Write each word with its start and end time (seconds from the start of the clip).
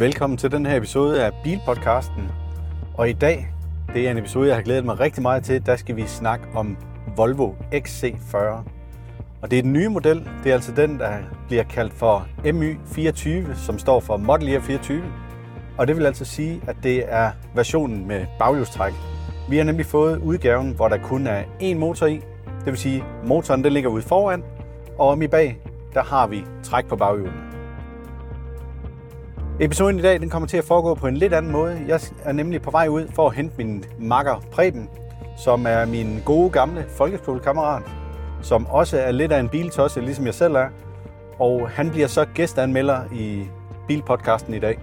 Velkommen 0.00 0.36
til 0.36 0.52
den 0.52 0.66
her 0.66 0.76
episode 0.76 1.24
af 1.24 1.32
Bilpodcasten. 1.44 2.30
Og 2.94 3.08
i 3.10 3.12
dag, 3.12 3.48
det 3.94 4.06
er 4.06 4.10
en 4.10 4.18
episode, 4.18 4.48
jeg 4.48 4.56
har 4.56 4.62
glædet 4.62 4.84
mig 4.84 5.00
rigtig 5.00 5.22
meget 5.22 5.44
til. 5.44 5.66
Der 5.66 5.76
skal 5.76 5.96
vi 5.96 6.06
snakke 6.06 6.46
om 6.54 6.76
Volvo 7.16 7.52
XC40. 7.74 8.36
Og 9.42 9.50
det 9.50 9.58
er 9.58 9.62
den 9.62 9.72
nye 9.72 9.88
model. 9.88 10.28
Det 10.44 10.50
er 10.50 10.54
altså 10.54 10.72
den, 10.72 10.98
der 10.98 11.18
bliver 11.46 11.62
kaldt 11.62 11.94
for 11.94 12.26
MY24, 12.44 13.54
som 13.54 13.78
står 13.78 14.00
for 14.00 14.16
Model 14.16 14.48
Year 14.48 14.60
24. 14.60 15.02
Og 15.78 15.86
det 15.86 15.96
vil 15.96 16.06
altså 16.06 16.24
sige, 16.24 16.60
at 16.66 16.76
det 16.82 17.12
er 17.12 17.30
versionen 17.54 18.08
med 18.08 18.26
baghjulstræk. 18.38 18.92
Vi 19.48 19.56
har 19.56 19.64
nemlig 19.64 19.86
fået 19.86 20.18
udgaven, 20.18 20.72
hvor 20.72 20.88
der 20.88 20.98
kun 20.98 21.26
er 21.26 21.42
én 21.42 21.74
motor 21.74 22.06
i. 22.06 22.20
Det 22.44 22.66
vil 22.66 22.76
sige, 22.76 23.04
motoren 23.26 23.64
den 23.64 23.72
ligger 23.72 23.90
ude 23.90 24.02
foran, 24.02 24.44
og 24.98 25.08
om 25.08 25.22
i 25.22 25.26
bag, 25.26 25.58
der 25.94 26.02
har 26.02 26.26
vi 26.26 26.44
træk 26.62 26.88
på 26.88 26.96
baghjulene. 26.96 27.49
Episoden 29.62 29.98
i 29.98 30.02
dag 30.02 30.20
den 30.20 30.30
kommer 30.30 30.46
til 30.48 30.56
at 30.56 30.64
foregå 30.64 30.94
på 30.94 31.06
en 31.06 31.16
lidt 31.16 31.34
anden 31.34 31.52
måde. 31.52 31.84
Jeg 31.88 32.00
er 32.24 32.32
nemlig 32.32 32.62
på 32.62 32.70
vej 32.70 32.88
ud 32.88 33.08
for 33.14 33.26
at 33.28 33.34
hente 33.34 33.54
min 33.58 33.84
makker 33.98 34.42
Preben, 34.52 34.88
som 35.36 35.66
er 35.66 35.84
min 35.84 36.20
gode 36.24 36.50
gamle 36.50 36.84
folkeskolekammerat, 36.88 37.82
som 38.42 38.66
også 38.66 38.98
er 38.98 39.10
lidt 39.10 39.32
af 39.32 39.40
en 39.40 39.48
biltosse, 39.48 40.00
ligesom 40.00 40.26
jeg 40.26 40.34
selv 40.34 40.54
er. 40.54 40.68
Og 41.38 41.70
han 41.70 41.90
bliver 41.90 42.06
så 42.06 42.26
gæstanmelder 42.34 43.00
i 43.12 43.44
Bilpodcasten 43.88 44.54
i 44.54 44.58
dag. 44.58 44.78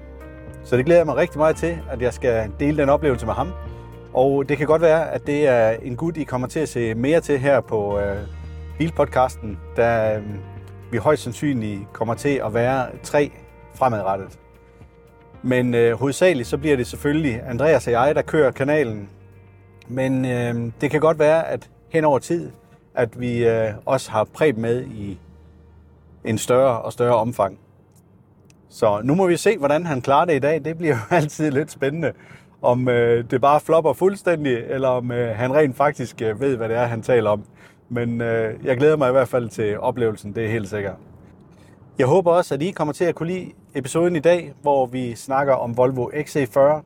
Så 0.63 0.77
det 0.77 0.85
glæder 0.85 0.99
jeg 0.99 1.05
mig 1.05 1.15
rigtig 1.15 1.37
meget 1.37 1.55
til, 1.55 1.79
at 1.91 2.01
jeg 2.01 2.13
skal 2.13 2.51
dele 2.59 2.77
den 2.77 2.89
oplevelse 2.89 3.25
med 3.25 3.33
ham. 3.33 3.51
Og 4.13 4.49
det 4.49 4.57
kan 4.57 4.67
godt 4.67 4.81
være, 4.81 5.11
at 5.11 5.27
det 5.27 5.47
er 5.47 5.69
en 5.69 5.95
gut, 5.95 6.17
I 6.17 6.23
kommer 6.23 6.47
til 6.47 6.59
at 6.59 6.69
se 6.69 6.93
mere 6.93 7.21
til 7.21 7.39
her 7.39 7.61
på 7.61 7.99
øh, 7.99 8.17
Bilpodcasten, 8.77 9.59
da 9.77 10.17
øh, 10.17 10.23
vi 10.91 10.97
højst 10.97 11.23
sandsynligt 11.23 11.93
kommer 11.93 12.13
til 12.13 12.41
at 12.45 12.53
være 12.53 12.85
tre 13.03 13.31
fremadrettet. 13.75 14.39
Men 15.43 15.73
øh, 15.73 15.99
hovedsageligt 15.99 16.47
så 16.47 16.57
bliver 16.57 16.75
det 16.77 16.87
selvfølgelig 16.87 17.41
Andreas 17.47 17.87
og 17.87 17.93
jeg, 17.93 18.15
der 18.15 18.21
kører 18.21 18.51
kanalen. 18.51 19.09
Men 19.87 20.25
øh, 20.25 20.71
det 20.81 20.91
kan 20.91 20.99
godt 20.99 21.19
være, 21.19 21.47
at 21.47 21.69
hen 21.89 22.03
over 22.03 22.19
tid, 22.19 22.51
at 22.95 23.19
vi 23.19 23.47
øh, 23.47 23.73
også 23.85 24.11
har 24.11 24.23
præb 24.23 24.57
med 24.57 24.83
i 24.85 25.19
en 26.23 26.37
større 26.37 26.81
og 26.81 26.93
større 26.93 27.15
omfang. 27.15 27.59
Så 28.69 29.01
nu 29.03 29.15
må 29.15 29.27
vi 29.27 29.37
se, 29.37 29.57
hvordan 29.57 29.85
han 29.85 30.01
klarer 30.01 30.25
det 30.25 30.35
i 30.35 30.39
dag. 30.39 30.65
Det 30.65 30.77
bliver 30.77 30.95
jo 30.95 31.15
altid 31.15 31.51
lidt 31.51 31.71
spændende, 31.71 32.11
om 32.61 32.89
øh, 32.89 33.31
det 33.31 33.41
bare 33.41 33.59
flopper 33.59 33.93
fuldstændig, 33.93 34.57
eller 34.57 34.87
om 34.87 35.11
øh, 35.11 35.35
han 35.35 35.53
rent 35.55 35.75
faktisk 35.77 36.21
øh, 36.21 36.41
ved, 36.41 36.57
hvad 36.57 36.69
det 36.69 36.77
er, 36.77 36.85
han 36.85 37.01
taler 37.01 37.29
om. 37.29 37.43
Men 37.89 38.21
øh, 38.21 38.53
jeg 38.63 38.77
glæder 38.77 38.97
mig 38.97 39.09
i 39.09 39.11
hvert 39.11 39.27
fald 39.27 39.49
til 39.49 39.79
oplevelsen, 39.79 40.35
det 40.35 40.45
er 40.45 40.49
helt 40.49 40.69
sikkert. 40.69 40.95
Jeg 41.99 42.07
håber 42.07 42.31
også, 42.31 42.53
at 42.53 42.61
I 42.61 42.71
kommer 42.71 42.93
til 42.93 43.05
at 43.05 43.15
kunne 43.15 43.33
lide 43.33 43.51
episoden 43.75 44.15
i 44.15 44.19
dag, 44.19 44.53
hvor 44.61 44.85
vi 44.85 45.15
snakker 45.15 45.53
om 45.53 45.77
Volvo 45.77 46.09
XC40. 46.09 46.83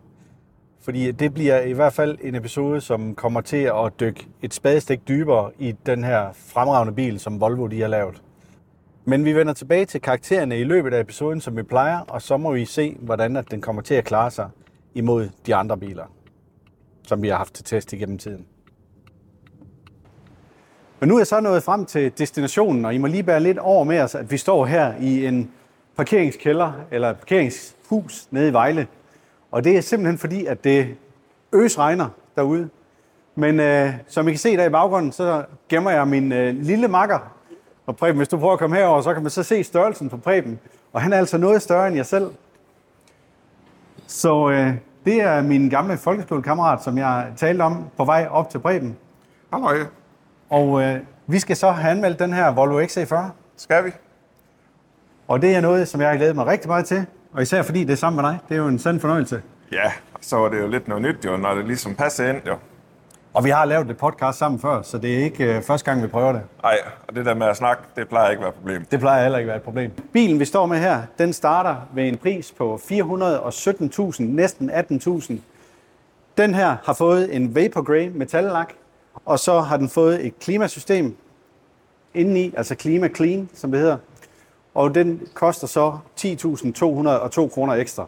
Fordi 0.82 1.12
det 1.12 1.34
bliver 1.34 1.62
i 1.62 1.72
hvert 1.72 1.94
fald 1.94 2.18
en 2.22 2.36
episode, 2.36 2.82
som 2.82 3.16
kommer 3.16 3.42
til 3.42 3.58
at 3.58 4.00
dykke 4.00 4.28
et 4.42 4.54
spadestik 4.54 5.08
dybere 5.08 5.52
i 5.60 5.76
den 5.86 6.04
her 6.04 6.30
fremragende 6.34 6.94
bil, 6.94 7.20
som 7.20 7.42
Volvo 7.42 7.68
de 7.68 7.82
har 7.82 7.88
lavet. 7.88 8.22
Men 9.06 9.26
vi 9.26 9.34
vender 9.34 9.54
tilbage 9.54 9.86
til 9.86 10.02
karaktererne 10.02 10.60
i 10.60 10.64
løbet 10.64 10.94
af 10.94 11.00
episoden, 11.00 11.42
som 11.42 11.58
vi 11.58 11.64
plejer, 11.64 12.00
og 12.00 12.22
så 12.22 12.38
må 12.38 12.52
vi 12.52 12.66
se, 12.66 12.98
hvordan 13.00 13.36
at 13.36 13.52
den 13.52 13.62
kommer 13.62 13.82
til 13.82 13.94
at 13.94 14.06
klare 14.06 14.32
sig 14.32 14.50
imod 14.94 15.30
de 15.46 15.56
andre 15.56 15.78
biler, 15.78 16.06
som 17.08 17.22
vi 17.22 17.28
har 17.28 17.38
haft 17.38 17.54
til 17.54 17.66
test 17.66 17.94
igennem 17.94 18.18
tiden. 18.18 18.46
Men 21.02 21.08
nu 21.08 21.16
er 21.16 21.20
jeg 21.20 21.28
så 21.28 21.40
nået 21.40 21.64
frem 21.64 21.86
til 21.86 22.18
destinationen, 22.18 22.86
og 22.86 22.94
I 22.94 22.98
må 22.98 23.08
lige 23.08 23.24
bære 23.24 23.40
lidt 23.40 23.58
over 23.58 23.84
med 23.84 24.02
os, 24.02 24.16
at 24.16 24.32
vi 24.32 24.38
står 24.38 24.66
her 24.66 24.94
i 25.00 25.26
en 25.26 25.52
parkeringskælder, 25.98 26.72
eller 26.92 27.14
parkeringshus 27.14 28.28
nede 28.32 28.48
i 28.48 28.54
Vejle. 28.54 28.88
Og 29.52 29.64
det 29.64 29.78
er 29.78 29.82
simpelthen 29.82 30.18
fordi, 30.18 30.46
at 30.46 30.64
det 30.64 30.96
øs 31.54 31.80
regner 31.80 32.08
derude. 32.36 32.70
Men 33.36 33.60
øh, 33.60 33.94
som 34.08 34.28
I 34.28 34.32
kan 34.32 34.40
se 34.40 34.58
der 34.58 34.66
i 34.66 34.70
baggrunden, 34.70 35.12
så 35.12 35.44
gemmer 35.70 35.92
jeg 35.92 36.08
min 36.08 36.32
øh, 36.32 36.56
lille 36.56 36.88
makker. 36.88 37.20
Og 37.86 37.96
Preben, 37.96 38.18
hvis 38.18 38.28
du 38.28 38.38
prøver 38.38 38.54
at 38.54 38.60
komme 38.60 38.76
herover, 38.76 39.02
så 39.02 39.14
kan 39.14 39.24
man 39.24 39.32
så 39.32 39.44
se 39.44 39.64
størrelsen 39.64 40.10
på 40.10 40.18
Preben. 40.18 40.60
Og 40.94 41.02
han 41.02 41.14
er 41.14 41.18
altså 41.18 41.38
noget 41.38 41.62
større 41.62 41.88
end 41.88 41.96
jeg 41.96 42.06
selv. 42.06 42.32
Så 44.08 44.50
øh, 44.50 44.74
det 45.06 45.22
er 45.22 45.42
min 45.42 45.70
gamle 45.70 45.98
folkeskolekammerat, 45.98 46.84
som 46.84 46.98
jeg 46.98 47.28
talte 47.38 47.62
om 47.62 47.86
på 47.98 48.06
vej 48.06 48.28
op 48.32 48.50
til 48.50 48.60
Preben. 48.60 48.98
Halløj, 49.54 49.86
og 50.52 50.82
øh, 50.82 51.00
vi 51.28 51.40
skal 51.40 51.56
så 51.56 51.72
have 51.72 51.92
anmeldt 51.92 52.20
den 52.20 52.34
her 52.34 52.52
Volvo 52.52 52.82
XC40. 52.82 53.16
skal 53.58 53.86
vi? 53.86 53.92
Og 55.28 55.42
det 55.42 55.56
er 55.56 55.62
noget, 55.62 55.88
som 55.88 56.02
jeg 56.02 56.10
har 56.10 56.18
glædet 56.18 56.36
mig 56.36 56.46
rigtig 56.46 56.68
meget 56.68 56.86
til. 56.86 57.06
Og 57.34 57.42
især 57.42 57.62
fordi 57.62 57.84
det 57.84 57.92
er 57.92 57.98
sammen 57.98 58.22
med 58.22 58.32
dig. 58.32 58.40
Det 58.50 58.56
er 58.56 58.60
jo 58.60 58.68
en 58.68 58.80
sand 58.80 59.00
fornøjelse. 59.00 59.42
Ja, 59.72 59.92
så 60.22 60.38
var 60.38 60.50
det 60.50 60.60
jo 60.60 60.68
lidt 60.68 60.88
noget 60.88 61.04
nyt, 61.04 61.26
jo, 61.26 61.38
når 61.38 61.54
det 61.56 61.66
ligesom 61.66 61.96
passer 61.96 62.30
ind, 62.30 62.42
jo. 62.48 62.56
Og 63.34 63.44
vi 63.44 63.50
har 63.50 63.66
lavet 63.66 63.90
et 63.90 63.98
podcast 63.98 64.38
sammen 64.38 64.60
før, 64.60 64.82
så 64.82 64.98
det 64.98 65.20
er 65.20 65.24
ikke 65.24 65.56
øh, 65.56 65.64
første 65.64 65.86
gang, 65.92 66.04
vi 66.04 66.08
prøver 66.08 66.32
det. 66.32 66.42
Ej, 66.64 66.78
og 67.08 67.16
det 67.16 67.26
der 67.26 67.34
med 67.34 67.48
at 67.48 67.58
snakke, 67.58 67.84
det 67.96 68.10
plejer 68.10 68.30
ikke 68.30 68.40
at 68.40 68.44
være 68.44 68.50
et 68.50 68.56
problem. 68.56 68.86
Det 68.92 69.00
plejer 69.00 69.22
heller 69.24 69.38
ikke 69.38 69.48
at 69.48 69.48
være 69.48 69.58
et 69.58 69.64
problem. 69.64 69.92
Bilen, 70.14 70.40
vi 70.40 70.46
står 70.46 70.66
med 70.66 70.78
her, 70.78 71.02
den 71.18 71.34
starter 71.34 71.76
ved 71.94 72.08
en 72.08 72.18
pris 72.18 72.52
på 72.52 72.82
417.000, 72.92 74.24
næsten 74.24 74.70
18.000. 74.70 75.34
Den 76.38 76.56
her 76.56 76.76
har 76.86 76.94
fået 76.94 77.36
en 77.36 77.56
Vapor 77.56 77.82
Grey 77.82 78.08
metallak, 78.08 78.74
og 79.26 79.40
så 79.40 79.60
har 79.60 79.78
den 79.78 79.90
fået 79.90 80.26
et 80.26 80.40
klimasystem 80.40 81.16
indeni, 82.14 82.54
altså 82.58 82.76
Klima 82.76 83.10
Clean, 83.16 83.50
som 83.54 83.72
det 83.72 83.80
hedder. 83.80 83.98
Og 84.74 84.96
den 84.96 85.28
koster 85.34 85.68
så 85.68 85.98
10.202 86.20 87.54
kroner 87.54 87.74
ekstra. 87.74 88.06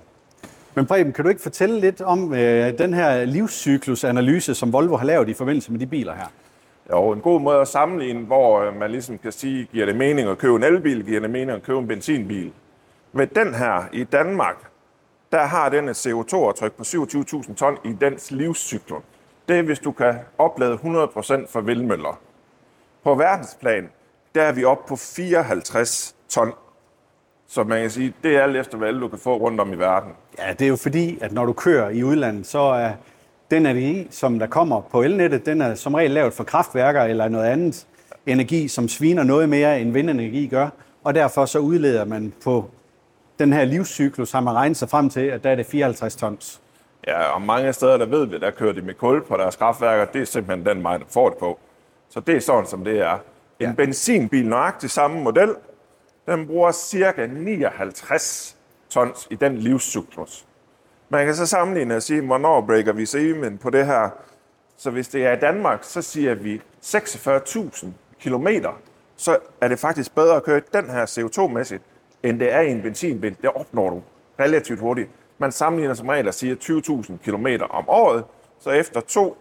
Men 0.75 0.85
Preben, 0.85 1.13
kan 1.13 1.23
du 1.23 1.29
ikke 1.29 1.41
fortælle 1.41 1.79
lidt 1.79 2.01
om 2.01 2.33
øh, 2.33 2.77
den 2.77 2.93
her 2.93 3.25
livscyklusanalyse, 3.25 4.55
som 4.55 4.73
Volvo 4.73 4.95
har 4.95 5.05
lavet 5.05 5.29
i 5.29 5.33
forbindelse 5.33 5.71
med 5.71 5.79
de 5.79 5.85
biler 5.85 6.13
her? 6.13 6.27
Jo, 6.91 7.11
en 7.11 7.21
god 7.21 7.41
måde 7.41 7.59
at 7.59 7.67
sammenligne, 7.67 8.25
hvor 8.25 8.61
øh, 8.61 8.75
man 8.79 8.91
ligesom 8.91 9.17
kan 9.17 9.31
sige, 9.31 9.67
giver 9.71 9.85
det 9.85 9.95
mening 9.95 10.29
at 10.29 10.37
købe 10.37 10.55
en 10.55 10.63
elbil, 10.63 11.05
giver 11.05 11.19
det 11.19 11.29
mening 11.29 11.51
at 11.51 11.63
købe 11.63 11.79
en 11.79 11.87
benzinbil. 11.87 12.51
Med 13.11 13.27
den 13.27 13.53
her 13.53 13.83
i 13.93 14.03
Danmark, 14.03 14.55
der 15.31 15.43
har 15.43 15.69
den 15.69 15.89
et 15.89 16.07
CO2-aftryk 16.07 16.71
på 16.71 16.83
27.000 16.83 17.53
ton 17.55 17.77
i 17.85 17.95
dens 18.01 18.31
livscyklus. 18.31 19.01
Det 19.47 19.57
er, 19.57 19.61
hvis 19.61 19.79
du 19.79 19.91
kan 19.91 20.15
oplade 20.37 20.73
100% 20.73 21.47
for 21.49 21.61
vindmøller. 21.61 22.19
På 23.03 23.15
verdensplan, 23.15 23.89
der 24.35 24.41
er 24.41 24.51
vi 24.51 24.63
oppe 24.63 24.87
på 24.87 24.95
54 24.95 26.15
ton. 26.29 26.53
Så 27.47 27.63
man 27.63 27.81
kan 27.81 27.89
sige, 27.89 28.13
det 28.23 28.35
er 28.35 28.43
alt 28.43 28.55
efter, 28.55 28.77
hvad 28.77 28.93
du 28.93 29.07
kan 29.07 29.19
få 29.19 29.37
rundt 29.37 29.59
om 29.59 29.73
i 29.73 29.75
verden. 29.75 30.11
Ja, 30.39 30.53
det 30.53 30.61
er 30.65 30.69
jo 30.69 30.75
fordi, 30.75 31.17
at 31.21 31.31
når 31.31 31.45
du 31.45 31.53
kører 31.53 31.89
i 31.89 32.03
udlandet, 32.03 32.47
så 32.47 32.59
er 32.59 32.91
den 33.51 33.65
energi, 33.65 34.07
som 34.09 34.39
der 34.39 34.47
kommer 34.47 34.81
på 34.81 35.01
elnettet, 35.01 35.45
den 35.45 35.61
er 35.61 35.75
som 35.75 35.93
regel 35.93 36.11
lavet 36.11 36.33
for 36.33 36.43
kraftværker 36.43 37.01
eller 37.01 37.27
noget 37.27 37.45
andet 37.45 37.87
energi, 38.25 38.67
som 38.67 38.87
sviner 38.87 39.23
noget 39.23 39.49
mere 39.49 39.81
end 39.81 39.91
vindenergi 39.91 40.47
gør. 40.47 40.69
Og 41.03 41.15
derfor 41.15 41.45
så 41.45 41.59
udleder 41.59 42.05
man 42.05 42.33
på 42.43 42.69
den 43.39 43.53
her 43.53 43.65
livscyklus, 43.65 44.31
har 44.31 44.41
man 44.41 44.53
regnet 44.53 44.77
sig 44.77 44.89
frem 44.89 45.09
til, 45.09 45.21
at 45.21 45.43
der 45.43 45.49
er 45.49 45.55
det 45.55 45.65
54 45.65 46.15
tons. 46.15 46.61
Ja, 47.07 47.23
og 47.23 47.41
mange 47.41 47.73
steder, 47.73 47.97
der 47.97 48.05
ved 48.05 48.25
vi, 48.25 48.39
der 48.39 48.51
kører 48.51 48.73
de 48.73 48.81
med 48.81 48.93
kul 48.93 49.23
på 49.25 49.37
deres 49.37 49.55
kraftværker. 49.55 50.05
Det 50.05 50.21
er 50.21 50.25
simpelthen 50.25 50.65
den 50.65 50.83
vej, 50.83 50.97
der 50.97 51.05
får 51.09 51.29
det 51.29 51.37
på. 51.37 51.59
Så 52.09 52.19
det 52.19 52.35
er 52.35 52.39
sådan, 52.39 52.65
som 52.65 52.83
det 52.83 52.99
er. 52.99 53.13
En 53.13 53.19
Ja. 53.59 53.73
benzinbil, 53.77 54.47
nøjagtig 54.47 54.89
samme 54.89 55.21
model, 55.23 55.55
den 56.25 56.47
bruger 56.47 56.71
cirka 56.71 57.25
59 57.25 58.57
tons 58.89 59.27
i 59.29 59.35
den 59.35 59.57
livscyklus. 59.57 60.45
Man 61.09 61.25
kan 61.25 61.35
så 61.35 61.45
sammenligne 61.45 61.95
og 61.95 62.03
sige, 62.03 62.21
hvornår 62.21 62.61
breaker 62.61 62.93
vi 62.93 63.05
semen 63.05 63.57
på 63.57 63.69
det 63.69 63.85
her. 63.85 64.09
Så 64.77 64.91
hvis 64.91 65.07
det 65.07 65.25
er 65.25 65.31
i 65.31 65.39
Danmark, 65.39 65.79
så 65.83 66.01
siger 66.01 66.33
vi 66.35 66.61
46.000 66.81 67.87
kilometer, 68.19 68.71
så 69.15 69.37
er 69.61 69.67
det 69.67 69.79
faktisk 69.79 70.15
bedre 70.15 70.35
at 70.35 70.43
køre 70.43 70.61
den 70.73 70.89
her 70.89 71.05
CO2-mæssigt, 71.05 71.81
end 72.23 72.39
det 72.39 72.53
er 72.53 72.59
i 72.61 72.71
en 72.71 72.81
benzinbil. 72.81 73.37
Det 73.41 73.49
opnår 73.55 73.89
du 73.89 74.01
relativt 74.39 74.79
hurtigt. 74.79 75.09
Man 75.37 75.51
sammenligner 75.51 75.93
som 75.93 76.07
regel 76.07 76.27
og 76.27 76.33
siger 76.33 76.55
20.000 76.55 77.17
km 77.31 77.47
om 77.69 77.89
året, 77.89 78.23
så 78.59 78.69
efter 78.69 79.01
to 79.01 79.37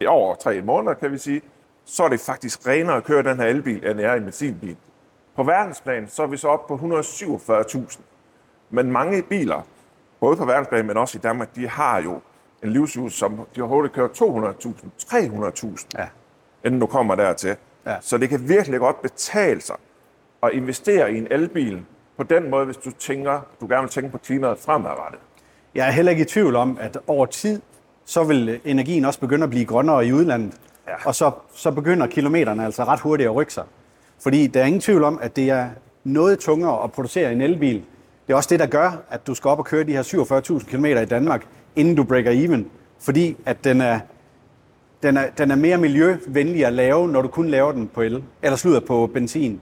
i 0.00 0.06
over 0.06 0.34
tre 0.34 0.62
måneder, 0.62 0.94
kan 0.94 1.12
vi 1.12 1.18
sige, 1.18 1.42
så 1.84 2.04
er 2.04 2.08
det 2.08 2.20
faktisk 2.20 2.66
renere 2.66 2.96
at 2.96 3.04
køre 3.04 3.22
den 3.22 3.36
her 3.36 3.46
elbil, 3.46 3.86
end 3.86 3.98
det 3.98 4.04
er 4.06 4.14
en 4.14 4.22
benzinbil. 4.22 4.76
På 5.36 5.42
verdensplan, 5.42 6.08
så 6.08 6.22
er 6.22 6.26
vi 6.26 6.36
så 6.36 6.48
oppe 6.48 6.76
på 6.78 7.00
147.000. 7.00 8.00
Men 8.70 8.92
mange 8.92 9.22
biler, 9.22 9.62
både 10.20 10.36
på 10.36 10.44
verdensplan, 10.44 10.86
men 10.86 10.96
også 10.96 11.18
i 11.18 11.20
Danmark, 11.20 11.56
de 11.56 11.68
har 11.68 12.02
jo 12.02 12.20
en 12.62 12.70
livscyklus, 12.72 13.14
som 13.14 13.46
de 13.54 13.60
har 13.60 13.66
hurtigt 13.68 13.94
kørt 13.94 14.22
200.000, 14.22 14.68
300.000, 14.98 15.86
Ja. 15.98 16.06
inden 16.64 16.80
du 16.80 16.86
kommer 16.86 17.14
dertil. 17.14 17.56
Ja. 17.86 17.96
Så 18.00 18.18
det 18.18 18.28
kan 18.28 18.48
virkelig 18.48 18.80
godt 18.80 19.02
betale 19.02 19.60
sig 19.60 19.76
at 20.42 20.50
investere 20.52 21.12
i 21.12 21.18
en 21.18 21.26
elbil 21.30 21.84
på 22.22 22.34
den 22.34 22.50
måde, 22.50 22.64
hvis 22.64 22.76
du 22.76 22.90
tænker, 22.90 23.40
du 23.60 23.66
gerne 23.66 23.82
vil 23.82 23.90
tænke 23.90 24.10
på 24.10 24.18
klimaet 24.18 24.58
fremadrettet. 24.58 25.20
Jeg 25.74 25.86
er 25.86 25.90
heller 25.90 26.10
ikke 26.10 26.22
i 26.22 26.24
tvivl 26.24 26.56
om, 26.56 26.78
at 26.80 26.98
over 27.06 27.26
tid, 27.26 27.60
så 28.04 28.24
vil 28.24 28.60
energien 28.64 29.04
også 29.04 29.20
begynde 29.20 29.44
at 29.44 29.50
blive 29.50 29.64
grønnere 29.64 30.06
i 30.06 30.12
udlandet. 30.12 30.54
Ja. 30.88 30.92
Og 31.04 31.14
så, 31.14 31.30
så 31.54 31.70
begynder 31.70 32.06
kilometerne 32.06 32.64
altså 32.64 32.84
ret 32.84 33.00
hurtigt 33.00 33.28
at 33.28 33.34
rykke 33.34 33.52
sig. 33.52 33.64
Fordi 34.22 34.46
der 34.46 34.60
er 34.60 34.64
ingen 34.64 34.80
tvivl 34.80 35.04
om, 35.04 35.18
at 35.22 35.36
det 35.36 35.50
er 35.50 35.68
noget 36.04 36.38
tungere 36.38 36.84
at 36.84 36.92
producere 36.92 37.32
en 37.32 37.40
elbil. 37.40 37.82
Det 38.26 38.32
er 38.32 38.36
også 38.36 38.48
det, 38.50 38.60
der 38.60 38.66
gør, 38.66 39.02
at 39.10 39.26
du 39.26 39.34
skal 39.34 39.48
op 39.48 39.58
og 39.58 39.64
køre 39.64 39.84
de 39.84 39.92
her 39.92 40.02
47.000 40.02 40.70
km 40.70 40.84
i 40.84 41.04
Danmark, 41.04 41.46
inden 41.76 41.94
du 41.94 42.04
breaker 42.04 42.30
even. 42.30 42.70
Fordi 42.98 43.36
at 43.46 43.64
den 43.64 43.80
er, 43.80 44.00
den 45.02 45.16
er, 45.16 45.30
den 45.38 45.50
er 45.50 45.56
mere 45.56 45.78
miljøvenlig 45.78 46.66
at 46.66 46.72
lave, 46.72 47.08
når 47.08 47.22
du 47.22 47.28
kun 47.28 47.48
laver 47.48 47.72
den 47.72 47.88
på 47.88 48.02
el, 48.02 48.22
eller 48.42 48.56
slutter 48.56 48.80
på 48.80 49.10
benzin. 49.14 49.60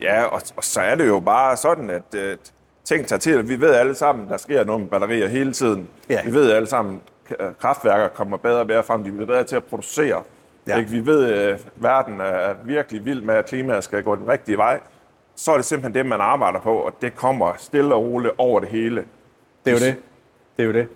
Ja, 0.00 0.24
og, 0.24 0.42
og 0.56 0.64
så 0.64 0.80
er 0.80 0.94
det 0.94 1.06
jo 1.06 1.20
bare 1.20 1.56
sådan, 1.56 1.90
at 1.90 2.14
øh, 2.14 2.36
ting 2.84 3.06
tager 3.06 3.20
til. 3.20 3.48
Vi 3.48 3.60
ved 3.60 3.74
alle 3.74 3.94
sammen, 3.94 4.28
der 4.28 4.36
sker 4.36 4.64
noget 4.64 4.80
med 4.80 4.88
batterier 4.88 5.28
hele 5.28 5.52
tiden. 5.52 5.88
Ja. 6.08 6.24
Vi 6.24 6.32
ved 6.32 6.52
alle 6.52 6.68
sammen, 6.68 7.00
at 7.38 7.58
kraftværker 7.58 8.08
kommer 8.08 8.36
bedre 8.36 8.60
og 8.60 8.66
bedre 8.66 8.82
frem. 8.82 9.04
De 9.04 9.10
bliver 9.10 9.26
bedre 9.26 9.44
til 9.44 9.56
at 9.56 9.64
producere. 9.64 10.22
Ja. 10.68 10.78
Ikke? 10.78 10.90
Vi 10.90 11.06
ved, 11.06 11.32
at 11.32 11.66
verden 11.76 12.20
er 12.20 12.54
virkelig 12.64 13.04
vild 13.04 13.22
med, 13.22 13.34
at 13.34 13.46
klimaet 13.46 13.84
skal 13.84 14.02
gå 14.02 14.16
den 14.16 14.28
rigtige 14.28 14.56
vej. 14.56 14.80
Så 15.36 15.52
er 15.52 15.56
det 15.56 15.64
simpelthen 15.64 15.94
det, 15.94 16.06
man 16.06 16.20
arbejder 16.20 16.60
på, 16.60 16.76
og 16.76 16.92
det 17.02 17.16
kommer 17.16 17.52
stille 17.58 17.94
og 17.94 18.02
roligt 18.02 18.34
over 18.38 18.60
det 18.60 18.68
hele. 18.68 19.04
Det 19.64 19.70
er 19.70 19.72
jo 19.72 19.86
det. 19.86 19.96
Det 20.56 20.62
er 20.62 20.66
jo 20.66 20.72
det. 20.72 20.88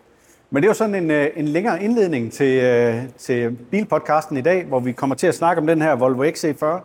Men 0.50 0.62
det 0.62 0.66
er 0.66 0.70
jo 0.70 0.74
sådan 0.74 0.94
en, 0.94 1.10
øh, 1.10 1.30
en 1.36 1.48
længere 1.48 1.82
indledning 1.82 2.32
til, 2.32 2.62
øh, 2.62 2.96
til 3.18 3.56
bilpodcasten 3.70 4.36
i 4.36 4.40
dag, 4.40 4.64
hvor 4.64 4.80
vi 4.80 4.92
kommer 4.92 5.16
til 5.16 5.26
at 5.26 5.34
snakke 5.34 5.60
om 5.60 5.66
den 5.66 5.82
her 5.82 5.94
Volvo 5.94 6.24
XC40. 6.24 6.80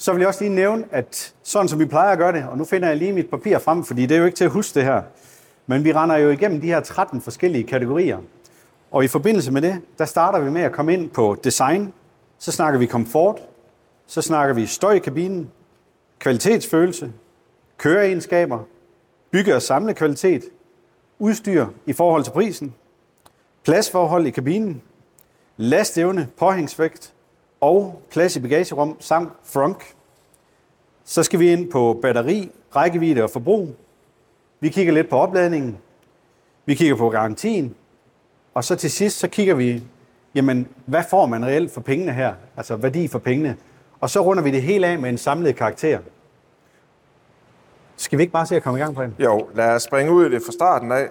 Så 0.00 0.12
vil 0.12 0.20
jeg 0.20 0.28
også 0.28 0.44
lige 0.44 0.54
nævne, 0.54 0.84
at 0.90 1.34
sådan 1.42 1.68
som 1.68 1.78
vi 1.78 1.84
plejer 1.84 2.12
at 2.12 2.18
gøre 2.18 2.32
det, 2.32 2.44
og 2.44 2.58
nu 2.58 2.64
finder 2.64 2.88
jeg 2.88 2.96
lige 2.96 3.12
mit 3.12 3.30
papir 3.30 3.58
frem, 3.58 3.84
fordi 3.84 4.06
det 4.06 4.14
er 4.14 4.18
jo 4.18 4.24
ikke 4.24 4.36
til 4.36 4.44
at 4.44 4.50
huske 4.50 4.74
det 4.74 4.84
her, 4.84 5.02
men 5.66 5.84
vi 5.84 5.92
render 5.92 6.16
jo 6.16 6.30
igennem 6.30 6.60
de 6.60 6.66
her 6.66 6.80
13 6.80 7.20
forskellige 7.20 7.64
kategorier. 7.64 8.18
Og 8.90 9.04
i 9.04 9.08
forbindelse 9.08 9.52
med 9.52 9.62
det, 9.62 9.80
der 9.98 10.04
starter 10.04 10.40
vi 10.40 10.50
med 10.50 10.62
at 10.62 10.72
komme 10.72 10.92
ind 10.92 11.10
på 11.10 11.36
design, 11.44 11.92
så 12.38 12.52
snakker 12.52 12.78
vi 12.78 12.86
komfort, 12.86 13.40
så 14.06 14.22
snakker 14.22 14.54
vi 14.54 14.66
støj 14.66 14.92
i 14.92 14.98
kabinen, 14.98 15.50
kvalitetsfølelse, 16.18 17.12
køreegenskaber, 17.78 18.58
bygge- 19.30 19.54
og 19.54 19.62
samlekvalitet, 19.62 20.44
udstyr 21.18 21.66
i 21.86 21.92
forhold 21.92 22.24
til 22.24 22.30
prisen, 22.30 22.74
pladsforhold 23.64 24.26
i 24.26 24.30
kabinen, 24.30 24.82
lastevne, 25.56 26.28
påhængsvægt 26.38 27.12
og 27.60 28.02
plads 28.10 28.36
i 28.36 28.40
bagagerum 28.40 28.96
samt 29.00 29.32
frunk. 29.44 29.94
Så 31.04 31.22
skal 31.22 31.40
vi 31.40 31.52
ind 31.52 31.70
på 31.70 31.98
batteri, 32.02 32.50
rækkevidde 32.76 33.22
og 33.22 33.30
forbrug. 33.30 33.76
Vi 34.60 34.68
kigger 34.68 34.92
lidt 34.92 35.08
på 35.08 35.16
opladningen. 35.16 35.78
Vi 36.66 36.74
kigger 36.74 36.96
på 36.96 37.10
garantien. 37.10 37.74
Og 38.54 38.64
så 38.64 38.76
til 38.76 38.90
sidst, 38.90 39.18
så 39.18 39.28
kigger 39.28 39.54
vi, 39.54 39.82
jamen, 40.34 40.68
hvad 40.86 41.02
får 41.10 41.26
man 41.26 41.46
reelt 41.46 41.72
for 41.72 41.80
pengene 41.80 42.12
her? 42.12 42.34
Altså 42.56 42.76
værdi 42.76 43.08
for 43.08 43.18
pengene. 43.18 43.56
Og 44.00 44.10
så 44.10 44.20
runder 44.20 44.42
vi 44.42 44.50
det 44.50 44.62
hele 44.62 44.86
af 44.86 44.98
med 44.98 45.10
en 45.10 45.18
samlet 45.18 45.56
karakter. 45.56 45.98
Skal 47.96 48.18
vi 48.18 48.22
ikke 48.22 48.32
bare 48.32 48.46
se 48.46 48.56
at 48.56 48.62
komme 48.62 48.78
i 48.78 48.82
gang 48.82 48.94
på 48.94 49.02
den? 49.02 49.16
Jo, 49.18 49.48
lad 49.54 49.74
os 49.74 49.82
springe 49.82 50.12
ud 50.12 50.26
i 50.26 50.30
det 50.30 50.42
fra 50.46 50.52
starten 50.52 50.92
af 50.92 51.08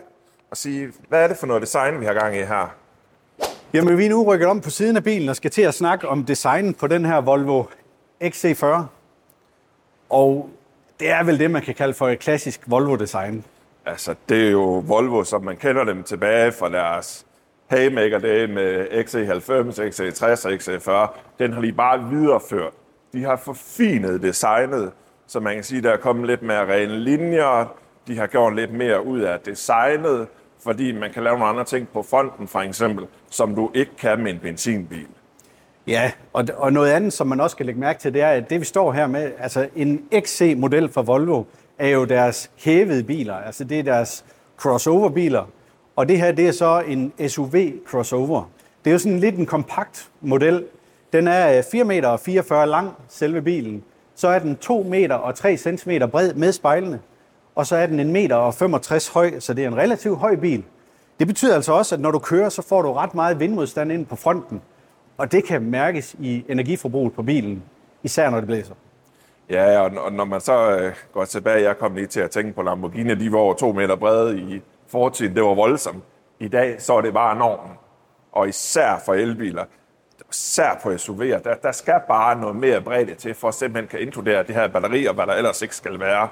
og 0.52 0.58
sige, 0.58 0.94
hvad 1.10 1.24
er 1.24 1.28
det 1.28 1.38
for 1.38 1.48
noget 1.48 1.62
design, 1.62 2.00
vi 2.00 2.06
har 2.06 2.14
gang 2.14 2.36
i 2.36 2.40
her? 2.40 2.76
Jamen, 3.74 3.98
vi 3.98 4.06
er 4.06 4.10
nu 4.10 4.24
rykket 4.24 4.48
om 4.48 4.62
på 4.62 4.70
siden 4.70 4.98
af 4.98 5.04
bilen 5.04 5.30
og 5.30 5.36
skal 5.36 5.52
til 5.52 5.62
at 5.62 5.74
snakke 5.74 6.08
om 6.08 6.26
designen 6.26 6.74
på 6.74 6.88
den 6.88 7.06
her 7.06 7.22
Volvo 7.22 7.64
XC40. 8.24 8.66
Og 10.10 10.50
det 11.00 11.12
er 11.12 11.24
vel 11.24 11.40
det, 11.40 11.52
man 11.52 11.62
kan 11.62 11.76
kalde 11.76 11.94
for 11.94 12.08
et 12.08 12.20
klassisk 12.20 12.62
Volvo-design. 12.66 13.44
Altså, 13.86 14.16
det 14.30 14.48
er 14.48 14.52
jo 14.52 14.84
Volvo, 14.88 15.24
som 15.24 15.44
man 15.44 15.58
kender 15.58 15.84
dem 15.84 16.04
tilbage 16.04 16.52
fra 16.52 16.70
deres 16.70 17.26
Haymaker 17.68 18.20
dage 18.20 18.48
med 18.48 18.88
XC90, 18.88 19.80
XC60 19.80 20.46
og 20.46 20.54
XC40. 20.54 21.18
Den 21.40 21.54
har 21.54 21.62
de 21.62 21.72
bare 21.72 22.10
videreført. 22.10 22.74
De 23.14 23.24
har 23.24 23.36
forfinet 23.36 24.22
designet, 24.22 24.92
så 25.28 25.40
man 25.40 25.54
kan 25.54 25.64
sige, 25.64 25.82
der 25.82 25.92
er 25.92 25.98
kommet 25.98 26.28
lidt 26.28 26.42
mere 26.42 26.74
rene 26.74 27.00
linjer. 27.00 27.76
De 28.08 28.18
har 28.18 28.28
gjort 28.28 28.56
lidt 28.56 28.74
mere 28.74 29.06
ud 29.06 29.20
af 29.20 29.40
designet, 29.40 30.28
fordi 30.64 30.92
man 30.92 31.12
kan 31.14 31.24
lave 31.24 31.38
nogle 31.38 31.50
andre 31.50 31.64
ting 31.64 31.88
på 31.94 32.04
fronten, 32.04 32.48
for 32.48 32.60
eksempel, 32.60 33.06
som 33.30 33.56
du 33.56 33.72
ikke 33.74 33.92
kan 33.98 34.20
med 34.20 34.32
en 34.32 34.40
benzinbil. 34.40 35.08
Ja, 35.88 36.12
og, 36.34 36.46
og 36.58 36.74
noget 36.74 36.92
andet, 36.92 37.14
som 37.14 37.28
man 37.28 37.40
også 37.40 37.54
skal 37.54 37.66
lægge 37.66 37.82
mærke 37.82 38.00
til, 38.00 38.14
det 38.14 38.22
er, 38.22 38.30
at 38.30 38.50
det 38.50 38.60
vi 38.60 38.66
står 38.66 38.92
her 38.92 39.08
med, 39.08 39.32
altså 39.40 39.68
en 39.76 40.04
XC-model 40.26 40.90
fra 40.90 41.02
Volvo, 41.02 41.44
er 41.80 41.88
jo 41.88 42.06
deres 42.06 42.52
hævede 42.58 43.04
biler, 43.04 43.36
altså 43.36 43.64
det 43.64 43.80
er 43.80 43.84
deres 43.84 44.26
crossover-biler, 44.58 45.46
og 45.96 46.10
det 46.10 46.18
her, 46.18 46.32
det 46.32 46.48
er 46.48 46.52
så 46.52 46.84
en 46.88 47.14
SUV-crossover. 47.28 48.44
Det 48.84 48.90
er 48.90 48.92
jo 48.92 49.00
sådan 49.00 49.20
lidt 49.20 49.36
en 49.36 49.46
kompakt 49.46 50.10
model. 50.22 50.66
Den 51.14 51.28
er 51.28 51.58
øh, 51.58 51.64
4 51.72 51.84
meter 51.84 52.08
og 52.08 52.20
44 52.20 52.68
lang, 52.68 52.94
selve 53.08 53.42
bilen. 53.42 53.84
Så 54.16 54.28
er 54.28 54.40
den 54.40 54.58
2 54.58 54.84
meter 54.84 55.16
og 55.16 55.36
3 55.36 55.58
cm 55.58 55.92
bred 56.12 56.34
med 56.34 56.52
spejlene, 56.52 57.00
og 57.60 57.68
så 57.68 57.76
er 57.76 57.86
den 57.86 58.00
en 58.00 58.12
meter 58.12 58.36
og 58.36 58.54
65 58.54 59.08
høj, 59.08 59.40
så 59.40 59.54
det 59.54 59.64
er 59.64 59.68
en 59.68 59.78
relativt 59.78 60.18
høj 60.18 60.36
bil. 60.36 60.64
Det 61.20 61.28
betyder 61.28 61.56
altså 61.56 61.74
også, 61.74 61.96
at 61.96 62.02
når 62.02 62.12
du 62.12 62.20
kører, 62.20 62.50
så 62.50 62.62
får 62.62 62.82
du 62.82 62.94
ret 62.94 63.16
meget 63.16 63.40
vindmodstand 63.40 63.92
ind 63.92 64.06
på 64.06 64.16
fronten. 64.16 64.62
Og 65.18 65.32
det 65.32 65.44
kan 65.44 65.62
mærkes 65.62 66.16
i 66.20 66.46
energiforbruget 66.50 67.14
på 67.14 67.24
bilen, 67.24 67.64
især 68.04 68.30
når 68.30 68.38
det 68.38 68.48
blæser. 68.48 68.74
Ja, 69.50 69.80
og 69.80 69.92
og 70.06 70.12
når 70.12 70.26
man 70.26 70.42
så 70.42 70.72
øh, 70.72 70.94
går 71.14 71.26
tilbage, 71.26 71.64
jeg 71.64 71.78
kom 71.78 71.96
lige 71.96 72.08
til 72.08 72.20
at 72.20 72.32
tænke 72.32 72.54
på 72.54 72.62
Lamborghini, 72.62 73.16
de 73.16 73.32
var 73.32 73.40
over 73.40 73.54
to 73.54 73.74
meter 73.74 73.96
brede 73.96 74.40
i 74.40 74.62
fortiden, 74.88 75.36
det 75.36 75.44
var 75.44 75.54
voldsomt. 75.54 76.04
I 76.40 76.48
dag 76.48 76.82
så 76.82 76.94
er 76.94 77.02
det 77.02 77.14
bare 77.14 77.36
normen, 77.36 77.72
og 78.32 78.50
især 78.50 79.02
for 79.06 79.14
elbiler, 79.14 79.64
især 80.32 80.80
på 80.84 80.90
SUV'er, 80.90 81.44
der, 81.44 81.56
der 81.64 81.72
skal 81.72 82.02
bare 82.08 82.42
noget 82.42 82.56
mere 82.56 82.82
bredde 82.82 83.16
til, 83.16 83.34
for 83.34 83.48
at 83.48 83.54
simpelthen 83.54 83.88
kan 83.88 84.00
inkludere 84.00 84.44
det 84.44 84.56
her 84.56 84.68
batteri, 84.68 85.06
og 85.06 85.14
hvad 85.14 85.26
der 85.26 85.34
ellers 85.34 85.62
ikke 85.62 85.76
skal 85.76 86.00
være, 86.00 86.28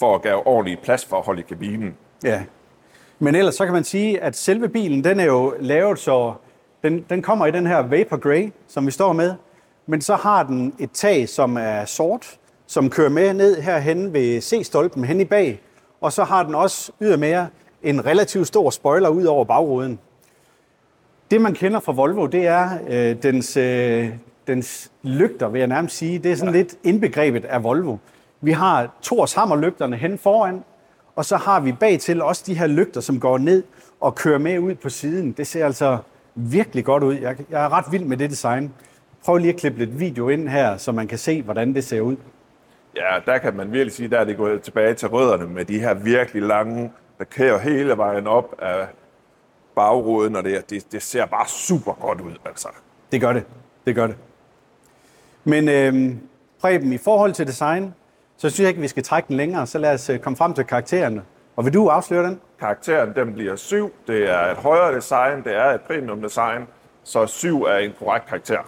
for 0.00 0.14
at 0.14 0.22
gøre 0.22 0.42
ordentlige 0.42 0.76
pladsforhold 0.82 1.38
i 1.38 1.42
kabinen. 1.42 1.94
Ja. 2.24 2.42
Men 3.18 3.34
ellers 3.34 3.54
så 3.54 3.64
kan 3.64 3.74
man 3.74 3.84
sige, 3.84 4.20
at 4.20 4.36
selve 4.36 4.68
bilen, 4.68 5.04
den 5.04 5.20
er 5.20 5.24
jo 5.24 5.54
lavet 5.60 5.98
så, 5.98 6.32
den, 6.82 7.04
den 7.10 7.22
kommer 7.22 7.46
i 7.46 7.50
den 7.50 7.66
her 7.66 7.78
Vapor 7.78 8.16
Grey, 8.16 8.52
som 8.68 8.86
vi 8.86 8.90
står 8.90 9.12
med, 9.12 9.34
men 9.86 10.00
så 10.00 10.14
har 10.16 10.42
den 10.42 10.74
et 10.78 10.90
tag, 10.90 11.28
som 11.28 11.56
er 11.56 11.84
sort, 11.84 12.38
som 12.66 12.90
kører 12.90 13.08
med 13.08 13.34
ned 13.34 13.62
herhen 13.62 14.12
ved 14.12 14.40
C-stolpen 14.40 15.04
hen 15.04 15.20
i 15.20 15.24
bag, 15.24 15.60
og 16.00 16.12
så 16.12 16.24
har 16.24 16.42
den 16.42 16.54
også 16.54 16.92
ydermere 17.00 17.48
en 17.82 18.06
relativt 18.06 18.46
stor 18.46 18.70
spoiler 18.70 19.08
ud 19.08 19.24
over 19.24 19.44
bagruden. 19.44 19.98
Det, 21.30 21.40
man 21.40 21.54
kender 21.54 21.80
fra 21.80 21.92
Volvo, 21.92 22.26
det 22.26 22.46
er 22.46 22.70
øh, 22.88 23.22
dens, 23.22 23.56
øh, 23.56 24.08
dens 24.46 24.90
lygter, 25.02 25.48
vil 25.48 25.58
jeg 25.58 25.68
nærmest 25.68 25.96
sige. 25.96 26.18
Det 26.18 26.32
er 26.32 26.36
sådan 26.36 26.54
ja. 26.54 26.60
lidt 26.60 26.74
indbegrebet 26.84 27.44
af 27.44 27.64
Volvo. 27.64 27.96
Vi 28.40 28.52
har 28.52 28.90
Thors 29.02 29.32
hammerlygterne 29.32 29.96
hen 29.96 30.18
foran, 30.18 30.64
og 31.16 31.24
så 31.24 31.36
har 31.36 31.60
vi 31.60 31.72
bagtil 31.72 32.22
også 32.22 32.42
de 32.46 32.54
her 32.54 32.66
lygter, 32.66 33.00
som 33.00 33.20
går 33.20 33.38
ned 33.38 33.62
og 34.00 34.14
kører 34.14 34.38
med 34.38 34.58
ud 34.58 34.74
på 34.74 34.88
siden. 34.88 35.32
Det 35.32 35.46
ser 35.46 35.64
altså 35.66 35.98
virkelig 36.34 36.84
godt 36.84 37.02
ud. 37.02 37.14
Jeg, 37.14 37.36
jeg 37.50 37.64
er 37.64 37.72
ret 37.72 37.84
vild 37.92 38.04
med 38.04 38.16
det 38.16 38.30
design. 38.30 38.74
Prøv 39.24 39.36
lige 39.36 39.52
at 39.52 39.60
klippe 39.60 39.78
lidt 39.78 40.00
video 40.00 40.28
ind 40.28 40.48
her, 40.48 40.76
så 40.76 40.92
man 40.92 41.08
kan 41.08 41.18
se, 41.18 41.42
hvordan 41.42 41.74
det 41.74 41.84
ser 41.84 42.00
ud. 42.00 42.16
Ja, 42.96 43.18
der 43.26 43.38
kan 43.38 43.56
man 43.56 43.72
virkelig 43.72 43.92
sige, 43.92 44.08
der 44.08 44.18
er 44.18 44.24
det 44.24 44.36
gået 44.36 44.62
tilbage 44.62 44.94
til 44.94 45.08
rødderne 45.08 45.46
med 45.46 45.64
de 45.64 45.80
her 45.80 45.94
virkelig 45.94 46.42
lange, 46.42 46.92
der 47.18 47.24
kører 47.24 47.58
hele 47.58 47.96
vejen 47.96 48.26
op 48.26 48.54
af 48.58 48.86
bagruden, 49.74 50.36
og 50.36 50.44
det, 50.44 50.70
det, 50.70 50.92
det 50.92 51.02
ser 51.02 51.26
bare 51.26 51.48
super 51.48 51.92
godt 51.92 52.20
ud, 52.20 52.32
altså. 52.44 52.68
Det 53.12 53.20
gør 53.20 53.32
det. 53.32 53.44
Det 53.86 53.94
gør 53.94 54.06
det. 54.06 54.16
Men 55.44 55.68
øh, 55.68 56.16
Preben, 56.60 56.92
i 56.92 56.98
forhold 56.98 57.32
til 57.32 57.46
design, 57.46 57.94
så 58.40 58.50
synes 58.50 58.60
jeg 58.60 58.68
ikke, 58.68 58.80
vi 58.80 58.88
skal 58.88 59.02
trække 59.02 59.28
den 59.28 59.36
længere. 59.36 59.66
Så 59.66 59.78
lad 59.78 59.94
os 59.94 60.10
øh, 60.10 60.18
komme 60.18 60.36
frem 60.36 60.54
til 60.54 60.64
karaktererne. 60.64 61.22
Og 61.56 61.64
vil 61.64 61.74
du 61.74 61.88
afsløre 61.88 62.24
den? 62.26 62.40
Karakteren, 62.60 63.14
den 63.14 63.34
bliver 63.34 63.56
7. 63.56 63.92
Det 64.06 64.30
er 64.30 64.50
et 64.50 64.56
højere 64.56 64.96
design, 64.96 65.44
det 65.44 65.56
er 65.56 65.64
et 65.64 65.80
premium 65.80 66.22
design, 66.22 66.62
så 67.04 67.26
7 67.26 67.62
er 67.62 67.76
en 67.76 67.90
korrekt 67.98 68.26
karakter. 68.26 68.58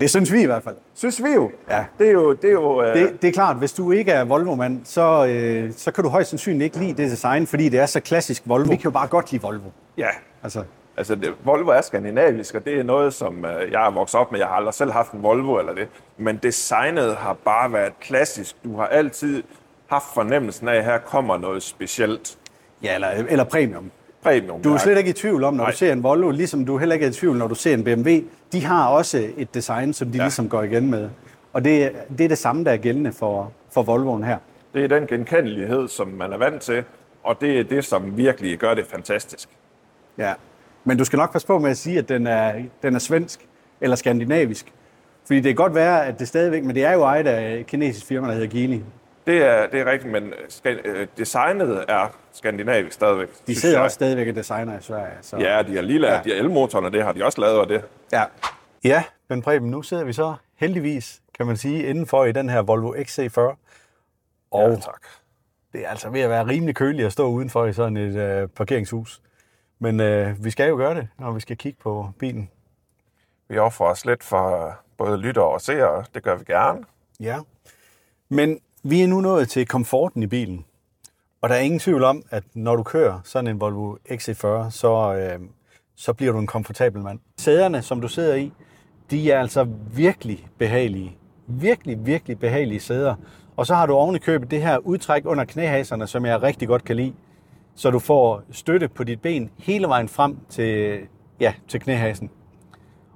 Det 0.00 0.10
synes 0.10 0.32
vi 0.32 0.42
i 0.42 0.46
hvert 0.46 0.62
fald. 0.62 0.76
Synes 0.94 1.24
vi 1.24 1.30
jo. 1.30 1.50
Ja. 1.70 1.84
Det 1.98 2.08
er 2.08 2.12
jo... 2.12 2.32
Det 2.32 2.48
er 2.48 2.52
jo 2.52 2.82
øh, 2.82 2.94
Det, 2.94 3.22
det 3.22 3.28
er 3.28 3.32
klart, 3.32 3.56
hvis 3.56 3.72
du 3.72 3.92
ikke 3.92 4.12
er 4.12 4.24
Volvo-mand, 4.24 4.80
så, 4.84 5.26
øh, 5.26 5.72
så 5.76 5.90
kan 5.90 6.04
du 6.04 6.10
højst 6.10 6.30
sandsynligt 6.30 6.64
ikke 6.64 6.86
lide 6.86 7.02
det 7.02 7.10
design, 7.10 7.46
fordi 7.46 7.68
det 7.68 7.80
er 7.80 7.86
så 7.86 8.00
klassisk 8.00 8.42
Volvo. 8.46 8.70
Vi 8.70 8.76
kan 8.76 8.84
jo 8.84 8.90
bare 8.90 9.06
godt 9.08 9.32
lide 9.32 9.42
Volvo. 9.42 9.70
Ja, 9.96 10.08
Altså, 10.42 10.62
Altså, 10.98 11.14
det, 11.14 11.34
Volvo 11.44 11.70
er 11.70 11.80
skandinavisk, 11.80 12.54
og 12.54 12.64
det 12.64 12.78
er 12.78 12.82
noget, 12.82 13.14
som 13.14 13.44
øh, 13.44 13.72
jeg 13.72 13.86
er 13.86 13.90
vokset 13.90 14.20
op 14.20 14.32
med. 14.32 14.38
Jeg 14.38 14.48
har 14.48 14.54
aldrig 14.54 14.74
selv 14.74 14.90
haft 14.92 15.12
en 15.12 15.22
Volvo 15.22 15.58
eller 15.58 15.74
det. 15.74 15.88
Men 16.16 16.36
designet 16.36 17.16
har 17.16 17.32
bare 17.32 17.72
været 17.72 18.00
klassisk. 18.00 18.56
Du 18.64 18.76
har 18.76 18.86
altid 18.86 19.42
haft 19.86 20.04
fornemmelsen 20.14 20.68
af, 20.68 20.74
at 20.74 20.84
her 20.84 20.98
kommer 20.98 21.36
noget 21.38 21.62
specielt. 21.62 22.38
ja, 22.82 22.94
eller, 22.94 23.08
eller 23.08 23.44
premium. 23.44 23.90
Premium. 24.22 24.62
Du 24.62 24.74
er 24.74 24.78
slet 24.78 24.98
ikke 24.98 25.10
i 25.10 25.12
tvivl 25.12 25.44
om, 25.44 25.54
når 25.54 25.64
Nej. 25.64 25.70
du 25.70 25.76
ser 25.76 25.92
en 25.92 26.02
Volvo, 26.02 26.30
ligesom 26.30 26.66
du 26.66 26.78
heller 26.78 26.94
ikke 26.94 27.06
er 27.06 27.10
i 27.10 27.12
tvivl, 27.12 27.36
når 27.36 27.46
du 27.48 27.54
ser 27.54 27.74
en 27.74 27.84
BMW. 27.84 28.10
De 28.52 28.64
har 28.64 28.88
også 28.88 29.28
et 29.36 29.54
design, 29.54 29.92
som 29.92 30.10
de 30.10 30.18
ja. 30.18 30.24
Ligesom 30.24 30.48
går 30.48 30.62
igen 30.62 30.90
med. 30.90 31.10
Og 31.52 31.64
det, 31.64 31.92
det 32.18 32.24
er 32.24 32.28
det 32.28 32.38
samme, 32.38 32.64
der 32.64 32.70
er 32.72 32.76
gældende 32.76 33.12
for, 33.12 33.52
for 33.74 33.82
Volvoen 33.82 34.24
her. 34.24 34.38
Det 34.74 34.84
er 34.84 34.88
den 34.88 35.06
genkendelighed, 35.06 35.88
som 35.88 36.08
man 36.08 36.32
er 36.32 36.36
vant 36.38 36.62
til, 36.62 36.84
og 37.22 37.40
det 37.40 37.60
er 37.60 37.64
det, 37.64 37.84
som 37.84 38.16
virkelig 38.16 38.58
gør 38.58 38.74
det 38.74 38.86
fantastisk. 38.86 39.48
Ja. 40.18 40.32
Men 40.88 40.98
du 40.98 41.04
skal 41.04 41.16
nok 41.16 41.32
passe 41.32 41.46
på 41.46 41.58
med 41.58 41.70
at 41.70 41.76
sige, 41.78 41.98
at 41.98 42.08
den 42.08 42.26
er, 42.26 42.62
den 42.82 42.94
er 42.94 42.98
svensk 42.98 43.46
eller 43.80 43.96
skandinavisk. 43.96 44.72
Fordi 45.26 45.36
det 45.40 45.44
kan 45.44 45.54
godt 45.54 45.74
være, 45.74 46.06
at 46.06 46.18
det 46.18 46.28
stadigvæk, 46.28 46.64
men 46.64 46.74
det 46.74 46.84
er 46.84 46.92
jo 46.92 47.02
ejet 47.02 47.26
af 47.26 47.54
et 47.58 47.66
kinesisk 47.66 48.06
firma, 48.06 48.26
der 48.26 48.34
hedder 48.34 48.48
Geely. 48.48 48.80
Det 49.26 49.36
er, 49.46 49.66
det 49.66 49.80
er 49.80 49.84
rigtigt, 49.90 50.12
men 50.12 50.32
øh, 50.64 51.06
designet 51.18 51.84
er 51.88 52.16
skandinavisk 52.32 52.92
stadigvæk. 52.94 53.28
De 53.28 53.34
synes 53.44 53.58
sidder 53.58 53.76
jeg. 53.76 53.84
også 53.84 53.94
stadigvæk 53.94 54.28
og 54.28 54.34
designer 54.34 54.78
i 54.78 54.82
Sverige. 54.82 55.12
Så. 55.22 55.36
Ja, 55.36 55.62
de 55.62 55.74
har 55.74 55.82
lige 55.82 55.98
lavet, 55.98 56.14
Ja. 56.14 56.20
de 56.24 56.30
har 56.30 56.36
elmotorerne, 56.36 56.90
det 56.92 57.04
har 57.04 57.12
de 57.12 57.24
også 57.24 57.40
lavet, 57.40 57.58
og 57.58 57.68
det. 57.68 57.84
Ja. 58.12 58.24
ja, 58.84 59.02
men 59.28 59.42
Preben, 59.42 59.70
nu 59.70 59.82
sidder 59.82 60.04
vi 60.04 60.12
så 60.12 60.34
heldigvis, 60.56 61.20
kan 61.36 61.46
man 61.46 61.56
sige, 61.56 61.82
indenfor 61.82 62.24
i 62.24 62.32
den 62.32 62.48
her 62.48 62.62
Volvo 62.62 62.94
XC40. 62.94 63.40
Og 64.50 64.70
Ja, 64.70 64.76
tak. 64.76 65.02
det 65.72 65.84
er 65.84 65.88
altså 65.88 66.10
ved 66.10 66.20
at 66.20 66.30
være 66.30 66.46
rimelig 66.46 66.74
køligt 66.74 67.06
at 67.06 67.12
stå 67.12 67.26
udenfor 67.28 67.66
i 67.66 67.72
sådan 67.72 67.96
et 67.96 68.16
øh, 68.16 68.48
parkeringshus. 68.48 69.20
Men 69.78 70.00
øh, 70.00 70.44
vi 70.44 70.50
skal 70.50 70.68
jo 70.68 70.76
gøre 70.76 70.94
det, 70.94 71.08
når 71.18 71.32
vi 71.32 71.40
skal 71.40 71.56
kigge 71.56 71.78
på 71.82 72.10
bilen. 72.18 72.50
Vi 73.48 73.58
offrer 73.58 73.86
os 73.86 74.04
lidt 74.04 74.24
for 74.24 74.74
både 74.96 75.18
lyttere 75.18 75.48
og 75.48 75.60
seere. 75.60 76.04
Det 76.14 76.22
gør 76.22 76.36
vi 76.36 76.44
gerne. 76.44 76.84
Ja. 77.20 77.38
Men 78.28 78.58
vi 78.82 79.02
er 79.02 79.06
nu 79.06 79.20
nået 79.20 79.48
til 79.48 79.66
komforten 79.66 80.22
i 80.22 80.26
bilen. 80.26 80.64
Og 81.40 81.48
der 81.48 81.54
er 81.54 81.60
ingen 81.60 81.80
tvivl 81.80 82.04
om, 82.04 82.22
at 82.30 82.44
når 82.54 82.76
du 82.76 82.82
kører 82.82 83.20
sådan 83.24 83.50
en 83.50 83.60
Volvo 83.60 83.96
XC40, 84.10 84.70
så, 84.70 85.14
øh, 85.14 85.40
så 85.94 86.12
bliver 86.12 86.32
du 86.32 86.38
en 86.38 86.46
komfortabel 86.46 87.02
mand. 87.02 87.18
Sæderne, 87.36 87.82
som 87.82 88.00
du 88.00 88.08
sidder 88.08 88.34
i, 88.34 88.52
de 89.10 89.32
er 89.32 89.40
altså 89.40 89.66
virkelig 89.94 90.48
behagelige. 90.58 91.16
Virkelig, 91.46 92.06
virkelig 92.06 92.38
behagelige 92.38 92.80
sæder. 92.80 93.14
Og 93.56 93.66
så 93.66 93.74
har 93.74 93.86
du 93.86 93.92
oven 93.94 94.16
i 94.16 94.18
købet 94.18 94.50
det 94.50 94.62
her 94.62 94.78
udtræk 94.78 95.26
under 95.26 95.44
knæhaserne, 95.44 96.06
som 96.06 96.26
jeg 96.26 96.42
rigtig 96.42 96.68
godt 96.68 96.84
kan 96.84 96.96
lide. 96.96 97.14
Så 97.78 97.90
du 97.90 97.98
får 97.98 98.42
støtte 98.50 98.88
på 98.88 99.04
dit 99.04 99.20
ben 99.22 99.50
hele 99.58 99.88
vejen 99.88 100.08
frem 100.08 100.38
til, 100.48 100.98
ja, 101.40 101.54
til 101.68 101.80
knæhasen. 101.80 102.30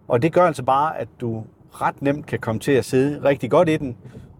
Og 0.08 0.22
det 0.22 0.32
gør 0.32 0.46
altså 0.46 0.62
bare, 0.62 0.98
at 0.98 1.08
du 1.20 1.44
ret 1.70 2.02
nemt 2.02 2.26
kan 2.26 2.38
komme 2.38 2.58
til 2.58 2.72
at 2.72 2.84
sidde 2.84 3.24
rigtig 3.24 3.50
godt 3.50 3.68
i 3.68 3.76
den, 3.76 3.96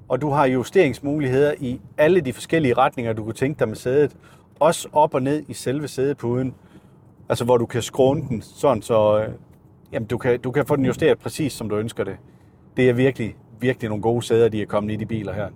og 0.08 0.20
du 0.20 0.30
har 0.30 0.46
justeringsmuligheder 0.46 1.54
i 1.58 1.80
alle 1.98 2.20
de 2.20 2.32
forskellige 2.32 2.74
retninger, 2.74 3.12
du 3.12 3.24
kunne 3.24 3.34
tænke 3.34 3.58
dig 3.58 3.68
med 3.68 3.76
sædet. 3.76 4.16
Også 4.60 4.88
op 4.92 5.14
og 5.14 5.22
ned 5.22 5.44
i 5.48 5.54
selve 5.54 5.88
sædepuden, 5.88 6.54
altså 7.28 7.44
hvor 7.44 7.56
du 7.56 7.66
kan 7.66 7.82
skråne 7.82 8.22
den 8.28 8.42
sådan, 8.42 8.82
så 8.82 9.18
øh, 9.18 9.28
jamen, 9.92 10.06
du, 10.06 10.18
kan, 10.18 10.40
du 10.40 10.50
kan 10.50 10.66
få 10.66 10.76
den 10.76 10.84
justeret 10.84 11.18
præcis, 11.18 11.52
som 11.52 11.68
du 11.68 11.76
ønsker 11.76 12.04
det. 12.04 12.16
Det 12.76 12.88
er 12.88 12.92
virkelig, 12.92 13.36
virkelig 13.60 13.88
nogle 13.88 14.02
gode 14.02 14.22
sæder, 14.22 14.48
de 14.48 14.62
er 14.62 14.66
kommet 14.66 14.92
i 14.92 14.96
de 14.96 15.06
biler 15.06 15.32
her. 15.32 15.48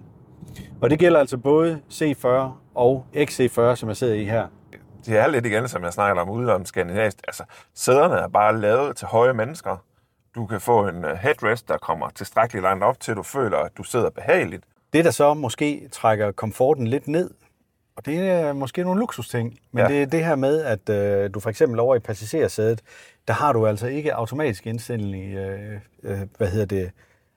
Og 0.80 0.90
det 0.90 0.98
gælder 0.98 1.20
altså 1.20 1.36
både 1.36 1.80
C40 1.90 2.26
og 2.74 3.06
XC40, 3.14 3.74
som 3.74 3.88
jeg 3.88 3.96
sidder 3.96 4.14
i 4.14 4.24
her. 4.24 4.46
Det 5.06 5.18
er 5.18 5.26
lidt 5.26 5.46
igen, 5.46 5.68
som 5.68 5.84
jeg 5.84 5.92
snakker 5.92 6.22
om 6.22 6.30
ude 6.30 6.54
om 6.54 6.64
skandinavisk. 6.64 7.16
Altså, 7.28 7.44
sæderne 7.74 8.14
er 8.14 8.28
bare 8.28 8.60
lavet 8.60 8.96
til 8.96 9.06
høje 9.06 9.32
mennesker. 9.32 9.76
Du 10.34 10.46
kan 10.46 10.60
få 10.60 10.88
en 10.88 11.04
øh, 11.04 11.16
headrest, 11.16 11.68
der 11.68 11.78
kommer 11.78 12.08
tilstrækkeligt 12.10 12.62
langt 12.62 12.84
op, 12.84 13.00
til 13.00 13.14
du 13.14 13.22
føler, 13.22 13.58
at 13.58 13.70
du 13.78 13.82
sidder 13.82 14.10
behageligt. 14.10 14.64
Det, 14.92 15.04
der 15.04 15.10
så 15.10 15.34
måske 15.34 15.88
trækker 15.92 16.32
komforten 16.32 16.86
lidt 16.86 17.08
ned, 17.08 17.30
og 17.96 18.06
det 18.06 18.30
er 18.30 18.52
måske 18.52 18.82
nogle 18.82 19.00
luksusting, 19.00 19.58
men 19.72 19.82
ja. 19.82 19.88
Det 19.88 20.02
er 20.02 20.06
det 20.06 20.24
her 20.24 20.36
med, 20.36 20.62
at 20.62 20.88
øh, 20.88 21.30
du 21.34 21.40
for 21.40 21.50
eksempel 21.50 21.80
over 21.80 21.96
i 21.96 21.98
passagersædet, 21.98 22.82
der 23.28 23.34
har 23.34 23.52
du 23.52 23.66
altså 23.66 23.86
ikke 23.86 24.14
automatisk 24.14 24.66
indstilling 24.66 25.24
i, 25.24 25.36
øh, 25.36 25.72
øh, 26.02 26.18
hvad 26.38 26.48
hedder 26.48 26.66
det, 26.66 26.90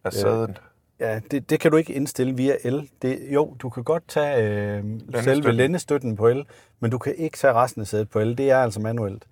af 0.03 0.13
sæden. 0.13 0.57
Ja, 0.99 1.19
det, 1.31 1.49
det 1.49 1.59
kan 1.59 1.71
du 1.71 1.77
ikke 1.77 1.93
indstille 1.93 2.35
via 2.35 2.55
el. 2.63 2.89
Det, 3.01 3.19
jo, 3.31 3.55
du 3.59 3.69
kan 3.69 3.83
godt 3.83 4.03
tage 4.07 4.43
øh, 4.77 4.83
selve 5.23 5.51
lændestøtten 5.51 6.15
på 6.15 6.27
el, 6.27 6.45
men 6.79 6.91
du 6.91 6.97
kan 6.97 7.15
ikke 7.15 7.37
tage 7.37 7.53
resten 7.53 7.81
af 7.81 7.87
sædet 7.87 8.09
på 8.09 8.19
el. 8.19 8.37
Det 8.37 8.51
er 8.51 8.57
altså 8.57 8.79
manuelt. 8.79 9.25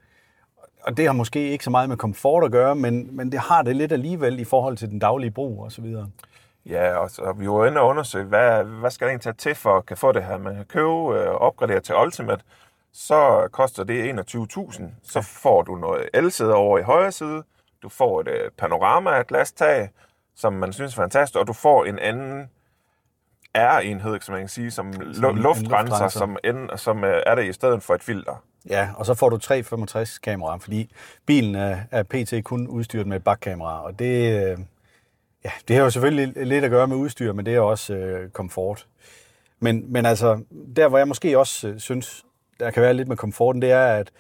Og 0.81 0.97
det 0.97 1.05
har 1.05 1.13
måske 1.13 1.50
ikke 1.50 1.63
så 1.63 1.69
meget 1.69 1.89
med 1.89 1.97
komfort 1.97 2.43
at 2.43 2.51
gøre, 2.51 2.75
men, 2.75 3.15
men 3.15 3.31
det 3.31 3.39
har 3.39 3.62
det 3.62 3.75
lidt 3.75 3.91
alligevel 3.91 4.39
i 4.39 4.43
forhold 4.43 4.77
til 4.77 4.89
den 4.89 5.00
daglige 5.00 5.31
brug 5.31 5.63
og 5.63 5.71
så 5.71 5.81
videre. 5.81 6.09
Ja, 6.65 6.97
og, 6.97 7.09
så, 7.09 7.21
og 7.21 7.39
vi 7.39 7.50
var 7.50 7.65
inde 7.65 7.81
og 7.81 7.88
undersøge, 7.88 8.25
hvad, 8.25 8.63
hvad 8.63 8.91
skal 8.91 9.05
der 9.05 9.09
egentlig 9.09 9.24
tage 9.24 9.33
til 9.33 9.55
for 9.55 9.77
at 9.77 9.86
kan 9.86 9.97
få 9.97 10.12
det 10.12 10.24
her? 10.24 10.38
Man 10.38 10.55
kan 10.55 10.65
købe 10.65 11.19
øh, 11.19 11.27
opgradere 11.27 11.79
til 11.79 11.95
Ultimate, 11.95 12.43
så 12.93 13.50
koster 13.51 13.83
det 13.83 14.13
21.000. 14.13 14.83
Så 15.03 15.21
får 15.21 15.62
du 15.62 15.75
noget 15.75 16.09
elsæde 16.13 16.53
over 16.53 16.79
i 16.79 16.81
højre 16.81 17.12
side, 17.12 17.43
du 17.83 17.89
får 17.89 18.21
et 18.21 18.27
øh, 18.27 18.51
panorama 18.57 19.24
glastag, 19.27 19.89
som 20.38 20.53
man 20.53 20.74
synes 20.74 20.94
er 20.94 20.96
fantastisk, 20.96 21.39
og 21.39 21.48
du 21.48 21.53
får 21.53 21.86
en 21.86 22.00
anden 22.00 22.50
R-enhed, 23.56 24.22
som 24.22 24.34
man 24.34 24.41
kan 24.41 24.50
sige, 24.50 24.72
som, 24.72 24.88
en 24.88 25.38
luftrenser, 25.38 26.08
som, 26.08 26.38
end, 26.44 26.70
som 26.75 27.03
øh, 27.03 27.22
er 27.25 27.36
der 27.36 27.41
i 27.41 27.53
stedet 27.53 27.84
for 27.84 27.96
et 27.96 28.03
filter. 28.03 28.44
Ja, 28.70 28.89
og 28.96 29.06
så 29.06 29.13
får 29.13 29.29
du 29.29 29.38
365 29.38 30.20
kameraer, 30.20 30.58
fordi 30.58 30.91
bilen 31.25 31.56
er, 31.56 31.77
er 31.91 32.03
pt. 32.03 32.34
kun 32.44 32.67
udstyret 32.67 33.08
med 33.08 33.17
et 33.17 33.24
bakkamera, 33.24 33.84
og 33.84 34.00
det, 34.00 34.34
øh, 34.34 34.58
ja, 35.46 35.51
det 35.67 35.75
har 35.75 35.84
jo 35.84 35.89
selvfølgelig 35.89 36.48
lidt 36.48 36.65
at 36.65 36.72
gøre 36.72 36.88
med 36.88 36.96
udstyr, 36.96 37.34
men 37.34 37.46
det 37.46 37.56
er 37.56 37.60
også 37.60 37.94
øh, 37.94 38.29
komfort. 38.29 38.88
Men, 39.60 39.94
men 39.94 40.06
altså, 40.06 40.44
der 40.75 40.88
hvor 40.88 40.98
jeg 40.98 41.08
måske 41.08 41.39
også 41.39 41.67
øh, 41.67 41.79
synes, 41.79 42.25
der 42.60 42.72
kan 42.72 42.84
være 42.84 42.94
lidt 42.94 43.08
med 43.08 43.17
komforten, 43.17 43.62
det 43.62 43.72
er, 43.72 43.86
at, 43.86 44.12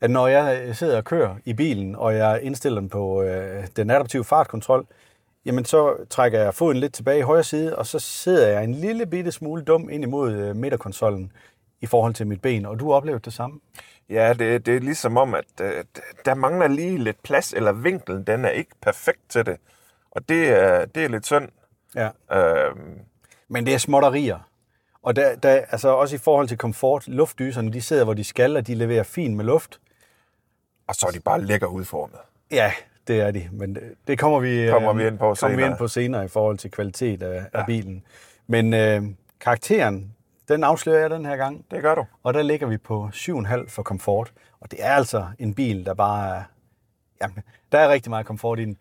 at 0.00 0.10
når 0.10 0.26
jeg 0.26 0.76
sidder 0.76 0.96
og 0.96 1.04
kører 1.04 1.36
i 1.44 1.52
bilen, 1.52 1.96
og 1.96 2.16
jeg 2.16 2.40
indstiller 2.42 2.80
den 2.80 2.88
på 2.88 3.22
øh, 3.22 3.66
den 3.76 3.90
adaptive 3.90 4.24
fartkontrol, 4.24 4.86
jamen 5.44 5.64
så 5.64 6.06
trækker 6.10 6.40
jeg 6.42 6.54
foden 6.54 6.76
lidt 6.76 6.94
tilbage 6.94 7.18
i 7.18 7.22
højre 7.22 7.44
side, 7.44 7.76
og 7.78 7.86
så 7.86 7.98
sidder 7.98 8.48
jeg 8.48 8.64
en 8.64 8.74
lille 8.74 9.06
bitte 9.06 9.32
smule 9.32 9.62
dum 9.62 9.88
ind 9.90 10.04
imod 10.04 10.32
øh, 10.32 10.56
midterkonsollen 10.56 11.32
i 11.80 11.86
forhold 11.86 12.14
til 12.14 12.26
mit 12.26 12.42
ben, 12.42 12.66
og 12.66 12.80
du 12.80 12.88
har 12.88 12.96
oplevet 12.96 13.24
det 13.24 13.32
samme. 13.32 13.60
Ja, 14.10 14.32
det, 14.32 14.66
det 14.66 14.76
er 14.76 14.80
ligesom 14.80 15.16
om, 15.16 15.34
at 15.34 15.44
øh, 15.60 15.84
der 16.24 16.34
mangler 16.34 16.68
lige 16.68 16.98
lidt 16.98 17.22
plads, 17.22 17.52
eller 17.52 17.72
vinklen, 17.72 18.24
den 18.24 18.44
er 18.44 18.48
ikke 18.50 18.70
perfekt 18.82 19.20
til 19.28 19.46
det. 19.46 19.56
Og 20.10 20.28
det 20.28 20.48
er, 20.48 20.84
det 20.84 21.04
er 21.04 21.08
lidt 21.08 21.26
synd. 21.26 21.48
Ja. 21.94 22.08
Øh, 22.32 22.76
Men 23.48 23.66
det 23.66 23.74
er 23.74 23.78
småtterier. 23.78 24.38
Og 25.02 25.16
der, 25.16 25.36
der, 25.36 25.50
altså 25.70 25.88
også 25.88 26.16
i 26.16 26.18
forhold 26.18 26.48
til 26.48 26.58
komfort, 26.58 27.08
luftdyserne, 27.08 27.72
de 27.72 27.82
sidder, 27.82 28.04
hvor 28.04 28.14
de 28.14 28.24
skal, 28.24 28.56
og 28.56 28.66
de 28.66 28.74
leverer 28.74 29.02
fint 29.02 29.36
med 29.36 29.44
luft. 29.44 29.80
og 30.86 30.94
så 30.94 31.06
er 31.06 31.10
de 31.10 31.20
bare 31.20 31.40
lækker 31.40 31.66
udformet. 31.66 32.18
Ja, 32.50 32.72
det 33.08 33.20
er 33.20 33.30
de. 33.30 33.48
Men 33.52 33.74
det, 33.74 33.82
det 34.06 34.18
kommer 34.18 34.40
vi, 34.40 34.68
Kommer 34.70 34.92
øh, 34.92 34.98
vi 34.98 35.06
ind 35.06 35.18
på 35.18 35.34
kommer 35.34 35.48
vi 35.48 35.54
senere. 35.54 35.70
ind 35.70 35.78
på 35.78 35.88
senere 35.88 36.24
i 36.24 36.28
forhold 36.28 36.58
til 36.58 36.70
kvalitet 36.70 37.22
af, 37.22 37.46
ja. 37.54 37.58
af 37.58 37.66
bilen. 37.66 38.02
Men 38.46 38.74
øh, 38.74 39.02
karakteren, 39.40 40.12
den 40.48 40.64
afslører 40.64 41.00
jeg 41.00 41.10
den 41.10 41.26
her 41.26 41.36
gang. 41.36 41.64
Det 41.70 41.82
gør 41.82 41.94
du. 41.94 42.04
Og 42.22 42.34
der 42.34 42.42
ligger 42.42 42.66
vi 42.66 42.76
på 42.76 43.10
7,5 43.12 43.68
for 43.68 43.82
komfort. 43.82 44.32
Og 44.60 44.70
det 44.70 44.78
er 44.82 44.90
altså 44.90 45.26
en 45.38 45.54
bil, 45.54 45.86
der 45.86 45.94
bare 45.94 46.36
er... 46.36 46.42
Jamen, 47.22 47.38
der 47.72 47.78
er 47.78 47.88
rigtig 47.88 48.10
meget 48.10 48.26
komfort 48.26 48.58
i 48.58 48.64
den. 48.64 48.76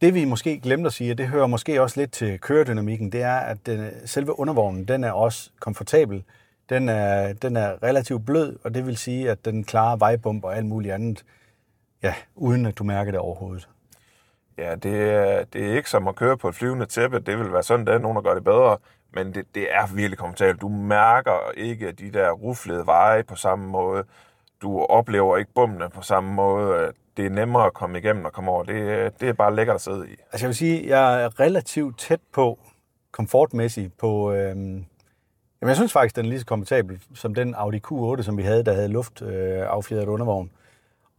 Det 0.00 0.14
vi 0.14 0.24
måske 0.24 0.60
glemte 0.60 0.86
at 0.86 0.92
sige, 0.92 1.10
og 1.12 1.18
det 1.18 1.26
hører 1.26 1.46
måske 1.46 1.82
også 1.82 2.00
lidt 2.00 2.12
til 2.12 2.40
køredynamikken, 2.40 3.12
det 3.12 3.22
er, 3.22 3.36
at 3.36 3.66
den, 3.66 3.90
selve 4.06 4.38
undervognen, 4.38 4.88
den 4.88 5.04
er 5.04 5.12
også 5.12 5.50
komfortabel. 5.60 6.22
Den 6.68 6.88
er, 6.88 7.32
den 7.32 7.56
er 7.56 7.82
relativt 7.82 8.26
blød, 8.26 8.56
og 8.64 8.74
det 8.74 8.86
vil 8.86 8.96
sige, 8.96 9.30
at 9.30 9.44
den 9.44 9.64
klarer 9.64 9.96
vejbump 9.96 10.44
og 10.44 10.56
alt 10.56 10.66
muligt 10.66 10.94
andet, 10.94 11.24
ja, 12.04 12.14
uden 12.34 12.66
at 12.66 12.78
du 12.78 12.84
mærker 12.84 13.10
det 13.10 13.20
overhovedet. 13.20 13.68
Ja, 14.58 14.74
det 14.74 15.10
er, 15.10 15.44
det 15.44 15.66
er 15.66 15.76
ikke 15.76 15.90
som 15.90 16.08
at 16.08 16.16
køre 16.16 16.36
på 16.36 16.48
et 16.48 16.54
flyvende 16.54 16.86
tæppe. 16.86 17.18
Det 17.18 17.38
vil 17.38 17.52
være 17.52 17.62
sådan, 17.62 17.86
der 17.86 17.92
er 17.92 17.98
nogen, 17.98 18.16
der 18.16 18.22
gør 18.22 18.34
det 18.34 18.44
bedre. 18.44 18.78
Men 19.14 19.34
det, 19.34 19.44
det 19.54 19.74
er 19.74 19.94
virkelig 19.94 20.18
komfortabelt. 20.18 20.60
Du 20.60 20.68
mærker 20.68 21.50
ikke 21.56 21.92
de 21.92 22.10
der 22.10 22.30
ruflede 22.30 22.86
veje 22.86 23.22
på 23.22 23.36
samme 23.36 23.66
måde. 23.68 24.04
Du 24.62 24.80
oplever 24.80 25.36
ikke 25.36 25.50
bummene 25.54 25.90
på 25.90 26.02
samme 26.02 26.34
måde. 26.34 26.92
Det 27.16 27.26
er 27.26 27.30
nemmere 27.30 27.66
at 27.66 27.74
komme 27.74 27.98
igennem 27.98 28.24
og 28.24 28.32
komme 28.32 28.50
over. 28.50 28.64
Det, 28.64 29.20
det 29.20 29.28
er 29.28 29.32
bare 29.32 29.56
lækkert 29.56 29.74
at 29.74 29.80
sidde 29.80 30.08
i. 30.08 30.16
Altså 30.32 30.46
jeg 30.46 30.48
vil 30.48 30.56
sige, 30.56 30.88
jeg 30.88 31.24
er 31.24 31.40
relativt 31.40 31.98
tæt 31.98 32.20
på, 32.32 32.58
komfortmæssigt, 33.12 33.98
på... 33.98 34.32
Øhm, 34.32 34.84
jamen 35.60 35.68
jeg 35.68 35.76
synes 35.76 35.92
faktisk, 35.92 36.16
den 36.16 36.24
er 36.24 36.28
lige 36.28 36.40
så 36.40 36.46
komfortabel 36.46 37.00
som 37.14 37.34
den 37.34 37.54
Audi 37.54 37.80
Q8, 37.86 38.22
som 38.22 38.36
vi 38.36 38.42
havde, 38.42 38.64
der 38.64 38.72
havde 38.72 38.88
luft 38.88 39.22
øh, 39.22 40.08
undervogn. 40.08 40.50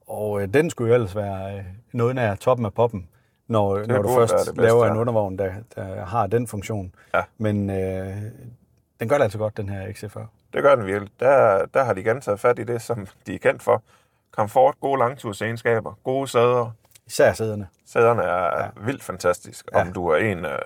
Og 0.07 0.41
øh, 0.41 0.47
den 0.53 0.69
skulle 0.69 0.87
jo 0.89 0.93
ellers 0.93 1.15
være 1.15 1.57
øh, 1.57 1.63
noget 1.91 2.15
nær 2.15 2.35
toppen 2.35 2.65
af 2.65 2.73
poppen, 2.73 3.07
når, 3.47 3.85
når 3.87 4.01
du 4.01 4.09
først 4.15 4.33
bedste, 4.33 4.61
laver 4.61 4.85
en 4.85 4.93
ja. 4.95 4.99
undervogn, 5.01 5.37
der, 5.37 5.51
der 5.75 6.05
har 6.05 6.27
den 6.27 6.47
funktion. 6.47 6.95
Ja. 7.13 7.21
Men 7.37 7.69
øh, 7.69 8.17
den 8.99 9.09
gør 9.09 9.15
det 9.17 9.23
altså 9.23 9.37
godt, 9.37 9.57
den 9.57 9.69
her 9.69 9.87
XC40. 9.87 10.19
Det 10.53 10.63
gør 10.63 10.75
den 10.75 10.85
virkelig. 10.85 11.11
Der, 11.19 11.65
der 11.73 11.83
har 11.83 11.93
de 11.93 11.99
igen 12.01 12.21
taget 12.21 12.39
fat 12.39 12.59
i 12.59 12.63
det, 12.63 12.81
som 12.81 13.07
de 13.27 13.35
er 13.35 13.39
kendt 13.39 13.63
for. 13.63 13.83
Komfort, 14.31 14.75
gode 14.79 14.99
langtursegenskaber, 14.99 15.93
gode 16.03 16.27
sæder. 16.27 16.71
Især 17.07 17.33
sæderne. 17.33 17.67
Sæderne 17.85 18.21
er 18.23 18.63
ja. 18.63 18.69
vildt 18.85 19.03
fantastisk. 19.03 19.65
Om 19.73 19.87
Ja. 19.87 19.93
du 19.93 20.07
er 20.07 20.17
en 20.17 20.45
øh, 20.45 20.59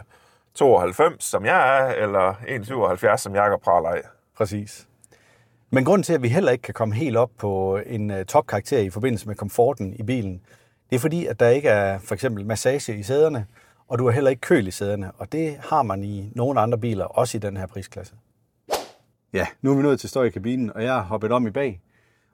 92, 0.54 1.24
som 1.24 1.46
jeg 1.46 1.80
er, 1.80 1.94
eller 1.94 2.34
en 2.48 2.66
77, 2.66 3.22
som 3.22 3.36
Jakob 3.36 3.62
praler 3.62 3.90
af. 3.90 4.02
Præcis. 4.38 4.88
Men 5.72 5.86
grunden 5.86 6.04
til, 6.04 6.14
at 6.14 6.24
vi 6.24 6.28
heller 6.28 6.52
ikke 6.52 6.62
kan 6.62 6.74
komme 6.74 6.96
helt 6.96 7.18
op 7.18 7.32
på 7.38 7.80
en 7.86 8.12
øh, 8.12 8.26
topkarakter 8.26 8.80
i 8.80 8.90
forbindelse 8.90 9.28
med 9.28 9.36
komforten 9.36 9.94
i 9.94 10.04
bilen, 10.04 10.42
det 10.90 10.96
er 10.96 11.00
fordi, 11.00 11.26
at 11.26 11.40
der 11.40 11.50
ikke 11.50 11.70
er 11.70 12.00
for 12.00 12.16
eksempel 12.16 12.46
massage 12.46 13.00
i 13.00 13.04
sæderne, 13.04 13.46
og 13.88 14.00
du 14.00 14.06
har 14.06 14.12
heller 14.12 14.30
ikke 14.30 14.42
køl 14.42 14.68
i 14.68 14.72
sæderne, 14.72 15.12
og 15.12 15.32
det 15.32 15.58
har 15.60 15.84
man 15.84 16.04
i 16.04 16.32
nogle 16.36 16.60
andre 16.60 16.78
biler, 16.78 17.06
også 17.06 17.38
i 17.38 17.40
den 17.40 17.58
her 17.58 17.68
prisklasse. 17.68 18.14
Ja, 19.34 19.48
nu 19.62 19.72
er 19.72 19.76
vi 19.76 19.82
nået 19.82 20.00
til 20.00 20.10
støj 20.10 20.26
i 20.26 20.30
kabinen, 20.30 20.74
og 20.76 20.84
jeg 20.84 20.94
har 20.94 21.02
hoppet 21.02 21.32
om 21.32 21.48
i 21.48 21.52
bag. 21.52 21.82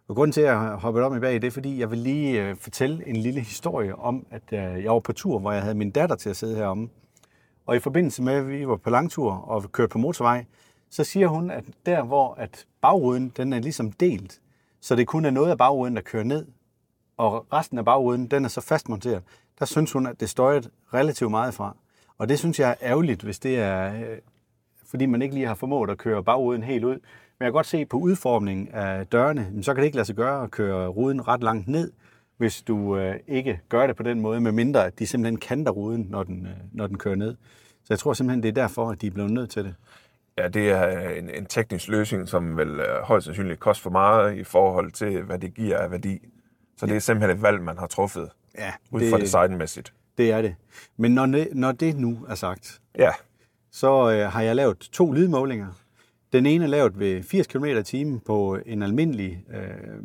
Og 0.07 0.15
grunden 0.15 0.31
til, 0.31 0.41
at 0.41 0.47
jeg 0.47 0.59
har 0.59 0.75
hoppet 0.75 1.03
om 1.03 1.17
i 1.17 1.19
bag, 1.19 1.33
det 1.33 1.43
er 1.43 1.51
fordi, 1.51 1.79
jeg 1.79 1.91
vil 1.91 1.99
lige 1.99 2.43
øh, 2.43 2.55
fortælle 2.57 3.07
en 3.07 3.15
lille 3.15 3.39
historie 3.41 3.95
om, 3.95 4.25
at 4.31 4.43
øh, 4.53 4.83
jeg 4.83 4.91
var 4.91 4.99
på 4.99 5.13
tur, 5.13 5.39
hvor 5.39 5.51
jeg 5.51 5.61
havde 5.61 5.75
min 5.75 5.91
datter 5.91 6.15
til 6.15 6.29
at 6.29 6.35
sidde 6.35 6.55
heromme. 6.55 6.89
Og 7.65 7.75
i 7.75 7.79
forbindelse 7.79 8.23
med, 8.23 8.33
at 8.33 8.49
vi 8.49 8.67
var 8.67 8.75
på 8.75 8.89
langtur 8.89 9.31
og 9.31 9.71
kørte 9.71 9.89
på 9.89 9.97
motorvej, 9.97 10.45
så 10.89 11.03
siger 11.03 11.27
hun, 11.27 11.51
at 11.51 11.63
der 11.85 12.03
hvor 12.03 12.33
at 12.33 12.65
bagruden 12.81 13.33
den 13.37 13.53
er 13.53 13.59
ligesom 13.59 13.91
delt, 13.91 14.41
så 14.81 14.95
det 14.95 15.07
kun 15.07 15.25
er 15.25 15.29
noget 15.29 15.51
af 15.51 15.57
bagruden, 15.57 15.95
der 15.95 16.01
kører 16.01 16.23
ned, 16.23 16.45
og 17.17 17.45
resten 17.53 17.77
af 17.77 17.85
bagruden 17.85 18.27
den 18.27 18.45
er 18.45 18.49
så 18.49 18.61
fastmonteret, 18.61 19.23
der 19.59 19.65
synes 19.65 19.91
hun, 19.91 20.07
at 20.07 20.19
det 20.19 20.29
støjer 20.29 20.61
relativt 20.93 21.31
meget 21.31 21.53
fra. 21.53 21.75
Og 22.17 22.29
det 22.29 22.39
synes 22.39 22.59
jeg 22.59 22.69
er 22.69 22.75
ærgerligt, 22.81 23.23
hvis 23.23 23.39
det 23.39 23.59
er, 23.59 23.93
øh, 23.93 24.17
fordi 24.85 25.05
man 25.05 25.21
ikke 25.21 25.35
lige 25.35 25.47
har 25.47 25.55
formået 25.55 25.89
at 25.89 25.97
køre 25.97 26.23
bagruden 26.23 26.63
helt 26.63 26.83
ud. 26.83 26.93
Men 26.93 27.45
jeg 27.45 27.45
kan 27.45 27.53
godt 27.53 27.65
se 27.65 27.85
på 27.85 27.97
udformningen 27.97 28.67
af 28.67 29.07
dørene, 29.07 29.63
så 29.63 29.73
kan 29.73 29.81
det 29.81 29.85
ikke 29.85 29.95
lade 29.95 30.05
sig 30.05 30.15
gøre 30.15 30.43
at 30.43 30.51
køre 30.51 30.87
ruden 30.87 31.27
ret 31.27 31.43
langt 31.43 31.67
ned, 31.67 31.91
hvis 32.37 32.61
du 32.61 32.97
øh, 32.97 33.15
ikke 33.27 33.59
gør 33.69 33.87
det 33.87 33.95
på 33.95 34.03
den 34.03 34.21
måde, 34.21 34.41
med 34.41 34.51
mindre 34.51 34.85
at 34.85 34.99
de 34.99 35.07
simpelthen 35.07 35.39
kanter 35.39 35.71
ruden, 35.71 36.07
når 36.09 36.23
den, 36.23 36.45
øh, 36.45 36.53
når 36.71 36.87
den 36.87 36.97
kører 36.97 37.15
ned. 37.15 37.35
Så 37.83 37.87
jeg 37.89 37.99
tror 37.99 38.13
simpelthen, 38.13 38.43
det 38.43 38.49
er 38.49 38.53
derfor, 38.53 38.89
at 38.89 39.01
de 39.01 39.07
er 39.07 39.11
blevet 39.11 39.31
nødt 39.31 39.49
til 39.49 39.63
det. 39.63 39.75
Ja, 40.37 40.47
det 40.47 40.69
er 40.69 41.09
en, 41.09 41.29
en 41.29 41.45
teknisk 41.45 41.87
løsning, 41.87 42.27
som 42.29 42.57
vil 42.57 42.67
øh, 42.67 43.01
højst 43.03 43.25
sandsynligt 43.25 43.59
koste 43.59 43.83
for 43.83 43.89
meget 43.89 44.37
i 44.37 44.43
forhold 44.43 44.91
til, 44.91 45.21
hvad 45.21 45.39
det 45.39 45.53
giver 45.53 45.77
af 45.77 45.91
værdi. 45.91 46.19
Så 46.77 46.85
det 46.85 46.95
er 46.95 46.99
simpelthen 46.99 47.37
et 47.37 47.41
valg, 47.43 47.61
man 47.61 47.77
har 47.77 47.87
truffet 47.87 48.29
Ja, 48.57 48.73
ud 48.91 48.99
det, 48.99 49.09
fra 49.11 49.19
designmæssigt. 49.19 49.93
det 50.17 50.31
er 50.31 50.41
det. 50.41 50.55
Men 50.97 51.11
når 51.11 51.25
det, 51.25 51.47
når 51.53 51.71
det 51.71 51.95
nu 51.97 52.25
er 52.29 52.35
sagt, 52.35 52.81
Ja, 52.97 53.11
så 53.71 54.11
øh, 54.11 54.31
har 54.31 54.41
jeg 54.41 54.55
lavet 54.55 54.77
to 54.77 55.11
lydmålinger. 55.11 55.67
Den 56.33 56.45
ene 56.45 56.63
er 56.63 56.67
lavet 56.69 56.99
ved 56.99 57.23
80 57.23 57.47
km 57.47 57.65
i 57.65 57.83
timen 57.83 58.19
på 58.19 58.59
en 58.65 58.83
almindelig, 58.83 59.43
øh, 59.53 60.01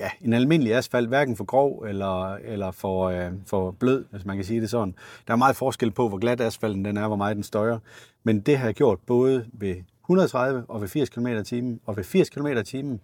ja, 0.00 0.10
en 0.20 0.32
almindelig 0.32 0.74
asfalt, 0.74 1.08
hverken 1.08 1.36
for 1.36 1.44
grov 1.44 1.84
eller, 1.88 2.34
eller 2.34 2.70
for, 2.70 3.08
øh, 3.08 3.32
for 3.46 3.70
blød, 3.70 4.04
hvis 4.10 4.24
man 4.24 4.36
kan 4.36 4.44
sige 4.44 4.60
det 4.60 4.70
sådan. 4.70 4.94
Der 5.26 5.32
er 5.32 5.36
meget 5.36 5.56
forskel 5.56 5.90
på, 5.90 6.08
hvor 6.08 6.18
glat 6.18 6.40
asfalten 6.40 6.84
den 6.84 6.96
er, 6.96 7.06
hvor 7.06 7.16
meget 7.16 7.36
den 7.36 7.42
støjer. 7.42 7.78
Men 8.24 8.40
det 8.40 8.58
har 8.58 8.66
jeg 8.66 8.74
gjort 8.74 8.98
både 9.06 9.46
ved 9.52 9.76
130 10.02 10.64
og 10.68 10.80
ved 10.80 10.88
80 10.88 11.08
km 11.08 11.26
timen. 11.44 11.80
Og 11.86 11.96
ved 11.96 12.04
80 12.04 12.30
km 12.30 12.46
timen, 12.64 13.00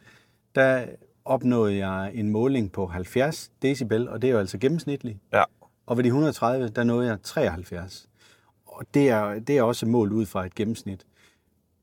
der 0.55 0.85
opnåede 1.25 1.77
jeg 1.77 2.11
en 2.15 2.31
måling 2.31 2.73
på 2.73 2.87
70 2.87 3.51
decibel, 3.63 4.09
og 4.09 4.23
det 4.23 4.29
er 4.29 4.33
jo 4.33 4.39
altså 4.39 4.59
gennemsnitligt. 4.59 5.19
ja. 5.33 5.43
Og 5.87 5.97
ved 5.97 6.05
de 6.05 6.09
130, 6.09 6.69
der 6.69 6.85
nåede 6.85 7.09
jeg 7.09 7.19
73. 7.23 8.09
Og 8.67 8.85
det 8.95 9.09
er, 9.09 9.39
det 9.39 9.59
er 9.59 9.63
også 9.63 9.87
målt 9.87 10.13
ud 10.13 10.27
fra 10.27 10.47
et 10.47 10.55
gennemsnit. 10.55 11.07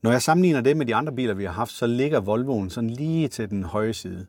Når 0.01 0.11
jeg 0.11 0.21
sammenligner 0.21 0.61
det 0.61 0.77
med 0.77 0.85
de 0.85 0.95
andre 0.95 1.13
biler, 1.13 1.33
vi 1.33 1.43
har 1.43 1.51
haft, 1.51 1.71
så 1.71 1.87
ligger 1.87 2.19
Volvoen 2.19 2.69
sådan 2.69 2.89
lige 2.89 3.27
til 3.27 3.49
den 3.49 3.63
høje 3.63 3.93
side. 3.93 4.25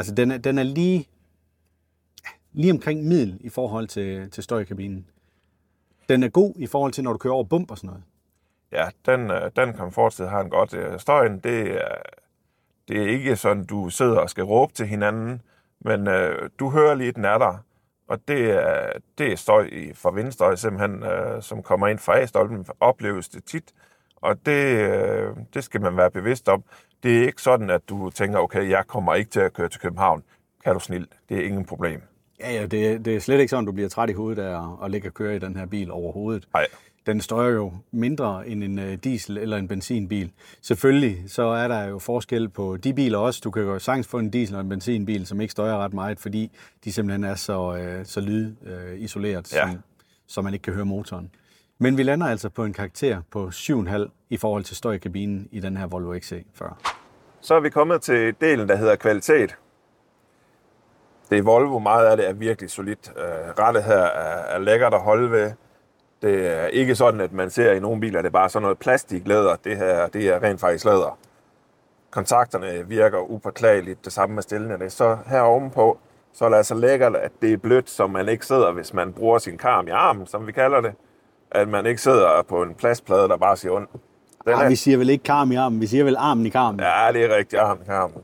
Altså, 0.00 0.14
den 0.14 0.30
er, 0.30 0.38
den 0.38 0.58
er 0.58 0.62
lige, 0.62 1.08
lige 2.52 2.72
omkring 2.72 3.04
middel 3.08 3.36
i 3.40 3.48
forhold 3.48 3.88
til, 3.88 4.30
til 4.30 4.42
støjkabinen. 4.42 5.06
Den 6.08 6.22
er 6.22 6.28
god 6.28 6.52
i 6.56 6.66
forhold 6.66 6.92
til, 6.92 7.04
når 7.04 7.12
du 7.12 7.18
kører 7.18 7.34
over 7.34 7.44
bump 7.44 7.70
og 7.70 7.76
sådan 7.78 7.88
noget. 7.88 8.02
Ja, 8.72 8.88
den, 9.06 9.30
øh, 9.30 9.50
den 9.56 9.72
komforttid 9.74 10.26
har 10.26 10.40
en 10.40 10.50
godt. 10.50 10.74
Øh, 10.74 11.00
støjen, 11.00 11.38
det 11.38 11.60
er, 11.72 11.96
det 12.88 13.02
er 13.02 13.06
ikke 13.08 13.36
sådan, 13.36 13.64
du 13.64 13.88
sidder 13.90 14.18
og 14.18 14.30
skal 14.30 14.44
råbe 14.44 14.72
til 14.72 14.86
hinanden, 14.86 15.42
men 15.80 16.08
øh, 16.08 16.50
du 16.58 16.70
hører 16.70 16.94
lige, 16.94 17.12
den 17.12 17.24
er 17.24 17.38
der. 17.38 17.64
Og 18.08 18.18
det 18.28 18.50
er, 18.50 18.92
det 19.18 19.32
er 19.32 19.36
støj 19.36 19.62
i- 19.72 19.92
fra 19.94 20.10
vindstøj, 20.10 20.56
simpelthen, 20.56 21.02
øh, 21.02 21.42
som 21.42 21.62
kommer 21.62 21.88
ind 21.88 21.98
fra 21.98 22.18
A-stolpen, 22.18 22.66
opleves 22.80 23.28
det 23.28 23.44
tit. 23.44 23.72
Og 24.16 24.46
det, 24.46 24.76
øh, 24.76 25.36
det 25.54 25.64
skal 25.64 25.80
man 25.80 25.96
være 25.96 26.10
bevidst 26.10 26.48
om. 26.48 26.64
Det 27.02 27.18
er 27.18 27.26
ikke 27.26 27.42
sådan, 27.42 27.70
at 27.70 27.80
du 27.88 28.10
tænker, 28.10 28.38
okay, 28.38 28.70
jeg 28.70 28.84
kommer 28.86 29.14
ikke 29.14 29.30
til 29.30 29.40
at 29.40 29.52
køre 29.52 29.68
til 29.68 29.80
København. 29.80 30.22
Kan 30.64 30.74
du 30.74 30.80
snilt? 30.80 31.08
Det 31.28 31.36
er 31.36 31.44
ingen 31.44 31.64
problem. 31.64 32.02
Ja, 32.40 32.52
ja, 32.52 32.66
det, 32.66 33.04
det 33.04 33.16
er 33.16 33.20
slet 33.20 33.38
ikke 33.40 33.50
sådan, 33.50 33.64
du 33.64 33.72
bliver 33.72 33.88
træt 33.88 34.10
i 34.10 34.12
hovedet 34.12 34.42
af 34.42 34.84
at, 34.84 34.90
ligge 34.90 35.08
og 35.08 35.14
køre 35.14 35.36
i 35.36 35.38
den 35.38 35.56
her 35.56 35.66
bil 35.66 35.90
overhovedet. 35.90 36.48
Nej. 36.54 36.66
Den 37.06 37.20
støjer 37.20 37.50
jo 37.50 37.72
mindre 37.92 38.48
end 38.48 38.64
en 38.64 38.78
øh, 38.78 38.98
diesel 39.04 39.38
eller 39.38 39.56
en 39.56 39.68
benzinbil. 39.68 40.30
Selvfølgelig 40.62 41.24
så 41.26 41.42
er 41.42 41.68
der 41.68 41.84
jo 41.84 41.98
forskel 41.98 42.48
på 42.48 42.76
de 42.76 42.94
biler 42.94 43.18
også. 43.18 43.40
Du 43.44 43.50
kan 43.50 43.62
jo 43.62 43.78
sagtens 43.78 44.06
få 44.08 44.18
en 44.18 44.30
diesel 44.30 44.54
og 44.56 44.60
en 44.60 44.68
benzinbil, 44.68 45.26
som 45.26 45.40
ikke 45.40 45.52
støjer 45.52 45.76
ret 45.76 45.94
meget, 45.94 46.20
fordi 46.20 46.50
de 46.84 46.92
simpelthen 46.92 47.24
er 47.24 47.34
så, 47.34 47.76
øh, 47.76 48.06
så 48.06 48.20
lydisoleret, 48.20 49.52
Ja. 49.52 49.68
som, 49.70 49.78
så 50.26 50.42
man 50.42 50.52
ikke 50.54 50.62
kan 50.62 50.74
høre 50.74 50.84
motoren. 50.84 51.30
Men 51.82 51.96
vi 51.96 52.02
lander 52.02 52.26
altså 52.26 52.48
på 52.48 52.64
en 52.64 52.72
karakter 52.72 53.22
på 53.30 53.48
7,5 53.48 54.26
i 54.30 54.36
forhold 54.36 54.64
til 54.64 54.76
støj 54.76 54.92
i 54.92 54.98
kabinen 54.98 55.48
i 55.52 55.60
den 55.60 55.76
her 55.76 55.86
Volvo 55.86 56.14
XC40. 56.14 56.74
Så 57.40 57.54
er 57.54 57.60
vi 57.60 57.70
kommet 57.70 58.02
til 58.02 58.34
delen, 58.40 58.68
der 58.68 58.76
hedder 58.76 58.96
kvalitet. 58.96 59.56
Det 61.30 61.38
er 61.38 61.42
Volvo, 61.42 61.78
meget 61.78 62.06
af 62.06 62.16
det 62.16 62.28
er 62.28 62.32
virkelig 62.32 62.70
solidt. 62.70 63.12
Øh, 63.16 63.24
Rettet 63.58 63.84
her 63.84 63.96
er, 63.96 64.54
er 64.54 64.58
lækkert 64.58 64.94
at 64.94 65.00
holde 65.00 65.30
ved. 65.30 65.52
Det 66.22 66.46
er 66.46 66.66
ikke 66.66 66.94
sådan, 66.94 67.20
at 67.20 67.32
man 67.32 67.50
ser 67.50 67.72
i 67.72 67.80
nogle 67.80 68.00
biler, 68.00 68.22
det 68.22 68.28
er 68.28 68.32
bare 68.32 68.48
sådan 68.48 68.62
noget 68.62 68.78
plastiklæder. 68.78 69.56
Det 69.64 69.76
her, 69.76 70.06
det 70.06 70.28
er 70.28 70.42
rent 70.42 70.60
faktisk 70.60 70.84
læder. 70.84 71.18
Kontakterne 72.10 72.88
virker 72.88 73.30
upåklageligt, 73.30 74.04
det 74.04 74.12
samme 74.12 74.34
med 74.34 74.42
stillingerne. 74.42 74.90
Så 74.90 75.18
her 75.26 75.40
ovenpå, 75.40 75.98
så 76.32 76.44
er 76.44 76.48
det 76.48 76.56
altså 76.56 76.74
lækkert, 76.74 77.16
at 77.16 77.32
det 77.42 77.52
er 77.52 77.56
blødt, 77.56 77.90
så 77.90 78.06
man 78.06 78.28
ikke 78.28 78.46
sidder, 78.46 78.72
hvis 78.72 78.94
man 78.94 79.12
bruger 79.12 79.38
sin 79.38 79.58
karm 79.58 79.86
i 79.88 79.90
armen, 79.90 80.26
som 80.26 80.46
vi 80.46 80.52
kalder 80.52 80.80
det. 80.80 80.94
At 81.50 81.68
man 81.68 81.86
ikke 81.86 82.00
sidder 82.02 82.42
på 82.48 82.62
en 82.62 82.74
plastplade, 82.74 83.28
der 83.28 83.36
bare 83.36 83.56
siger 83.56 83.72
ondt. 83.72 83.90
Den 84.44 84.52
Ah, 84.54 84.70
vi 84.70 84.76
siger 84.76 84.96
vel 84.98 85.10
ikke 85.10 85.24
karm 85.24 85.52
i 85.52 85.54
armen, 85.56 85.80
vi 85.80 85.86
siger 85.86 86.04
vel 86.04 86.16
armen 86.16 86.46
i 86.46 86.48
karmen. 86.48 86.80
Ja, 86.80 87.12
det 87.12 87.24
er 87.24 87.36
rigtigt, 87.36 87.62
armen 87.62 87.84
karmen. 87.86 88.22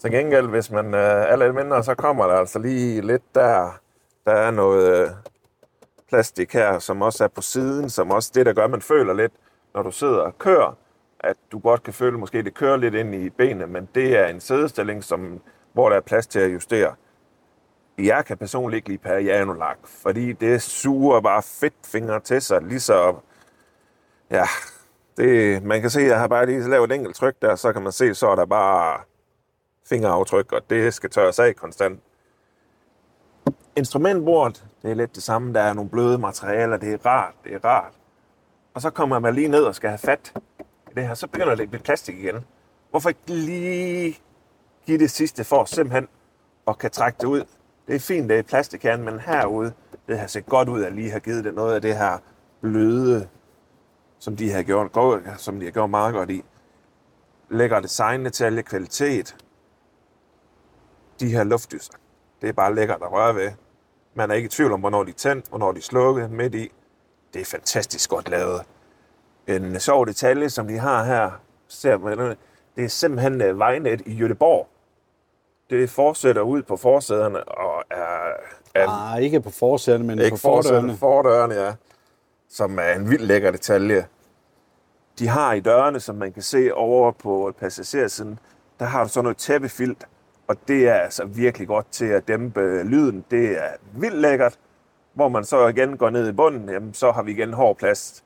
Til 0.00 0.10
gengæld, 0.10 0.46
hvis 0.48 0.70
man 0.70 0.94
øh, 0.94 1.00
er 1.00 1.36
lidt 1.36 1.54
mindre, 1.54 1.82
så 1.84 1.94
kommer 1.94 2.26
der 2.26 2.34
altså 2.34 2.58
lige 2.58 3.00
lidt 3.00 3.34
der. 3.34 3.78
Der 4.26 4.32
er 4.32 4.50
noget 4.50 5.00
øh, 5.00 5.10
plastik 6.08 6.52
her, 6.52 6.78
som 6.78 7.02
også 7.02 7.24
er 7.24 7.28
på 7.28 7.42
siden, 7.42 7.90
som 7.90 8.10
også 8.10 8.30
det, 8.34 8.46
der 8.46 8.52
gør, 8.52 8.64
at 8.64 8.70
man 8.70 8.82
føler 8.82 9.14
lidt, 9.14 9.32
når 9.74 9.82
du 9.82 9.90
sidder 9.90 10.18
og 10.18 10.38
kører, 10.38 10.76
at 11.20 11.36
du 11.52 11.58
godt 11.58 11.82
kan 11.82 11.92
føle, 11.92 12.18
måske 12.18 12.42
det 12.42 12.54
kører 12.54 12.76
lidt 12.76 12.94
ind 12.94 13.14
i 13.14 13.30
benene, 13.30 13.66
men 13.66 13.88
det 13.94 14.18
er 14.18 14.26
en 14.26 14.40
sædestilling, 14.40 15.04
som, 15.04 15.40
hvor 15.72 15.88
der 15.88 15.96
er 15.96 16.00
plads 16.00 16.26
til 16.26 16.38
at 16.40 16.52
justere. 16.52 16.94
Jeg 17.98 18.24
kan 18.24 18.38
personligt 18.38 18.76
ikke 18.76 18.88
lide 18.88 18.98
Perianolak, 18.98 19.78
fordi 19.84 20.32
det 20.32 20.62
suger 20.62 21.20
bare 21.20 21.42
fedt 21.42 21.74
fingre 21.84 22.20
til 22.20 22.42
sig, 22.42 22.62
lige 22.62 22.80
så 22.80 23.14
ja, 24.30 24.44
det, 25.16 25.62
man 25.62 25.80
kan 25.80 25.90
se, 25.90 26.00
at 26.00 26.08
jeg 26.08 26.18
har 26.18 26.28
bare 26.28 26.46
lige 26.46 26.68
lavet 26.68 26.90
et 26.90 26.94
enkelt 26.94 27.16
tryk 27.16 27.34
der, 27.42 27.56
så 27.56 27.72
kan 27.72 27.82
man 27.82 27.92
se, 27.92 28.14
så 28.14 28.28
er 28.28 28.34
der 28.34 28.46
bare 28.46 29.00
fingeraftryk, 29.88 30.52
og 30.52 30.70
det 30.70 30.94
skal 30.94 31.10
tørres 31.10 31.38
af 31.38 31.56
konstant. 31.56 32.00
Instrumentbordet, 33.76 34.64
det 34.82 34.90
er 34.90 34.94
lidt 34.94 35.14
det 35.14 35.22
samme. 35.22 35.54
Der 35.54 35.60
er 35.60 35.72
nogle 35.72 35.90
bløde 35.90 36.18
materialer, 36.18 36.76
det 36.76 36.92
er 36.92 37.06
rart, 37.06 37.34
det 37.44 37.54
er 37.54 37.64
rart. 37.64 37.92
Og 38.74 38.80
så 38.80 38.90
kommer 38.90 39.18
man 39.18 39.34
lige 39.34 39.48
ned 39.48 39.64
og 39.64 39.74
skal 39.74 39.88
have 39.90 39.98
fat 39.98 40.32
i 40.90 40.94
det 40.94 41.06
her, 41.06 41.14
så 41.14 41.26
begynder 41.26 41.54
det 41.54 41.62
at 41.62 41.70
blive 41.70 41.82
plastik 41.82 42.18
igen. 42.18 42.44
Hvorfor 42.90 43.08
ikke 43.08 43.20
lige 43.26 44.18
give 44.86 44.98
det 44.98 45.10
sidste 45.10 45.44
for 45.44 45.64
simpelthen 45.64 46.08
og 46.66 46.78
kan 46.78 46.90
trække 46.90 47.16
det 47.20 47.26
ud? 47.26 47.44
Det 47.86 47.94
er 47.94 48.00
fint, 48.00 48.28
det 48.28 48.38
er 48.38 48.42
plastikkernen, 48.42 49.04
men 49.04 49.20
herude, 49.20 49.72
det 50.08 50.18
har 50.18 50.26
set 50.26 50.46
godt 50.46 50.68
ud 50.68 50.84
at 50.84 50.92
lige 50.92 51.10
har 51.10 51.18
givet 51.18 51.44
det 51.44 51.54
noget 51.54 51.74
af 51.74 51.82
det 51.82 51.96
her 51.96 52.18
bløde 52.60 53.28
som 54.24 54.36
de 54.36 54.52
har 54.52 54.62
gjort, 54.62 54.90
som 55.36 55.60
de 55.60 55.64
har 55.64 55.72
gjort 55.72 55.90
meget 55.90 56.14
godt 56.14 56.30
i. 56.30 56.44
Lækker 57.50 57.80
design, 57.80 58.24
detalje, 58.24 58.62
kvalitet. 58.62 59.36
De 61.20 61.28
her 61.28 61.44
luftdyser, 61.44 61.92
det 62.42 62.48
er 62.48 62.52
bare 62.52 62.74
lækkert 62.74 63.02
at 63.02 63.12
røre 63.12 63.34
ved. 63.34 63.50
Man 64.14 64.30
er 64.30 64.34
ikke 64.34 64.46
i 64.46 64.48
tvivl 64.48 64.72
om, 64.72 64.80
hvornår 64.80 65.04
de 65.04 65.10
er 65.10 65.14
tændt, 65.14 65.48
hvornår 65.48 65.72
de 65.72 65.78
er 65.78 65.82
slukket 65.82 66.30
midt 66.30 66.54
i. 66.54 66.72
Det 67.34 67.40
er 67.40 67.44
fantastisk 67.44 68.10
godt 68.10 68.28
lavet. 68.28 68.62
En 69.46 69.80
sjov 69.80 70.06
detalje, 70.06 70.50
som 70.50 70.68
de 70.68 70.78
har 70.78 71.04
her, 71.04 71.30
ser 71.68 71.98
man, 71.98 72.36
det 72.76 72.84
er 72.84 72.88
simpelthen 72.88 73.42
øh, 73.42 73.58
vejnet 73.58 74.02
i 74.06 74.14
Jødeborg. 74.14 74.68
Det 75.70 75.90
fortsætter 75.90 76.42
ud 76.42 76.62
på 76.62 76.76
forsæderne 76.76 77.44
og 77.44 77.73
er 78.74 78.88
Ah, 78.88 79.22
ikke 79.22 79.40
på 79.40 79.50
forsæderne, 79.50 80.04
men 80.04 80.18
ikke 80.18 80.30
på 80.30 80.36
fordørene. 80.36 80.96
fordørene, 80.96 81.54
ja. 81.54 81.72
Som 82.48 82.78
er 82.78 82.92
en 82.92 83.10
vild 83.10 83.22
lækker 83.22 83.50
detalje. 83.50 84.06
De 85.18 85.28
har 85.28 85.52
i 85.52 85.60
dørene, 85.60 86.00
som 86.00 86.14
man 86.16 86.32
kan 86.32 86.42
se 86.42 86.74
over 86.74 87.10
på 87.12 87.52
passagersiden, 87.60 88.38
der 88.78 88.84
har 88.84 89.02
du 89.04 89.08
sådan 89.10 89.24
noget 89.24 89.36
tæppefilt, 89.36 90.04
og 90.48 90.56
det 90.68 90.88
er 90.88 90.94
altså 90.94 91.24
virkelig 91.24 91.68
godt 91.68 91.86
til 91.90 92.04
at 92.06 92.28
dæmpe 92.28 92.82
lyden. 92.82 93.24
Det 93.30 93.50
er 93.50 93.68
vildt 93.92 94.16
lækkert. 94.18 94.58
Hvor 95.14 95.28
man 95.28 95.44
så 95.44 95.66
igen 95.68 95.96
går 95.96 96.10
ned 96.10 96.28
i 96.28 96.32
bunden, 96.32 96.68
jamen, 96.68 96.94
så 96.94 97.12
har 97.12 97.22
vi 97.22 97.30
igen 97.32 97.52
hård 97.52 97.76
plast. 97.76 98.24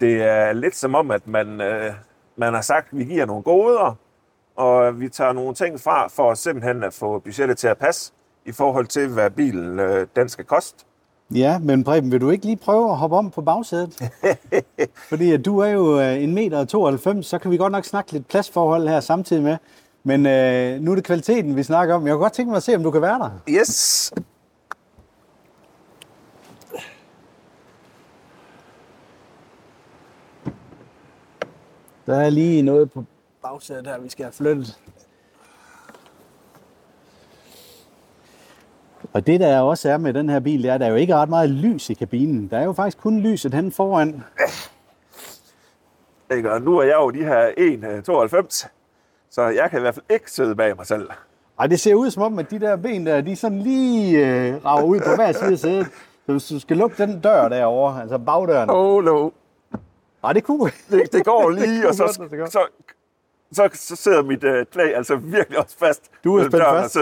Det 0.00 0.22
er 0.22 0.52
lidt 0.52 0.76
som 0.76 0.94
om, 0.94 1.10
at 1.10 1.26
man, 1.26 1.60
øh, 1.60 1.94
man 2.36 2.54
har 2.54 2.60
sagt, 2.60 2.86
at 2.92 2.98
vi 2.98 3.04
giver 3.04 3.26
nogle 3.26 3.42
goder, 3.42 3.94
og 4.56 5.00
vi 5.00 5.08
tager 5.08 5.32
nogle 5.32 5.54
ting 5.54 5.80
fra 5.80 6.08
for 6.08 6.34
simpelthen 6.34 6.82
at 6.84 6.94
få 6.94 7.18
budgettet 7.18 7.58
til 7.58 7.68
at 7.68 7.78
passe 7.78 8.12
i 8.46 8.52
forhold 8.52 8.86
til, 8.86 9.08
hvad 9.08 9.30
bilen 9.30 9.78
øh, 9.78 10.06
den 10.16 10.28
skal 10.28 10.44
koste. 10.44 10.84
Ja, 11.34 11.58
men 11.58 11.84
Preben, 11.84 12.12
vil 12.12 12.20
du 12.20 12.30
ikke 12.30 12.44
lige 12.44 12.56
prøve 12.56 12.90
at 12.90 12.96
hoppe 12.96 13.16
om 13.16 13.30
på 13.30 13.42
bagsædet? 13.42 14.10
Fordi 15.10 15.32
at 15.32 15.44
du 15.44 15.58
er 15.58 15.68
jo 15.68 16.00
øh, 16.00 16.22
en 16.22 16.34
meter 16.34 16.58
og 16.58 16.68
92, 16.68 17.26
så 17.26 17.38
kan 17.38 17.50
vi 17.50 17.56
godt 17.56 17.72
nok 17.72 17.84
snakke 17.84 18.12
lidt 18.12 18.28
pladsforhold 18.28 18.88
her 18.88 19.00
samtidig 19.00 19.42
med. 19.42 19.56
Men 20.04 20.26
øh, 20.26 20.80
nu 20.80 20.90
er 20.90 20.94
det 20.94 21.04
kvaliteten, 21.04 21.56
vi 21.56 21.62
snakker 21.62 21.94
om. 21.94 22.06
Jeg 22.06 22.12
kunne 22.12 22.22
godt 22.22 22.32
tænke 22.32 22.50
mig 22.50 22.56
at 22.56 22.62
se, 22.62 22.76
om 22.76 22.82
du 22.82 22.90
kan 22.90 23.02
være 23.02 23.18
der. 23.18 23.30
Yes! 23.48 24.12
Der 32.06 32.16
er 32.16 32.30
lige 32.30 32.62
noget 32.62 32.90
på 32.90 33.04
bagsædet 33.42 33.86
her, 33.86 34.00
vi 34.00 34.08
skal 34.08 34.24
have 34.24 34.32
flyttet. 34.32 34.78
Og 39.14 39.26
det 39.26 39.40
der 39.40 39.60
også 39.60 39.90
er 39.90 39.96
med 39.96 40.12
den 40.14 40.28
her 40.28 40.40
bil, 40.40 40.62
det 40.62 40.70
er, 40.70 40.74
at 40.74 40.80
der 40.80 40.86
er 40.86 40.90
jo 40.90 40.96
ikke 40.96 41.14
ret 41.14 41.28
meget 41.28 41.50
lys 41.50 41.90
i 41.90 41.94
kabinen. 41.94 42.48
Der 42.48 42.58
er 42.58 42.64
jo 42.64 42.72
faktisk 42.72 42.98
kun 42.98 43.20
lyset 43.20 43.54
hen 43.54 43.72
foran. 43.72 44.24
Ikke? 46.30 46.52
Og 46.52 46.62
nu 46.62 46.78
er 46.78 46.82
jeg 46.82 46.94
jo 46.94 47.10
de 47.10 47.24
her 47.24 47.50
1,92, 48.48 48.68
så 49.30 49.42
jeg 49.42 49.70
kan 49.70 49.78
i 49.78 49.80
hvert 49.80 49.94
fald 49.94 50.04
ikke 50.10 50.30
sidde 50.30 50.56
bag 50.56 50.76
mig 50.76 50.86
selv. 50.86 51.10
Ej, 51.60 51.66
det 51.66 51.80
ser 51.80 51.94
ud 51.94 52.10
som 52.10 52.22
om, 52.22 52.38
at 52.38 52.50
de 52.50 52.58
der 52.58 52.76
ben 52.76 53.06
der, 53.06 53.20
de 53.20 53.36
sådan 53.36 53.58
lige 53.58 54.26
øh, 54.26 54.64
rager 54.64 54.84
ud 54.84 55.00
på 55.00 55.14
hver 55.16 55.32
side 55.32 55.52
af 55.52 55.58
sædet. 55.58 55.86
Så 56.26 56.32
hvis 56.32 56.44
du 56.48 56.60
skal 56.60 56.76
lukke 56.76 57.06
den 57.06 57.20
dør 57.20 57.48
derovre, 57.48 58.02
altså 58.02 58.18
bagdøren. 58.18 58.70
Oh, 58.70 59.04
no. 59.04 59.30
Ej, 60.24 60.32
det 60.32 60.44
kunne 60.44 60.70
Det, 60.90 61.12
det 61.12 61.24
går 61.24 61.50
lige, 61.50 61.80
kunne 61.80 61.88
og 61.88 61.94
så, 61.94 62.28
godt 62.38 62.52
så, 62.52 62.66
så, 63.52 63.68
så 63.72 63.96
sidder 63.96 64.22
mit 64.22 64.44
øh, 64.44 64.66
knæ 64.66 64.82
altså 64.82 65.16
virkelig 65.16 65.58
også 65.58 65.78
fast. 65.78 66.10
Du 66.24 66.36
er 66.36 66.48
spændt 66.48 66.64
fast. 66.64 66.94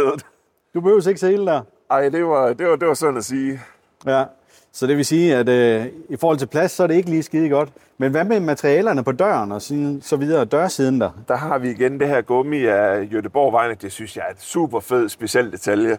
Du 0.75 0.81
behøver 0.81 1.09
ikke 1.09 1.21
sele 1.21 1.47
der. 1.47 1.63
Ej, 1.93 2.09
det 2.09 2.27
var, 2.27 2.53
det 2.53 2.67
var, 2.67 2.77
det 2.77 2.89
var 2.89 2.95
sådan 2.95 3.17
at 3.17 3.25
sige. 3.25 3.61
Ja. 4.07 4.25
Så 4.73 4.87
det 4.87 4.97
vil 4.97 5.05
sige, 5.05 5.37
at 5.37 5.49
øh, 5.49 5.87
i 6.09 6.17
forhold 6.17 6.39
til 6.39 6.47
plads, 6.47 6.73
så 6.73 6.83
er 6.83 6.87
det 6.87 6.95
ikke 6.95 7.11
lige 7.11 7.23
skide 7.23 7.49
godt. 7.49 7.69
Men 7.99 8.11
hvad 8.11 8.25
med 8.25 8.41
materialerne 8.41 9.05
på 9.05 9.13
døren 9.13 9.53
og 9.53 9.63
sådan, 9.63 10.01
så 10.03 10.17
videre, 10.17 10.45
dørsiden 10.45 11.01
der? 11.01 11.11
Der 11.29 11.37
har 11.37 11.59
vi 11.59 11.71
igen 11.71 12.01
det 12.01 12.09
her 12.09 12.21
gummi 12.21 12.65
af 12.65 13.09
Göteborg 13.13 13.77
Det 13.83 13.93
synes 13.93 14.17
jeg 14.17 14.25
er 14.29 14.33
et 14.33 14.41
super 14.41 14.81
fed 14.81 15.09
speciel 15.09 15.53
detalje. 15.53 15.99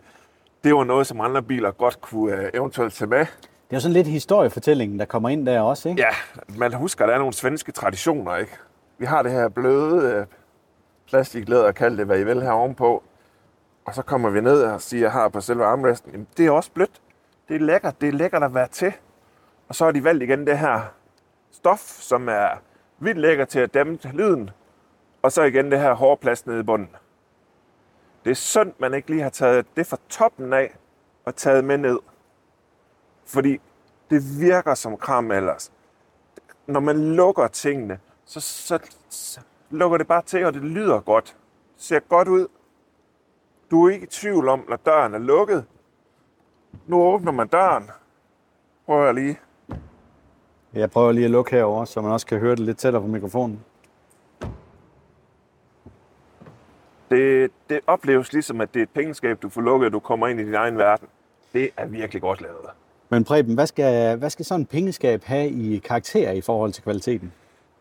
Det 0.63 0.75
var 0.75 0.83
noget, 0.83 1.07
som 1.07 1.21
andre 1.21 1.43
biler 1.43 1.71
godt 1.71 2.01
kunne 2.01 2.35
øh, 2.35 2.49
eventuelt 2.53 2.93
tage 2.93 3.09
med. 3.09 3.19
Det 3.19 3.25
er 3.71 3.75
jo 3.75 3.79
sådan 3.79 3.93
lidt 3.93 4.07
historiefortællingen, 4.07 4.99
der 4.99 5.05
kommer 5.05 5.29
ind 5.29 5.45
der 5.45 5.61
også, 5.61 5.89
ikke? 5.89 6.01
Ja, 6.01 6.39
man 6.57 6.73
husker, 6.73 7.05
at 7.05 7.07
der 7.07 7.13
er 7.15 7.19
nogle 7.19 7.33
svenske 7.33 7.71
traditioner, 7.71 8.35
ikke? 8.35 8.51
Vi 8.97 9.05
har 9.05 9.23
det 9.23 9.31
her 9.31 9.49
bløde 9.49 10.15
øh, 10.15 10.25
plastiklæder, 11.09 11.71
kald 11.71 11.97
det 11.97 12.05
hvad 12.05 12.19
I 12.19 12.23
vil, 12.23 12.41
her 12.41 12.51
ovenpå. 12.51 13.03
Og 13.85 13.95
så 13.95 14.01
kommer 14.01 14.29
vi 14.29 14.41
ned 14.41 14.63
og 14.63 14.81
siger 14.81 15.09
her 15.09 15.27
på 15.27 15.41
selve 15.41 15.65
armresten, 15.65 16.11
jamen, 16.11 16.27
det 16.37 16.45
er 16.45 16.51
også 16.51 16.71
blødt. 16.71 17.01
Det 17.47 17.55
er 17.55 17.59
lækkert, 17.59 18.01
det 18.01 18.09
er 18.09 18.13
lækkert 18.13 18.43
at 18.43 18.53
være 18.53 18.67
til. 18.67 18.93
Og 19.67 19.75
så 19.75 19.85
har 19.85 19.91
de 19.91 20.03
valgt 20.03 20.23
igen 20.23 20.47
det 20.47 20.59
her 20.59 20.81
stof, 21.51 21.79
som 21.79 22.29
er 22.29 22.49
vildt 22.99 23.19
lækkert 23.19 23.47
til 23.47 23.59
at 23.59 23.73
dæmpe 23.73 24.07
lyden. 24.07 24.49
Og 25.21 25.31
så 25.31 25.43
igen 25.43 25.71
det 25.71 25.79
her 25.79 25.93
hårde 25.93 26.21
plads 26.21 26.45
nede 26.45 26.59
i 26.59 26.63
bunden. 26.63 26.95
Det 28.25 28.31
er 28.31 28.35
synd, 28.35 28.73
man 28.79 28.93
ikke 28.93 29.09
lige 29.09 29.21
har 29.21 29.29
taget 29.29 29.65
det 29.75 29.87
fra 29.87 29.97
toppen 30.09 30.53
af 30.53 30.75
og 31.25 31.35
taget 31.35 31.63
med 31.63 31.77
ned. 31.77 31.99
Fordi 33.25 33.61
det 34.09 34.39
virker 34.39 34.73
som 34.73 34.97
kram 34.97 35.31
ellers. 35.31 35.71
Når 36.67 36.79
man 36.79 37.15
lukker 37.15 37.47
tingene, 37.47 37.99
så, 38.25 38.39
så, 38.39 38.79
så 39.09 39.39
lukker 39.69 39.97
det 39.97 40.07
bare 40.07 40.21
til, 40.21 40.45
og 40.45 40.53
det 40.53 40.61
lyder 40.61 40.99
godt. 40.99 41.35
Det 41.75 41.83
ser 41.83 41.99
godt 41.99 42.27
ud. 42.27 42.47
Du 43.73 43.87
er 43.87 43.91
ikke 43.91 44.03
i 44.03 44.09
tvivl 44.09 44.47
om, 44.47 44.65
når 44.69 44.75
døren 44.75 45.13
er 45.13 45.17
lukket. 45.17 45.65
Nu 46.87 47.03
åbner 47.03 47.31
man 47.31 47.47
døren. 47.47 47.89
Prøv 48.85 49.05
jeg 49.05 49.13
lige. 49.13 49.39
Jeg 50.73 50.91
prøver 50.91 51.11
lige 51.11 51.25
at 51.25 51.31
lukke 51.31 51.51
herover, 51.51 51.85
så 51.85 52.01
man 52.01 52.11
også 52.11 52.25
kan 52.25 52.39
høre 52.39 52.51
det 52.51 52.59
lidt 52.59 52.77
tættere 52.77 53.01
på 53.01 53.07
mikrofonen. 53.07 53.63
Det, 57.09 57.51
det 57.69 57.79
opleves 57.87 58.33
ligesom, 58.33 58.61
at 58.61 58.73
det 58.73 58.79
er 58.79 58.83
et 58.83 58.89
pengeskab, 58.89 59.41
du 59.41 59.49
får 59.49 59.61
lukket, 59.61 59.85
og 59.85 59.93
du 59.93 59.99
kommer 59.99 60.27
ind 60.27 60.39
i 60.39 60.43
din 60.43 60.55
egen 60.55 60.77
verden. 60.77 61.07
Det 61.53 61.69
er 61.77 61.85
virkelig 61.85 62.21
godt 62.21 62.41
lavet. 62.41 62.57
Men 63.09 63.23
Preben, 63.23 63.53
hvad 63.53 63.67
skal, 63.67 64.17
hvad 64.17 64.29
skal 64.29 64.45
sådan 64.45 64.61
en 64.61 64.65
pengeskab 64.65 65.23
have 65.23 65.49
i 65.49 65.77
karakter 65.77 66.31
i 66.31 66.41
forhold 66.41 66.71
til 66.71 66.83
kvaliteten? 66.83 67.33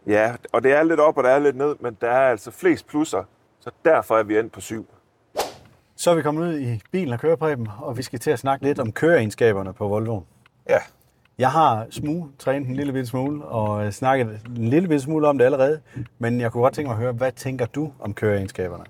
Ja, 0.07 0.35
og 0.53 0.63
det 0.63 0.73
er 0.73 0.83
lidt 0.83 1.01
op, 1.01 1.17
og 1.17 1.25
der 1.25 1.31
er 1.31 1.39
lidt 1.39 1.57
ned, 1.57 1.77
men 1.81 1.97
der 2.01 2.11
er 2.11 2.31
altså 2.31 2.51
flest 2.51 2.87
plusser. 2.87 3.25
Så 3.61 3.71
derfor 3.85 4.19
er 4.19 4.23
vi 4.23 4.39
endt 4.39 4.53
på 4.53 4.61
syv. 4.61 4.87
Så 5.97 6.11
er 6.11 6.15
vi 6.15 6.23
kommet 6.23 6.43
ud 6.49 6.59
i 6.61 6.81
bilen 6.91 7.13
og 7.13 7.21
kører, 7.21 7.37
Preben, 7.37 7.69
og 7.81 7.97
vi 7.99 8.03
skal 8.03 8.19
til 8.19 8.31
at 8.31 8.39
snakke 8.39 8.65
lidt 8.65 8.79
om 8.79 8.93
køreegenskaberne 8.93 9.73
på 9.73 9.89
Volvo. 9.89 10.21
Ja, 10.69 10.79
Jeg 11.39 11.51
har 11.51 11.87
smugtrænet 11.91 12.69
en 12.69 12.77
lille 12.77 12.93
bitte 12.93 13.07
smule 13.07 13.45
og 13.45 13.87
øh, 13.87 13.93
snakket 13.93 14.41
en 14.47 14.69
lille 14.69 14.89
bitte 14.89 15.03
smule 15.05 15.29
om 15.29 15.39
det 15.39 15.45
allerede, 15.45 15.81
men 16.19 16.41
jeg 16.41 16.53
kunne 16.53 16.63
godt 16.63 16.75
tænke 16.75 16.89
mig 16.89 16.95
at 16.95 17.03
høre, 17.03 17.13
hvad 17.13 17.33
tænker 17.33 17.67
du 17.67 17.93
om 18.01 18.15
køreegenskaberne? 18.15 18.85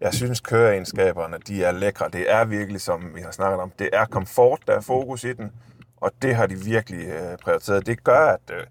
Jeg 0.00 0.14
synes, 0.14 0.40
køreegenskaberne 0.40 1.36
de 1.48 1.64
er 1.64 1.72
lækre. 1.72 2.08
Det 2.12 2.32
er 2.32 2.44
virkelig, 2.44 2.80
som 2.80 3.12
vi 3.14 3.20
har 3.20 3.30
snakket 3.30 3.60
om, 3.60 3.72
det 3.78 3.88
er 3.92 4.04
komfort, 4.04 4.58
der 4.66 4.72
er 4.76 4.80
fokus 4.80 5.24
i 5.24 5.32
den, 5.32 5.52
og 5.96 6.10
det 6.22 6.34
har 6.34 6.46
de 6.46 6.54
virkelig 6.54 7.06
øh, 7.06 7.38
prioriteret. 7.38 7.86
Det 7.86 8.04
gør, 8.04 8.26
at 8.26 8.40
øh, 8.50 8.64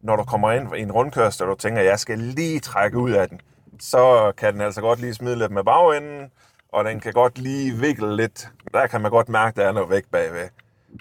når 0.00 0.16
du 0.16 0.24
kommer 0.24 0.52
ind 0.52 0.76
i 0.76 0.80
en 0.80 0.92
rundkørsel, 0.92 1.42
og 1.46 1.48
du 1.50 1.54
tænker, 1.60 1.80
at 1.80 1.86
jeg 1.86 1.98
skal 1.98 2.18
lige 2.18 2.60
trække 2.60 2.98
ud 2.98 3.10
af 3.10 3.28
den, 3.28 3.40
så 3.80 4.32
kan 4.36 4.52
den 4.52 4.60
altså 4.60 4.80
godt 4.80 5.00
lige 5.00 5.14
smide 5.14 5.36
lidt 5.38 5.52
med 5.52 5.64
bagenden, 5.64 6.30
og 6.72 6.84
den 6.84 7.00
kan 7.00 7.12
godt 7.12 7.38
lige 7.38 7.72
vikle 7.72 8.16
lidt. 8.16 8.48
Der 8.74 8.86
kan 8.86 9.00
man 9.00 9.10
godt 9.10 9.28
mærke, 9.28 9.48
at 9.48 9.56
der 9.56 9.68
er 9.68 9.72
noget 9.72 9.90
væk 9.90 10.04
bagved. 10.12 10.48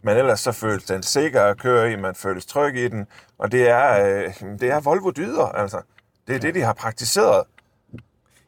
Men 0.03 0.17
ellers 0.17 0.39
så 0.39 0.51
føles 0.51 0.83
den 0.83 1.03
sikker 1.03 1.41
at 1.43 1.57
køre 1.57 1.91
i, 1.91 1.95
man 1.95 2.15
føles 2.15 2.45
tryg 2.45 2.75
i 2.75 2.87
den, 2.87 3.05
og 3.37 3.51
det 3.51 3.69
er, 3.69 4.05
øh, 4.05 4.33
det 4.59 4.71
er 4.71 4.79
Volvo 4.79 5.11
dyder, 5.11 5.45
altså. 5.45 5.81
Det 6.27 6.35
er 6.35 6.39
det, 6.39 6.55
de 6.55 6.61
har 6.61 6.73
praktiseret. 6.73 7.43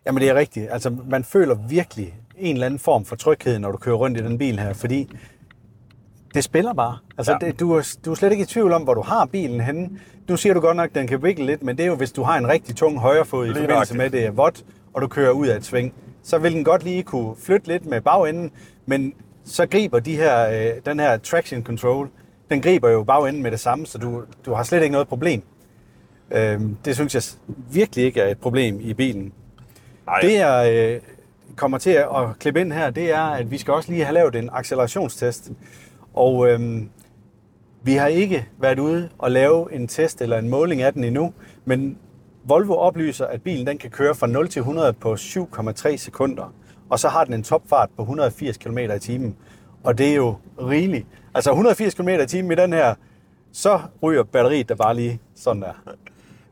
Jamen 0.06 0.22
det 0.22 0.30
er 0.30 0.36
rigtigt. 0.36 0.72
Altså 0.72 0.90
man 1.10 1.24
føler 1.24 1.56
virkelig 1.56 2.16
en 2.38 2.56
eller 2.56 2.66
anden 2.66 2.80
form 2.80 3.06
for 3.06 3.16
tryghed, 3.16 3.60
når 3.60 3.72
du 3.72 3.78
kører 3.78 3.96
rundt 3.96 4.18
i 4.20 4.24
den 4.24 4.38
bil 4.38 4.60
her, 4.60 4.74
fordi 4.74 5.16
det 6.34 6.44
spiller 6.44 6.74
bare. 6.74 6.98
Altså 7.18 7.32
Ja. 7.42 7.46
det, 7.48 7.60
du, 7.60 7.72
er, 7.74 7.96
du 8.06 8.12
er 8.12 8.16
slet 8.16 8.32
ikke 8.32 8.42
i 8.42 8.46
tvivl 8.46 8.72
om, 8.74 8.82
hvor 8.84 8.94
du 8.94 9.02
har 9.02 9.26
bilen 9.26 9.62
henne. 9.62 9.90
Nu 10.30 10.38
siger 10.38 10.54
du 10.54 10.60
godt 10.60 10.78
nok, 10.78 10.90
at 10.90 10.96
den 10.96 11.08
kan 11.08 11.24
vikle 11.24 11.46
lidt, 11.46 11.64
men 11.64 11.78
det 11.78 11.84
er 11.84 11.88
jo, 11.88 11.96
hvis 11.96 12.12
du 12.12 12.24
har 12.24 12.38
en 12.38 12.48
rigtig 12.48 12.76
tung 12.76 13.00
højrefod 13.00 13.48
i 13.48 13.54
forbindelse 13.54 13.98
med, 13.98 14.10
det 14.10 14.26
er 14.26 14.32
vådt, 14.32 14.66
og 14.94 15.02
du 15.02 15.08
kører 15.08 15.32
ud 15.32 15.48
af 15.48 15.56
et 15.58 15.66
sving, 15.66 15.94
så 16.28 16.38
vil 16.38 16.54
den 16.54 16.64
godt 16.64 16.84
lige 16.84 17.04
kunne 17.04 17.36
flytte 17.36 17.68
lidt 17.68 17.86
med 17.86 18.02
bagenden, 18.02 18.52
men 18.86 19.14
så 19.46 19.66
griber 19.66 20.00
de 20.00 20.16
her, 20.16 20.50
øh, 20.50 20.82
den 20.86 21.00
her 21.00 21.18
traction 21.18 21.64
control, 21.64 22.10
den 22.50 22.62
griber 22.62 22.90
jo 22.90 23.04
bagenden 23.04 23.44
med 23.44 23.52
det 23.52 23.60
samme, 23.60 23.86
så 23.86 23.98
du, 23.98 24.24
du 24.46 24.54
har 24.54 24.64
slet 24.64 24.82
ikke 24.82 24.92
noget 24.92 25.08
problem. 25.08 25.42
Øhm, 26.32 26.78
det 26.86 26.96
synes 26.96 27.16
jeg 27.16 27.24
virkelig 27.72 28.06
ikke 28.06 28.22
er 28.22 28.28
et 28.32 28.38
problem 28.38 28.80
i 28.82 28.94
bilen. 28.94 29.34
Nej, 30.06 30.20
Det 30.20 30.34
jeg 30.34 30.74
øh, 30.74 31.02
kommer 31.56 31.78
til 31.78 31.90
at 31.90 32.40
klippe 32.40 32.62
ind 32.62 32.72
her, 32.72 32.90
det 32.90 33.12
er, 33.12 33.24
at 33.24 33.52
vi 33.52 33.58
skal 33.58 33.74
også 33.74 33.92
lige 33.92 34.04
have 34.04 34.14
lavet 34.14 34.36
en 34.36 34.50
accelerationstest. 34.54 35.52
Og 36.14 36.50
øhm, 36.50 36.90
vi 37.84 37.94
har 37.94 38.08
ikke 38.08 38.46
været 38.60 38.80
ude 38.80 39.10
og 39.18 39.32
lave 39.32 39.74
en 39.74 39.88
test 39.88 40.22
eller 40.22 40.38
en 40.38 40.50
måling 40.50 40.82
af 40.82 40.94
den 40.94 41.04
endnu, 41.04 41.34
men 41.66 41.98
Volvo 42.48 42.74
oplyser, 42.74 43.26
at 43.26 43.42
bilen 43.42 43.68
den 43.68 43.78
kan 43.78 43.90
køre 43.90 44.16
fra 44.16 44.28
0 44.28 44.50
til 44.50 44.60
100 44.60 44.94
på 44.94 45.14
7,3 45.14 45.98
sekunder. 45.98 46.54
Og 46.90 47.00
så 47.00 47.10
har 47.10 47.24
den 47.24 47.34
en 47.34 47.44
topfart 47.44 47.90
på 47.96 48.02
180 48.02 48.58
km 48.58 48.78
i 48.78 49.00
timen. 49.00 49.36
Og 49.84 49.98
det 49.98 50.10
er 50.10 50.16
jo 50.16 50.36
rigeligt. 50.60 51.08
Altså 51.34 51.50
180 51.52 51.94
km 51.94 52.10
i 52.10 52.26
timen 52.26 52.52
i 52.52 52.56
den 52.56 52.74
her, 52.74 52.96
så 53.52 53.80
ryger 54.04 54.24
batteriet 54.24 54.70
der 54.70 54.76
bare 54.76 54.96
lige 54.96 55.20
sådan 55.36 55.62
der. 55.62 55.74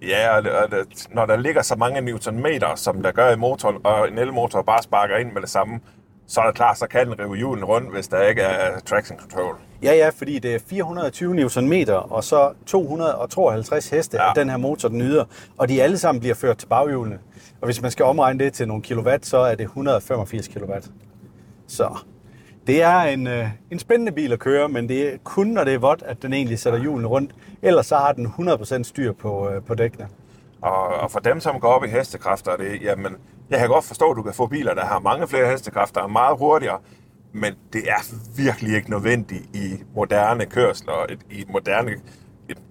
Ja, 0.01 0.37
og 0.37 0.71
det, 0.71 1.07
når 1.11 1.25
der 1.25 1.37
ligger 1.37 1.61
så 1.61 1.75
mange 1.75 2.01
newtonmeter, 2.01 2.75
som 2.75 3.03
der 3.03 3.11
gør 3.11 3.31
i 3.31 3.35
motoren, 3.35 3.77
og 3.83 4.07
en 4.07 4.17
elmotor 4.17 4.61
bare 4.61 4.83
sparker 4.83 5.17
ind 5.17 5.31
med 5.31 5.41
det 5.41 5.49
samme, 5.49 5.79
så 6.27 6.41
er 6.41 6.45
det 6.45 6.55
klart, 6.55 6.77
så 6.77 6.87
kan 6.87 7.07
den 7.07 7.19
rive 7.19 7.35
hjulen 7.35 7.65
rundt, 7.65 7.93
hvis 7.93 8.07
der 8.07 8.21
ikke 8.21 8.41
er 8.41 8.79
traction 8.79 9.19
control. 9.19 9.55
Ja, 9.83 9.93
ja, 9.95 10.09
fordi 10.09 10.39
det 10.39 10.55
er 10.55 10.59
420 10.69 11.33
Nm 11.61 11.73
og 12.09 12.23
så 12.23 12.53
252 12.65 13.89
heste, 13.89 14.17
Ja. 14.17 14.29
at 14.29 14.35
den 14.35 14.49
her 14.49 14.57
motor 14.57 14.89
den 14.89 15.01
yder, 15.01 15.23
og 15.57 15.69
de 15.69 15.83
alle 15.83 15.97
sammen 15.97 16.19
bliver 16.19 16.35
ført 16.35 16.57
til 16.57 16.67
baghjulene. 16.67 17.19
Og 17.61 17.65
hvis 17.65 17.81
man 17.81 17.91
skal 17.91 18.05
omregne 18.05 18.43
det 18.43 18.53
til 18.53 18.67
nogle 18.67 18.83
kilowatt, 18.83 19.25
så 19.25 19.37
er 19.37 19.55
det 19.55 19.63
185 19.63 20.47
kilowatt. 20.47 20.89
Så 21.67 21.97
det 22.67 22.81
er 22.81 22.99
en, 23.01 23.27
øh, 23.27 23.47
en 23.71 23.79
spændende 23.79 24.11
bil 24.11 24.33
at 24.33 24.39
køre, 24.39 24.69
men 24.69 24.89
det 24.89 25.13
er 25.13 25.17
kun, 25.23 25.47
når 25.47 25.63
det 25.63 25.73
er 25.73 25.77
vådt, 25.77 26.03
at 26.05 26.21
den 26.21 26.33
egentlig 26.33 26.59
sætter 26.59 26.79
hjulene 26.79 27.07
rundt. 27.07 27.31
Ellers 27.61 27.85
så 27.85 27.95
har 27.95 28.11
den 28.11 28.25
100% 28.27 28.83
styr 28.83 29.13
på, 29.13 29.49
øh, 29.49 29.61
på 29.63 29.75
dækkene. 29.75 30.07
Og, 30.61 30.87
og 30.87 31.11
for 31.11 31.19
dem, 31.19 31.39
som 31.39 31.59
går 31.59 31.67
op 31.67 31.83
i 31.85 31.87
hestekræfter, 31.87 32.51
er 32.51 32.57
det, 32.57 32.81
jamen, 32.81 33.15
jeg 33.49 33.59
kan 33.59 33.67
godt 33.67 33.85
forstå, 33.85 34.11
at 34.11 34.17
du 34.17 34.21
kan 34.21 34.33
få 34.33 34.45
biler, 34.47 34.73
der 34.73 34.85
har 34.85 34.99
mange 34.99 35.27
flere 35.27 35.51
hestekræfter 35.51 36.01
og 36.01 36.11
meget 36.11 36.37
hurtigere, 36.37 36.77
men 37.35 37.53
det 37.73 37.89
er 37.89 38.15
virkelig 38.37 38.75
ikke 38.75 38.89
nødvendigt 38.89 39.55
i 39.55 39.83
moderne 39.95 40.45
kørsler, 40.45 41.05
i 41.31 41.45
moderne, 41.49 41.91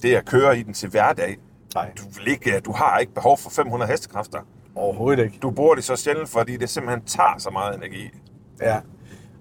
det 0.02 0.14
at 0.14 0.24
køre 0.24 0.58
i 0.58 0.62
den 0.62 0.74
til 0.74 0.88
hverdag. 0.88 1.36
Nej. 1.74 1.90
Du, 1.98 2.02
vil 2.18 2.28
ikke, 2.28 2.60
du 2.60 2.72
har 2.72 2.98
ikke 2.98 3.14
behov 3.14 3.38
for 3.38 3.50
500 3.50 3.90
hestekræfter. 3.90 4.38
Overhovedet 4.74 5.24
ikke. 5.24 5.38
Du 5.42 5.50
bruger 5.50 5.74
det 5.74 5.84
så 5.84 5.96
sjældent, 5.96 6.28
fordi 6.28 6.56
det 6.56 6.68
simpelthen 6.68 7.04
tager 7.04 7.38
så 7.38 7.50
meget 7.50 7.76
energi. 7.76 8.10
Ja, 8.60 8.80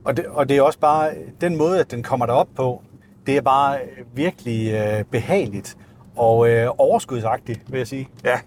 og 0.03 0.17
det, 0.17 0.25
og 0.25 0.49
det 0.49 0.57
er 0.57 0.61
også 0.61 0.79
bare, 0.79 1.13
den 1.41 1.55
måde, 1.55 1.79
at 1.79 1.91
den 1.91 2.03
kommer 2.03 2.25
derop 2.25 2.47
på, 2.55 2.81
det 3.25 3.37
er 3.37 3.41
bare 3.41 3.79
virkelig 4.13 4.73
øh, 4.73 5.03
behageligt 5.03 5.77
og 6.15 6.49
øh, 6.49 6.69
overskudsagtigt, 6.77 7.71
vil 7.71 7.77
jeg 7.77 7.87
sige. 7.87 8.09
Ja, 8.23 8.39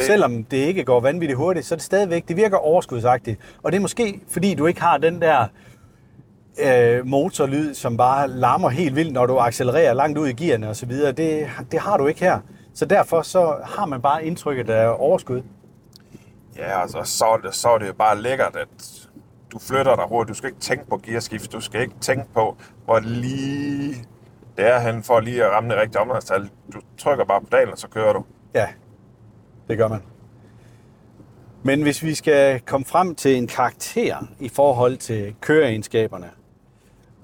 Det... 0.00 0.06
Selvom 0.06 0.44
det 0.44 0.56
ikke 0.56 0.84
går 0.84 1.00
vanvittigt 1.00 1.36
hurtigt, 1.36 1.66
så 1.66 1.74
er 1.74 1.76
det 1.76 1.84
stadigvæk, 1.84 2.28
det 2.28 2.36
virker 2.36 2.56
overskudsagtigt. 2.56 3.40
Og 3.62 3.72
det 3.72 3.76
er 3.76 3.82
måske, 3.82 4.20
fordi 4.28 4.54
du 4.54 4.66
ikke 4.66 4.80
har 4.80 4.98
den 4.98 5.22
der 5.22 5.46
øh, 6.58 7.06
motorlyd, 7.06 7.74
som 7.74 7.96
bare 7.96 8.28
larmer 8.28 8.68
helt 8.68 8.96
vildt, 8.96 9.12
når 9.12 9.26
du 9.26 9.38
accelererer 9.38 9.94
langt 9.94 10.18
ud 10.18 10.28
i 10.28 10.32
gearne 10.32 10.68
og 10.68 10.76
så 10.76 10.86
videre. 10.86 11.12
Det, 11.12 11.48
det 11.72 11.80
har 11.80 11.96
du 11.96 12.06
ikke 12.06 12.20
her. 12.20 12.38
Så 12.74 12.84
derfor 12.84 13.22
så 13.22 13.56
har 13.64 13.86
man 13.86 14.02
bare 14.02 14.24
indtrykket 14.24 14.70
af 14.70 14.94
overskud. 14.98 15.42
Ja, 16.56 16.82
altså, 16.82 17.00
så, 17.04 17.24
er 17.24 17.36
det, 17.36 17.54
så 17.54 17.68
er 17.68 17.78
det 17.78 17.88
jo 17.88 17.92
bare 17.92 18.22
lækkert, 18.22 18.56
at 18.56 18.68
du 19.52 19.58
flytter 19.58 19.96
dig 19.96 20.04
hurtigt. 20.08 20.28
Du 20.28 20.34
skal 20.34 20.48
ikke 20.48 20.60
tænke 20.60 20.86
på 20.88 21.00
gearskift. 21.02 21.52
Du 21.52 21.60
skal 21.60 21.80
ikke 21.80 21.94
tænke 22.00 22.24
på, 22.34 22.56
hvor 22.84 23.00
lige 23.00 23.94
det 24.56 24.66
er 24.68 24.78
han 24.78 25.02
for 25.02 25.20
lige 25.20 25.44
at 25.44 25.50
ramme 25.50 25.70
det 25.70 25.78
rigtige 25.78 26.00
omgangstal. 26.00 26.50
Du 26.72 26.80
trykker 26.98 27.24
bare 27.24 27.40
på 27.40 27.46
pedalen, 27.46 27.72
og 27.72 27.78
så 27.78 27.88
kører 27.88 28.12
du. 28.12 28.24
Ja, 28.54 28.68
det 29.70 29.78
gør 29.78 29.88
man. 29.88 30.02
Men 31.62 31.82
hvis 31.82 32.02
vi 32.02 32.14
skal 32.14 32.60
komme 32.60 32.84
frem 32.84 33.14
til 33.14 33.36
en 33.36 33.46
karakter 33.46 34.16
i 34.40 34.48
forhold 34.48 34.96
til 34.96 35.34
køreegenskaberne, 35.40 36.30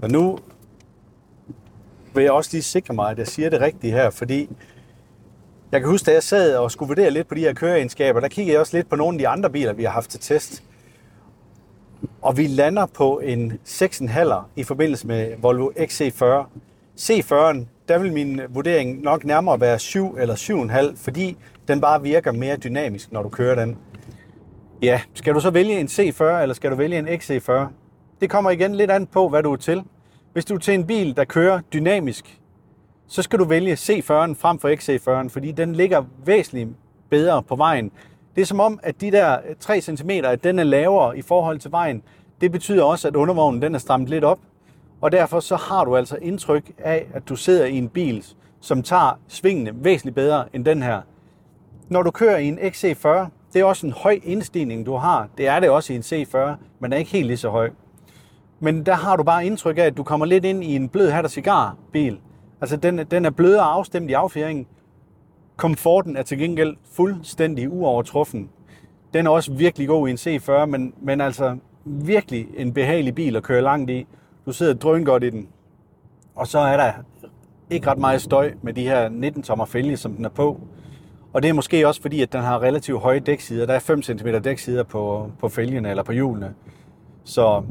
og 0.02 0.10
nu 0.10 0.38
vil 2.14 2.22
jeg 2.22 2.32
også 2.32 2.50
lige 2.52 2.62
sikre 2.62 2.94
mig, 2.94 3.10
at 3.10 3.18
jeg 3.18 3.26
siger 3.26 3.50
det 3.50 3.60
rigtige 3.60 3.92
her, 3.92 4.10
fordi 4.10 4.48
jeg 5.72 5.80
kan 5.80 5.90
huske, 5.90 6.06
da 6.06 6.12
jeg 6.12 6.22
sad 6.22 6.56
og 6.56 6.70
skulle 6.70 6.88
vurdere 6.88 7.10
lidt 7.10 7.28
på 7.28 7.34
de 7.34 7.40
her 7.40 7.52
køreegenskaber, 7.52 8.20
der 8.20 8.28
kiggede 8.28 8.52
jeg 8.52 8.60
også 8.60 8.76
lidt 8.76 8.88
på 8.88 8.96
nogle 8.96 9.14
af 9.14 9.18
de 9.18 9.28
andre 9.28 9.50
biler, 9.50 9.72
vi 9.72 9.84
har 9.84 9.90
haft 9.90 10.10
til 10.10 10.20
test. 10.20 10.62
Og 12.22 12.36
vi 12.36 12.46
lander 12.46 12.86
på 12.86 13.18
en 13.18 13.58
6,5 13.66 14.34
i 14.56 14.64
forbindelse 14.64 15.06
med 15.06 15.32
Volvo 15.38 15.70
XC40. 15.70 16.46
C40'en, 17.00 17.66
der 17.88 17.98
vil 17.98 18.12
min 18.12 18.40
vurdering 18.48 19.02
nok 19.02 19.24
nærmere 19.24 19.60
være 19.60 19.78
7 19.78 20.16
eller 20.18 20.34
7,5, 20.90 20.96
fordi 20.96 21.36
den 21.68 21.80
bare 21.80 22.02
virker 22.02 22.32
mere 22.32 22.56
dynamisk, 22.56 23.12
når 23.12 23.22
du 23.22 23.28
kører 23.28 23.54
den. 23.54 23.78
Ja, 24.82 25.00
skal 25.14 25.34
du 25.34 25.40
så 25.40 25.50
vælge 25.50 25.80
en 25.80 25.86
C40, 25.86 26.24
eller 26.24 26.54
skal 26.54 26.70
du 26.70 26.76
vælge 26.76 26.98
en 26.98 27.08
XC40? 27.08 27.52
Det 28.20 28.30
kommer 28.30 28.50
igen 28.50 28.74
lidt 28.74 28.90
an 28.90 29.06
på, 29.06 29.28
hvad 29.28 29.42
du 29.42 29.52
er 29.52 29.56
til. 29.56 29.82
Hvis 30.32 30.44
du 30.44 30.54
er 30.54 30.58
til 30.58 30.74
en 30.74 30.86
bil, 30.86 31.16
der 31.16 31.24
kører 31.24 31.60
dynamisk, 31.72 32.40
så 33.06 33.22
skal 33.22 33.38
du 33.38 33.44
vælge 33.44 33.74
C40'en 33.74 34.34
frem 34.34 34.58
for 34.58 34.68
XC40'en, 34.68 35.28
fordi 35.28 35.52
den 35.52 35.72
ligger 35.72 36.04
væsentligt 36.24 36.68
bedre 37.10 37.42
på 37.42 37.56
vejen. 37.56 37.90
Det 38.34 38.42
er 38.42 38.46
som 38.46 38.60
om, 38.60 38.80
at 38.82 39.00
de 39.00 39.10
der 39.10 39.38
3 39.60 39.80
cm, 39.80 40.10
at 40.10 40.44
den 40.44 40.58
er 40.58 40.64
lavere 40.64 41.18
i 41.18 41.22
forhold 41.22 41.58
til 41.58 41.70
vejen. 41.70 42.02
Det 42.40 42.52
betyder 42.52 42.84
også, 42.84 43.08
at 43.08 43.16
undervognen 43.16 43.62
den 43.62 43.74
er 43.74 43.78
stramt 43.78 44.06
lidt 44.06 44.24
op, 44.24 44.38
og 45.00 45.12
derfor 45.12 45.40
så 45.40 45.56
har 45.56 45.84
du 45.84 45.96
altså 45.96 46.16
indtryk 46.22 46.70
af, 46.78 47.06
at 47.14 47.28
du 47.28 47.36
sidder 47.36 47.64
i 47.64 47.76
en 47.76 47.88
bil, 47.88 48.24
som 48.60 48.82
tager 48.82 49.20
svingene 49.28 49.84
væsentligt 49.84 50.14
bedre 50.14 50.44
end 50.52 50.64
den 50.64 50.82
her. 50.82 51.00
Når 51.88 52.02
du 52.02 52.10
kører 52.10 52.38
i 52.38 52.48
en 52.48 52.58
XC40, 52.58 53.08
det 53.52 53.60
er 53.60 53.64
også 53.64 53.86
en 53.86 53.92
høj 53.92 54.20
indstigning, 54.22 54.86
du 54.86 54.96
har. 54.96 55.28
Det 55.38 55.48
er 55.48 55.60
det 55.60 55.70
også 55.70 55.92
i 55.92 55.96
en 55.96 56.02
C40, 56.02 56.38
men 56.80 56.92
er 56.92 56.96
ikke 56.96 57.10
helt 57.10 57.26
lige 57.26 57.36
så 57.36 57.50
høj. 57.50 57.70
Men 58.60 58.86
der 58.86 58.94
har 58.94 59.16
du 59.16 59.22
bare 59.22 59.46
indtryk 59.46 59.78
af, 59.78 59.82
at 59.82 59.96
du 59.96 60.02
kommer 60.02 60.26
lidt 60.26 60.44
ind 60.44 60.64
i 60.64 60.76
en 60.76 60.88
blød 60.88 61.10
hat 61.10 61.24
og 61.24 61.30
cigarbil. 61.30 62.18
Altså 62.60 62.76
den, 62.76 62.98
den 62.98 63.24
er 63.24 63.30
blødere 63.30 63.64
afstemt 63.64 64.10
i 64.10 64.12
affjeringen. 64.12 64.66
Komforten 65.56 66.16
er 66.16 66.22
til 66.22 66.38
gengæld 66.38 66.76
fuldstændig 66.92 67.72
uovertruffen. 67.72 68.50
Den 69.14 69.26
er 69.26 69.30
også 69.30 69.52
virkelig 69.52 69.88
god 69.88 70.08
i 70.08 70.10
en 70.10 70.16
C40, 70.16 70.64
men, 70.64 70.94
men 71.02 71.20
altså 71.20 71.56
virkelig 71.84 72.46
en 72.56 72.72
behagelig 72.72 73.14
bil 73.14 73.36
at 73.36 73.42
køre 73.42 73.62
langt 73.62 73.90
i. 73.90 74.06
Du 74.46 74.52
sidder 74.52 74.74
drøn 74.74 75.04
godt 75.04 75.24
i 75.24 75.30
den. 75.30 75.48
Og 76.34 76.46
så 76.46 76.58
er 76.58 76.76
der 76.76 76.92
ikke 77.70 77.90
ret 77.90 77.98
meget 77.98 78.22
støj 78.22 78.52
med 78.62 78.72
de 78.72 78.82
her 78.82 79.08
19 79.08 79.42
tommer 79.42 79.64
fælge, 79.64 79.96
som 79.96 80.12
den 80.12 80.24
er 80.24 80.28
på. 80.28 80.60
Og 81.32 81.42
det 81.42 81.48
er 81.48 81.52
måske 81.52 81.88
også 81.88 82.02
fordi, 82.02 82.22
at 82.22 82.32
den 82.32 82.40
har 82.40 82.62
relativt 82.62 83.00
høje 83.00 83.20
dæksider. 83.20 83.66
Der 83.66 83.74
er 83.74 83.78
5 83.78 84.02
cm 84.02 84.28
dæksider 84.44 84.82
på, 84.82 85.30
på 85.40 85.48
fælgene 85.48 85.90
eller 85.90 86.02
på 86.02 86.12
hjulene. 86.12 86.54
Så 87.24 87.62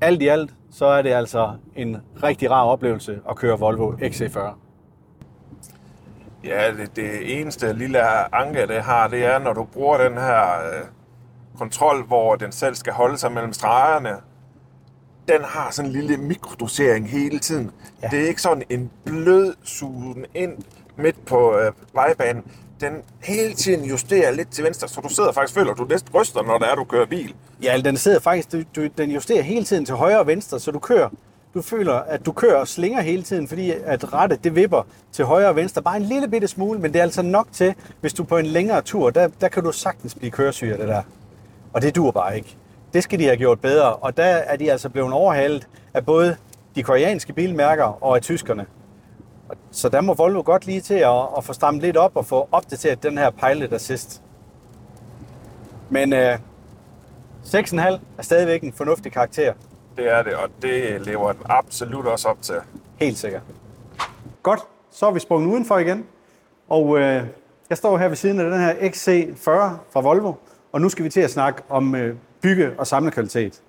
alt 0.00 0.22
i 0.22 0.26
alt, 0.26 0.54
så 0.70 0.86
er 0.86 1.02
det 1.02 1.10
altså 1.10 1.52
en 1.76 1.96
rigtig 2.22 2.50
rar 2.50 2.64
oplevelse 2.64 3.20
at 3.30 3.36
køre 3.36 3.58
Volvo 3.58 3.92
XC40. 3.92 4.54
Ja, 6.44 6.72
det, 6.72 6.96
det 6.96 7.40
eneste 7.40 7.72
lille 7.72 8.00
anke, 8.34 8.66
det 8.66 8.82
har, 8.82 9.08
det 9.08 9.24
er, 9.24 9.38
når 9.38 9.52
du 9.52 9.64
bruger 9.64 9.98
den 9.98 10.12
her 10.12 10.42
øh, 10.42 10.86
kontrol, 11.58 12.06
hvor 12.06 12.34
den 12.34 12.52
selv 12.52 12.74
skal 12.74 12.92
holde 12.92 13.18
sig 13.18 13.32
mellem 13.32 13.52
stregerne. 13.52 14.10
Den 15.28 15.44
har 15.44 15.70
sådan 15.70 15.90
en 15.90 15.96
lille 15.96 16.16
mikrodosering 16.16 17.08
hele 17.10 17.38
tiden. 17.38 17.70
Ja. 18.02 18.08
Det 18.08 18.24
er 18.24 18.28
ikke 18.28 18.42
sådan 18.42 18.62
en 18.70 18.90
blød 19.04 19.54
sugen 19.62 20.26
ind 20.34 20.58
midt 20.96 21.26
på 21.26 21.58
øh, 21.58 21.72
vejbanen. 21.94 22.44
Den 22.80 23.02
hele 23.22 23.54
tiden 23.54 23.84
justerer 23.84 24.30
lidt 24.30 24.50
til 24.50 24.64
venstre, 24.64 24.88
så 24.88 25.00
du 25.00 25.08
sidder 25.08 25.32
faktisk 25.32 25.54
føler, 25.54 25.74
du 25.74 25.84
næsten 25.84 26.14
ryster, 26.14 26.42
når 26.42 26.58
det 26.58 26.68
er, 26.70 26.74
du 26.74 26.84
kører 26.84 27.06
bil. 27.06 27.34
Ja, 27.62 27.80
den 27.84 27.96
sidder 27.96 28.20
faktisk, 28.20 28.52
du, 28.52 28.62
du, 28.76 28.88
den 28.98 29.10
justerer 29.10 29.42
hele 29.42 29.64
tiden 29.64 29.84
til 29.84 29.94
højre 29.94 30.18
og 30.18 30.26
venstre, 30.26 30.60
så 30.60 30.70
du 30.70 30.78
kører, 30.78 31.08
du 31.54 31.62
føler, 31.62 31.94
at 31.94 32.26
du 32.26 32.32
kører 32.32 32.56
og 32.56 32.68
slinger 32.68 33.00
hele 33.00 33.22
tiden, 33.22 33.48
fordi 33.48 33.70
at 33.84 34.12
rettet, 34.12 34.44
det 34.44 34.54
vipper 34.56 34.82
til 35.12 35.24
højre 35.24 35.48
og 35.48 35.56
venstre. 35.56 35.82
Bare 35.82 35.96
en 35.96 36.02
lille 36.02 36.28
bitte 36.28 36.48
smule, 36.48 36.78
men 36.78 36.92
det 36.92 36.98
er 36.98 37.02
altså 37.02 37.22
nok 37.22 37.48
til, 37.52 37.74
hvis 38.00 38.12
du 38.12 38.22
er 38.22 38.26
på 38.26 38.36
en 38.36 38.46
længere 38.46 38.82
tur, 38.82 39.10
der, 39.10 39.28
der 39.40 39.48
kan 39.48 39.64
du 39.64 39.72
sagtens 39.72 40.14
blive 40.14 40.30
køresyg 40.30 40.68
af 40.72 40.78
det 40.78 40.88
der. 40.88 41.02
Og 41.72 41.82
det 41.82 41.96
dur 41.96 42.10
bare 42.10 42.36
ikke. 42.36 42.56
Det 42.94 43.02
skal 43.02 43.18
de 43.18 43.24
have 43.24 43.36
gjort 43.36 43.60
bedre, 43.60 43.96
og 43.96 44.16
der 44.16 44.24
er 44.24 44.56
de 44.56 44.72
altså 44.72 44.88
blevet 44.88 45.12
overhalet 45.12 45.68
af 45.94 46.06
både 46.06 46.36
de 46.74 46.82
koreanske 46.82 47.32
bilmærker 47.32 48.04
og 48.04 48.16
af 48.16 48.22
tyskerne. 48.22 48.66
Så 49.70 49.88
der 49.88 50.00
må 50.00 50.14
Volvo 50.14 50.42
godt 50.44 50.66
lige 50.66 50.80
til 50.80 50.94
at, 50.94 51.26
at 51.36 51.44
få 51.44 51.52
strammet 51.52 51.82
lidt 51.82 51.96
op 51.96 52.16
og 52.16 52.26
få 52.26 52.48
opdateret 52.52 53.02
den 53.02 53.18
her 53.18 53.30
Pilot 53.30 53.72
Assist. 53.72 54.22
Men 55.90 56.12
øh, 56.12 56.38
6,5 57.44 57.80
er 58.18 58.22
stadigvæk 58.22 58.62
en 58.62 58.72
fornuftig 58.72 59.12
karakter. 59.12 59.52
Det 59.96 60.12
er 60.12 60.22
det, 60.22 60.34
og 60.34 60.48
det 60.62 61.06
lever 61.06 61.32
den 61.32 61.42
absolut 61.44 62.06
også 62.06 62.28
op 62.28 62.42
til. 62.42 62.54
Helt 62.96 63.18
sikkert. 63.18 63.42
Godt, 64.42 64.60
så 64.90 65.06
er 65.06 65.10
vi 65.10 65.20
sprunget 65.20 65.48
udenfor 65.48 65.78
igen. 65.78 66.06
Og 66.68 66.98
øh, 66.98 67.24
jeg 67.70 67.78
står 67.78 67.98
her 67.98 68.08
ved 68.08 68.16
siden 68.16 68.40
af 68.40 68.50
den 68.50 68.60
her 68.60 68.74
XC40 68.74 69.50
fra 69.92 70.00
Volvo, 70.00 70.32
og 70.72 70.80
nu 70.80 70.88
skal 70.88 71.04
vi 71.04 71.10
til 71.10 71.20
at 71.20 71.30
snakke 71.30 71.62
om 71.68 71.94
øh, 71.94 72.16
bygge- 72.40 72.72
og 72.78 72.86
samlekvalitet. 72.86 73.62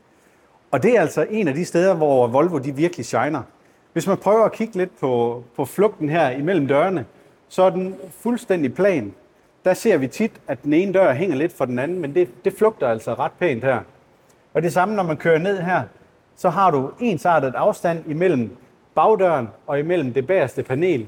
Og 0.72 0.84
det 0.84 0.98
er 0.98 1.02
altså 1.02 1.26
en 1.30 1.48
af 1.48 1.54
de 1.54 1.65
steder, 1.65 1.94
hvor 1.94 2.28
Volvo 2.28 2.58
de 2.58 2.76
virkelig 2.76 3.06
shiner. 3.06 3.42
Hvis 3.93 4.08
man 4.08 4.17
prøver 4.17 4.45
at 4.45 4.52
kigge 4.52 4.78
lidt 4.78 4.99
på, 4.99 5.43
på 5.56 5.65
flugten 5.65 6.10
her 6.10 6.30
imellem 6.30 6.67
dørene, 6.67 7.06
så 7.47 7.63
er 7.63 7.69
den 7.69 7.95
fuldstændig 8.12 8.73
plan. 8.73 9.13
Der 9.65 9.73
ser 9.73 9.97
vi 9.97 10.08
tit, 10.08 10.32
at 10.47 10.63
den 10.63 10.73
ene 10.73 10.93
dør 10.93 11.13
hænger 11.13 11.36
lidt 11.36 11.54
for 11.54 11.65
den 11.65 11.80
anden, 11.80 11.99
men 11.99 12.15
det, 12.15 12.45
det 12.45 12.54
flugter 12.54 12.88
altså 12.88 13.13
ret 13.13 13.32
pænt 13.39 13.63
her. 13.63 13.80
Og 14.54 14.62
det 14.62 14.73
samme, 14.73 14.95
når 14.95 15.04
man 15.04 15.17
kører 15.17 15.38
ned 15.38 15.60
her, 15.62 15.84
så 16.36 16.49
har 16.49 16.71
du 16.71 16.91
ensartet 16.99 17.54
afstand 17.56 18.04
imellem 18.08 18.58
bagdøren 18.95 19.49
og 19.67 19.80
imellem 19.80 20.13
det 20.13 20.28
bagerste 20.28 20.63
panel. 20.63 21.08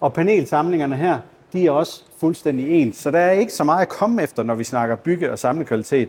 Og 0.00 0.12
panelsamlingerne 0.12 0.96
her, 0.96 1.18
de 1.52 1.66
er 1.66 1.70
også 1.70 2.04
fuldstændig 2.20 2.70
ens. 2.70 2.96
Så 2.96 3.10
der 3.10 3.18
er 3.18 3.30
ikke 3.30 3.52
så 3.52 3.64
meget 3.64 3.82
at 3.82 3.88
komme 3.88 4.22
efter, 4.22 4.42
når 4.42 4.54
vi 4.54 4.64
snakker 4.64 4.96
bygge- 4.96 5.32
og 5.32 5.38
samlekvalitet. 5.38 6.08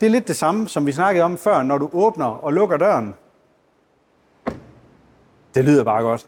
Det 0.00 0.06
er 0.06 0.10
lidt 0.10 0.28
det 0.28 0.36
samme, 0.36 0.68
som 0.68 0.86
vi 0.86 0.92
snakkede 0.92 1.24
om 1.24 1.38
før, 1.38 1.62
når 1.62 1.78
du 1.78 1.90
åbner 1.92 2.26
og 2.26 2.52
lukker 2.52 2.76
døren. 2.76 3.14
Det 5.56 5.64
lyder 5.64 5.84
bare 5.84 6.02
godt. 6.02 6.26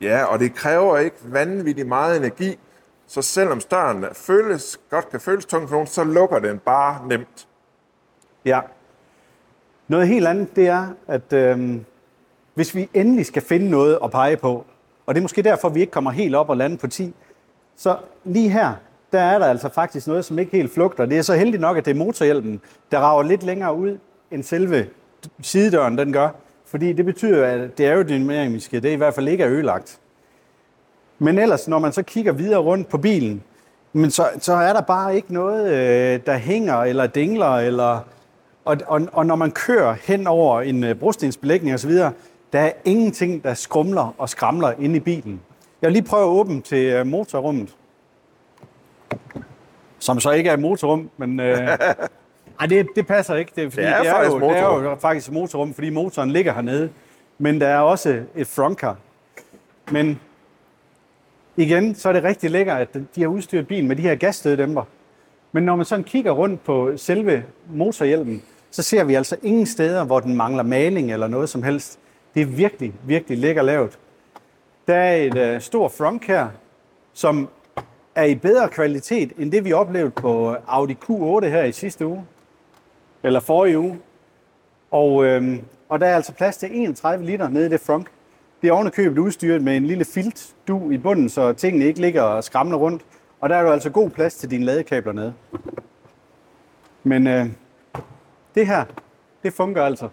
Ja, 0.00 0.24
og 0.24 0.38
det 0.38 0.54
kræver 0.54 0.98
ikke 0.98 1.16
vanvittigt 1.24 1.88
meget 1.88 2.16
energi, 2.16 2.58
så 3.06 3.22
selvom 3.22 3.60
støren 3.60 4.04
føles, 4.12 4.80
godt 4.90 5.10
kan 5.10 5.20
føles 5.20 5.46
tung 5.46 5.68
for 5.68 5.74
nogen, 5.74 5.86
så 5.86 6.04
lukker 6.04 6.38
den 6.38 6.58
bare 6.58 7.08
nemt. 7.08 7.48
Ja. 8.44 8.60
Noget 9.88 10.08
helt 10.08 10.26
andet, 10.26 10.56
det 10.56 10.66
er, 10.66 10.86
at 11.08 11.32
øh, 11.32 11.76
hvis 12.54 12.74
vi 12.74 12.88
endelig 12.94 13.26
skal 13.26 13.42
finde 13.42 13.70
noget 13.70 13.98
at 14.04 14.10
pege 14.10 14.36
på, 14.36 14.66
og 15.06 15.14
det 15.14 15.20
er 15.20 15.22
måske 15.22 15.42
derfor, 15.42 15.68
vi 15.68 15.80
ikke 15.80 15.90
kommer 15.90 16.10
helt 16.10 16.34
op 16.34 16.48
og 16.48 16.56
lande 16.56 16.76
på 16.76 16.86
10, 16.86 17.14
så 17.76 17.96
lige 18.24 18.48
her, 18.48 18.72
der 19.12 19.20
er 19.20 19.38
der 19.38 19.46
altså 19.46 19.68
faktisk 19.68 20.06
noget, 20.06 20.24
som 20.24 20.38
ikke 20.38 20.52
helt 20.52 20.74
flugter. 20.74 21.06
Det 21.06 21.18
er 21.18 21.22
så 21.22 21.34
heldigt 21.34 21.60
nok, 21.60 21.76
at 21.76 21.84
det 21.84 21.90
er 21.90 21.94
motorhjelmen, 21.98 22.60
der 22.90 22.98
rager 22.98 23.22
lidt 23.22 23.42
længere 23.42 23.74
ud, 23.74 23.98
end 24.30 24.42
selve 24.42 24.88
sidedøren 25.42 25.98
den 25.98 26.12
gør. 26.12 26.28
Fordi 26.72 26.92
det 26.92 27.04
betyder, 27.04 27.46
at 27.46 27.78
det 27.78 27.84
aerodynamiske, 27.84 28.80
det 28.80 28.90
i 28.90 28.94
hvert 28.94 29.14
fald 29.14 29.28
ikke 29.28 29.44
er 29.44 29.50
ødelagt. 29.50 29.98
Men 31.18 31.38
ellers, 31.38 31.68
når 31.68 31.78
man 31.78 31.92
så 31.92 32.02
kigger 32.02 32.32
videre 32.32 32.60
rundt 32.60 32.88
på 32.88 32.98
bilen, 32.98 33.42
men 33.92 34.10
så, 34.10 34.28
så 34.38 34.52
er 34.52 34.72
der 34.72 34.80
bare 34.80 35.16
ikke 35.16 35.34
noget, 35.34 35.72
øh, 35.72 36.20
der 36.26 36.36
hænger 36.36 36.76
eller 36.76 37.06
dingler. 37.06 37.56
Eller, 37.56 38.00
og, 38.64 38.76
og, 38.86 39.08
og 39.12 39.26
når 39.26 39.36
man 39.36 39.50
kører 39.50 39.96
hen 40.02 40.26
over 40.26 40.60
en 40.60 40.84
øh, 40.84 40.94
brostensbelægning 40.94 41.74
osv., 41.74 41.90
der 42.52 42.60
er 42.60 42.72
ingenting, 42.84 43.44
der 43.44 43.54
skrumler 43.54 44.14
og 44.18 44.28
skramler 44.28 44.72
inde 44.78 44.96
i 44.96 45.00
bilen. 45.00 45.40
Jeg 45.82 45.88
vil 45.88 45.92
lige 45.92 46.08
prøve 46.08 46.22
at 46.22 46.28
åbne 46.28 46.60
til 46.60 46.84
øh, 46.84 47.06
motorrummet. 47.06 47.76
Som 49.98 50.20
så 50.20 50.30
ikke 50.30 50.50
er 50.50 50.54
et 50.54 50.60
motorrum, 50.60 51.10
men... 51.16 51.40
Øh, 51.40 51.68
ej, 52.60 52.66
det, 52.66 52.86
det 52.96 53.06
passer 53.06 53.34
ikke. 53.34 53.52
Det 53.56 53.64
er, 53.64 53.70
fordi 53.70 53.82
Det 53.86 53.90
er 53.92 53.98
det 53.98 54.08
er, 54.08 54.12
faktisk 54.14 54.32
jo, 54.32 54.40
det 54.40 54.46
er 54.58 54.62
motorrum. 54.62 54.84
jo 54.84 54.94
faktisk 54.94 55.32
motorrum, 55.32 55.74
fordi 55.74 55.90
motoren 55.90 56.30
ligger 56.30 56.52
hernede. 56.52 56.90
Men 57.38 57.60
der 57.60 57.66
er 57.68 57.78
også 57.78 58.20
et 58.36 58.46
frontcar. 58.46 58.96
Men 59.90 60.20
igen, 61.56 61.94
så 61.94 62.08
er 62.08 62.12
det 62.12 62.24
rigtig 62.24 62.50
lækkert, 62.50 62.80
at 62.80 62.94
de 63.14 63.20
har 63.20 63.28
udstyret 63.28 63.68
bilen 63.68 63.88
med 63.88 63.96
de 63.96 64.02
her 64.02 64.14
gasstøddæmper. 64.14 64.82
Men 65.52 65.62
når 65.64 65.76
man 65.76 65.84
sådan 65.84 66.04
kigger 66.04 66.30
rundt 66.32 66.64
på 66.64 66.92
selve 66.96 67.44
motorhjelmen, 67.74 68.42
så 68.70 68.82
ser 68.82 69.04
vi 69.04 69.14
altså 69.14 69.36
ingen 69.42 69.66
steder, 69.66 70.04
hvor 70.04 70.20
den 70.20 70.36
mangler 70.36 70.62
maling 70.62 71.12
eller 71.12 71.28
noget 71.28 71.48
som 71.48 71.62
helst. 71.62 71.98
Det 72.34 72.42
er 72.42 72.46
virkelig, 72.46 72.92
virkelig 73.04 73.38
lækker 73.38 73.62
lavet. 73.62 73.98
Der 74.86 74.94
er 74.94 75.16
et 75.16 75.36
øh, 75.36 75.60
stort 75.60 75.92
frontcar, 75.92 76.50
som 77.12 77.48
er 78.14 78.24
i 78.24 78.34
bedre 78.34 78.68
kvalitet, 78.68 79.32
end 79.38 79.52
det 79.52 79.64
vi 79.64 79.72
oplevede 79.72 80.10
på 80.10 80.56
Audi 80.66 80.96
Q8 81.04 81.46
her 81.46 81.62
i 81.64 81.72
sidste 81.72 82.06
uge. 82.06 82.24
Eller 83.22 83.40
forrige 83.40 83.78
uge. 83.78 83.98
Og, 84.90 85.24
øh, 85.24 85.58
og 85.88 86.00
der 86.00 86.06
er 86.06 86.16
altså 86.16 86.32
plads 86.32 86.56
til 86.56 86.68
31 86.72 87.24
liter 87.24 87.48
nede 87.48 87.66
i 87.66 87.68
det 87.68 87.80
frunk. 87.80 88.06
Det 88.62 88.68
er 88.68 88.72
ovenikøbet 88.72 89.18
udstyret 89.18 89.62
med 89.62 89.76
en 89.76 89.86
lille 89.86 90.04
filt 90.04 90.54
du 90.68 90.90
i 90.90 90.98
bunden, 90.98 91.28
så 91.28 91.52
tingene 91.52 91.84
ikke 91.84 92.00
ligger 92.00 92.22
og 92.22 92.44
skramler 92.44 92.76
rundt. 92.76 93.02
Og 93.40 93.48
der 93.48 93.56
er 93.56 93.60
jo 93.60 93.70
altså 93.70 93.90
god 93.90 94.10
plads 94.10 94.34
til 94.34 94.50
dine 94.50 94.64
ladekabler 94.64 95.12
nede. 95.12 95.34
Men 97.02 97.26
øh, 97.26 97.46
det 98.54 98.66
her, 98.66 98.84
det 99.42 99.52
fungerer 99.52 99.84
altså. 99.84 100.08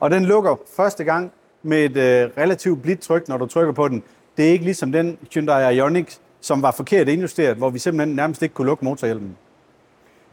Og 0.00 0.10
den 0.10 0.24
lukker 0.24 0.56
første 0.76 1.04
gang 1.04 1.32
med 1.62 1.84
et 1.84 1.96
øh, 1.96 2.30
relativt 2.38 2.82
blidt 2.82 3.00
tryk, 3.00 3.28
når 3.28 3.36
du 3.36 3.46
trykker 3.46 3.72
på 3.72 3.88
den. 3.88 4.02
Det 4.36 4.48
er 4.48 4.52
ikke 4.52 4.64
ligesom 4.64 4.92
den 4.92 5.18
Hyundai 5.34 5.76
Ioniq, 5.76 6.18
som 6.40 6.62
var 6.62 6.70
forkert 6.70 7.08
indjusteret, 7.08 7.56
hvor 7.56 7.70
vi 7.70 7.78
simpelthen 7.78 8.16
nærmest 8.16 8.42
ikke 8.42 8.54
kunne 8.54 8.66
lukke 8.66 8.84
motorhjelmen. 8.84 9.36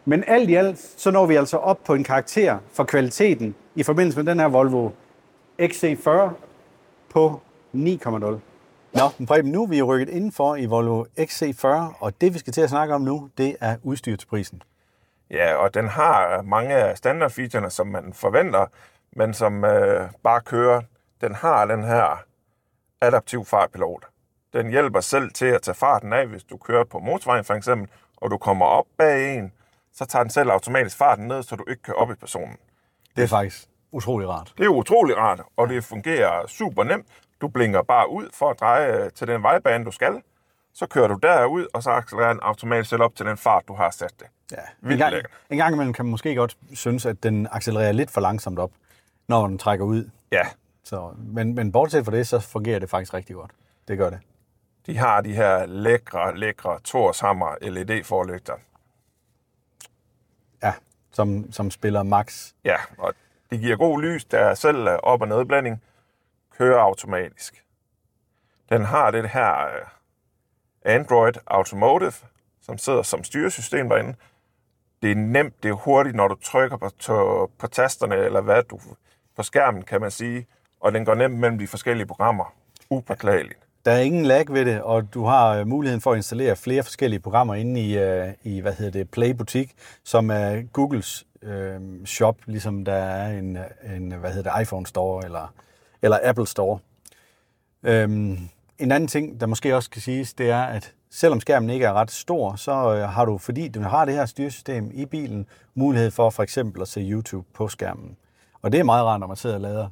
Men 0.06 0.24
alt 0.28 0.50
i 0.50 0.56
alt, 0.56 0.80
så 0.98 1.12
når 1.12 1.26
vi 1.26 1.36
altså 1.36 1.58
op 1.58 1.84
på 1.86 1.93
en 1.93 2.04
karakter 2.04 2.58
for 2.74 2.84
kvaliteten 2.84 3.56
i 3.76 3.84
forbindelse 3.84 4.20
med 4.20 4.32
den 4.32 4.39
her 4.39 4.48
Volvo 4.48 4.89
XC40 5.62 6.10
på 7.10 7.41
9,0. 7.76 8.39
Nå, 8.93 9.10
men 9.17 9.28
Preben, 9.28 9.52
nu 9.52 9.63
er 9.63 9.67
vi 9.67 9.82
rykket 9.82 10.10
indenfor 10.10 10.56
i 10.56 10.65
Volvo 10.65 11.06
XC40, 11.20 11.67
og 12.00 12.22
det 12.22 12.34
vi 12.34 12.39
skal 12.39 12.54
til 12.54 12.62
at 12.62 12.70
snakke 12.70 12.96
om 12.96 13.02
nu, 13.02 13.30
det 13.38 13.56
er 13.62 13.76
udstyr 13.84 14.15
til 14.15 14.28
prisen. 14.28 14.62
Ja, 15.32 15.56
og 15.56 15.74
den 15.74 15.88
har 15.88 16.41
mange 16.41 16.76
af 16.76 16.98
standardfeaturene, 16.98 17.70
som 17.70 17.88
man 17.88 18.13
forventer, 18.13 18.65
men 19.15 19.34
som 19.34 19.65
øh, 19.65 20.10
bare 20.24 20.41
kører. 20.41 20.82
Den 21.22 21.36
har 21.36 21.65
den 21.65 21.84
her 21.84 22.24
adaptiv 23.02 23.46
fartpilot. 23.46 24.08
Den 24.58 24.70
hjælper 24.70 25.02
selv 25.02 25.32
til 25.32 25.46
at 25.46 25.62
tage 25.62 25.76
farten 25.76 26.13
af, 26.13 26.28
hvis 26.28 26.43
du 26.43 26.58
kører 26.58 26.84
på 26.84 27.00
motorvejen 27.00 27.43
for 27.43 27.54
eksempel, 27.54 27.89
og 28.17 28.32
du 28.32 28.38
kommer 28.38 28.65
op 28.65 28.86
bag 28.98 29.36
en, 29.38 29.52
så 29.93 30.06
tager 30.06 30.24
den 30.24 30.30
selv 30.30 30.50
automatisk 30.52 30.98
farten 30.98 31.28
ned, 31.28 31.43
så 31.43 31.56
du 31.56 31.63
ikke 31.70 31.82
kører 31.82 31.98
op 31.98 32.12
i 32.12 32.15
personen. 32.15 32.58
Det 33.15 33.24
er 33.24 33.28
faktisk 33.28 33.67
utrolig 33.91 34.30
rart. 34.30 34.54
Det 34.58 34.65
er 34.65 34.70
utrolig 34.70 35.17
rart, 35.17 35.41
og 35.58 35.70
det 35.70 35.84
fungerer 35.84 36.48
super 36.48 36.84
nemt. 36.84 37.06
Du 37.41 37.48
blinker 37.48 37.82
bare 37.82 38.10
ud 38.10 38.30
for 38.34 38.50
at 38.50 38.60
dreje 38.60 39.10
til 39.10 39.28
den 39.28 39.43
vejbane, 39.43 39.86
du 39.86 39.91
skal. 39.91 40.22
Så 40.74 40.88
kører 40.88 41.08
du 41.08 41.20
derud, 41.24 41.67
og 41.74 41.84
så 41.84 41.89
accelererer 41.89 42.34
den 42.34 42.41
automatisk 42.43 42.89
selv 42.89 43.02
op 43.02 43.15
til 43.15 43.26
den 43.26 43.38
fart, 43.38 43.63
du 43.67 43.74
har 43.74 43.89
sat 43.91 44.13
det. 44.20 44.28
Ja. 44.52 44.91
En 44.91 44.98
gang, 44.98 45.13
lækkert. 45.13 45.32
en 45.50 45.58
gang 45.58 45.74
imellem 45.74 45.93
kan 45.93 46.06
man 46.06 46.12
måske 46.12 46.36
godt 46.36 46.58
synes, 46.74 47.06
at 47.06 47.24
den 47.24 47.48
accelererer 47.52 47.91
lidt 47.91 48.12
for 48.12 48.22
langsomt 48.22 48.60
op, 48.60 48.72
når 49.28 49.48
den 49.48 49.58
trækker 49.58 49.86
ud. 49.86 50.10
Ja, 50.32 50.43
Så, 50.84 51.12
men, 51.17 51.56
men 51.56 51.72
bortset 51.72 52.06
fra 52.06 52.12
det, 52.12 52.28
så 52.28 52.39
fungerer 52.39 52.80
det 52.80 52.89
faktisk 52.89 53.13
rigtig 53.13 53.36
godt. 53.36 53.52
Det 53.88 53.98
gør 53.98 54.10
det. 54.10 54.20
De 54.88 54.97
har 54.97 55.21
de 55.21 55.34
her 55.34 55.65
lækre, 55.65 56.38
lækre 56.38 56.80
Torshammer 56.84 57.56
LED-forlygter. 57.62 58.54
Ja, 60.63 60.73
som, 61.12 61.52
som 61.52 61.71
spiller 61.71 62.04
max. 62.04 62.54
Ja, 62.63 62.78
og 62.97 63.13
det 63.50 63.60
giver 63.60 63.78
god 63.78 64.02
lys, 64.02 64.26
der 64.26 64.39
er 64.39 64.54
selv 64.54 64.88
øh, 64.88 65.00
op- 65.04 65.21
og 65.21 65.28
nedblanding, 65.28 65.84
kører 66.58 66.80
automatisk. 66.80 67.63
Den 68.69 68.86
har 68.86 69.12
det 69.12 69.30
her 69.30 69.67
øh, 69.67 69.86
Android 70.82 71.34
Automotive, 71.47 72.13
som 72.62 72.78
sidder 72.78 73.02
som 73.02 73.23
styresystem 73.23 73.89
derinde. 73.89 74.15
Det 75.02 75.12
er 75.12 75.15
nemt, 75.15 75.63
det 75.63 75.69
er 75.69 75.73
hurtigt, 75.73 76.15
når 76.15 76.28
du 76.28 76.36
trykker 76.36 76.78
på, 76.78 76.89
på, 77.08 77.52
på 77.60 77.67
tasterne, 77.67 78.15
eller 78.15 78.41
hvad 78.41 78.63
du 78.63 78.80
på 79.36 79.43
skærmen, 79.43 79.82
kan 79.84 80.02
man 80.02 80.12
sige, 80.12 80.47
og 80.80 80.93
den 80.93 81.06
går 81.06 81.15
nemt 81.15 81.39
mellem 81.39 81.58
de 81.58 81.67
forskellige 81.67 82.08
programmer. 82.08 82.54
Upåklageligt. 82.89 83.66
Der 83.86 83.92
er 83.92 84.00
ingen 84.00 84.26
lag 84.26 84.46
ved 84.50 84.66
det, 84.66 84.82
og 84.82 85.13
du 85.13 85.26
har 85.26 85.50
øh, 85.50 85.68
muligheden 85.68 86.02
for 86.02 86.12
at 86.12 86.18
installere 86.18 86.56
flere 86.56 86.84
forskellige 86.84 87.20
programmer 87.20 87.56
inde 87.56 87.82
i, 87.82 87.98
øh, 87.98 88.28
i 88.44 88.60
hvad 88.60 88.74
hedder 88.74 88.92
det, 88.92 89.10
Play 89.10 89.32
Butik, 89.32 89.74
som 90.04 90.30
er 90.30 90.62
Googles 90.74 91.26
øh, 91.42 92.06
shop, 92.06 92.36
ligesom 92.46 92.86
der 92.86 92.94
er 92.94 93.40
en, 93.40 93.58
en 93.96 94.12
hvad 94.12 94.32
hedder 94.32 94.52
det, 94.54 94.62
iPhone 94.62 94.88
Store 94.88 95.26
eller, 95.26 95.54
eller 96.02 96.20
Apple 96.24 96.48
Store. 96.48 96.80
Øhm, 97.84 98.38
en 98.80 98.92
anden 98.92 99.08
ting, 99.08 99.40
der 99.40 99.48
måske 99.48 99.76
også 99.76 99.90
kan 99.90 100.02
siges, 100.02 100.34
det 100.34 100.50
er, 100.50 100.63
at 100.63 100.94
selvom 101.12 101.40
skærmen 101.40 101.70
ikke 101.70 101.86
er 101.86 101.94
ret 101.94 102.12
stor, 102.12 102.56
så 102.56 102.72
øh, 102.72 103.10
har 103.10 103.26
du, 103.26 103.38
fordi 103.38 103.68
du 103.68 103.82
har 103.82 104.06
det 104.06 104.13
her 104.13 104.26
styresystem 104.26 104.92
i 104.94 105.06
bilen, 105.06 105.46
mulighed 105.76 106.12
for 106.12 106.30
for 106.30 106.44
eksempel 106.44 106.82
at 106.82 106.88
se 106.88 107.02
YouTube 107.02 107.48
på 107.54 107.68
skærmen. 107.68 108.18
Og 108.62 108.72
det 108.72 108.80
er 108.80 108.84
meget 108.84 109.06
rart, 109.06 109.20
når 109.20 109.28
man 109.28 109.38
sidder 109.38 109.56
og 109.56 109.62
lader. 109.62 109.90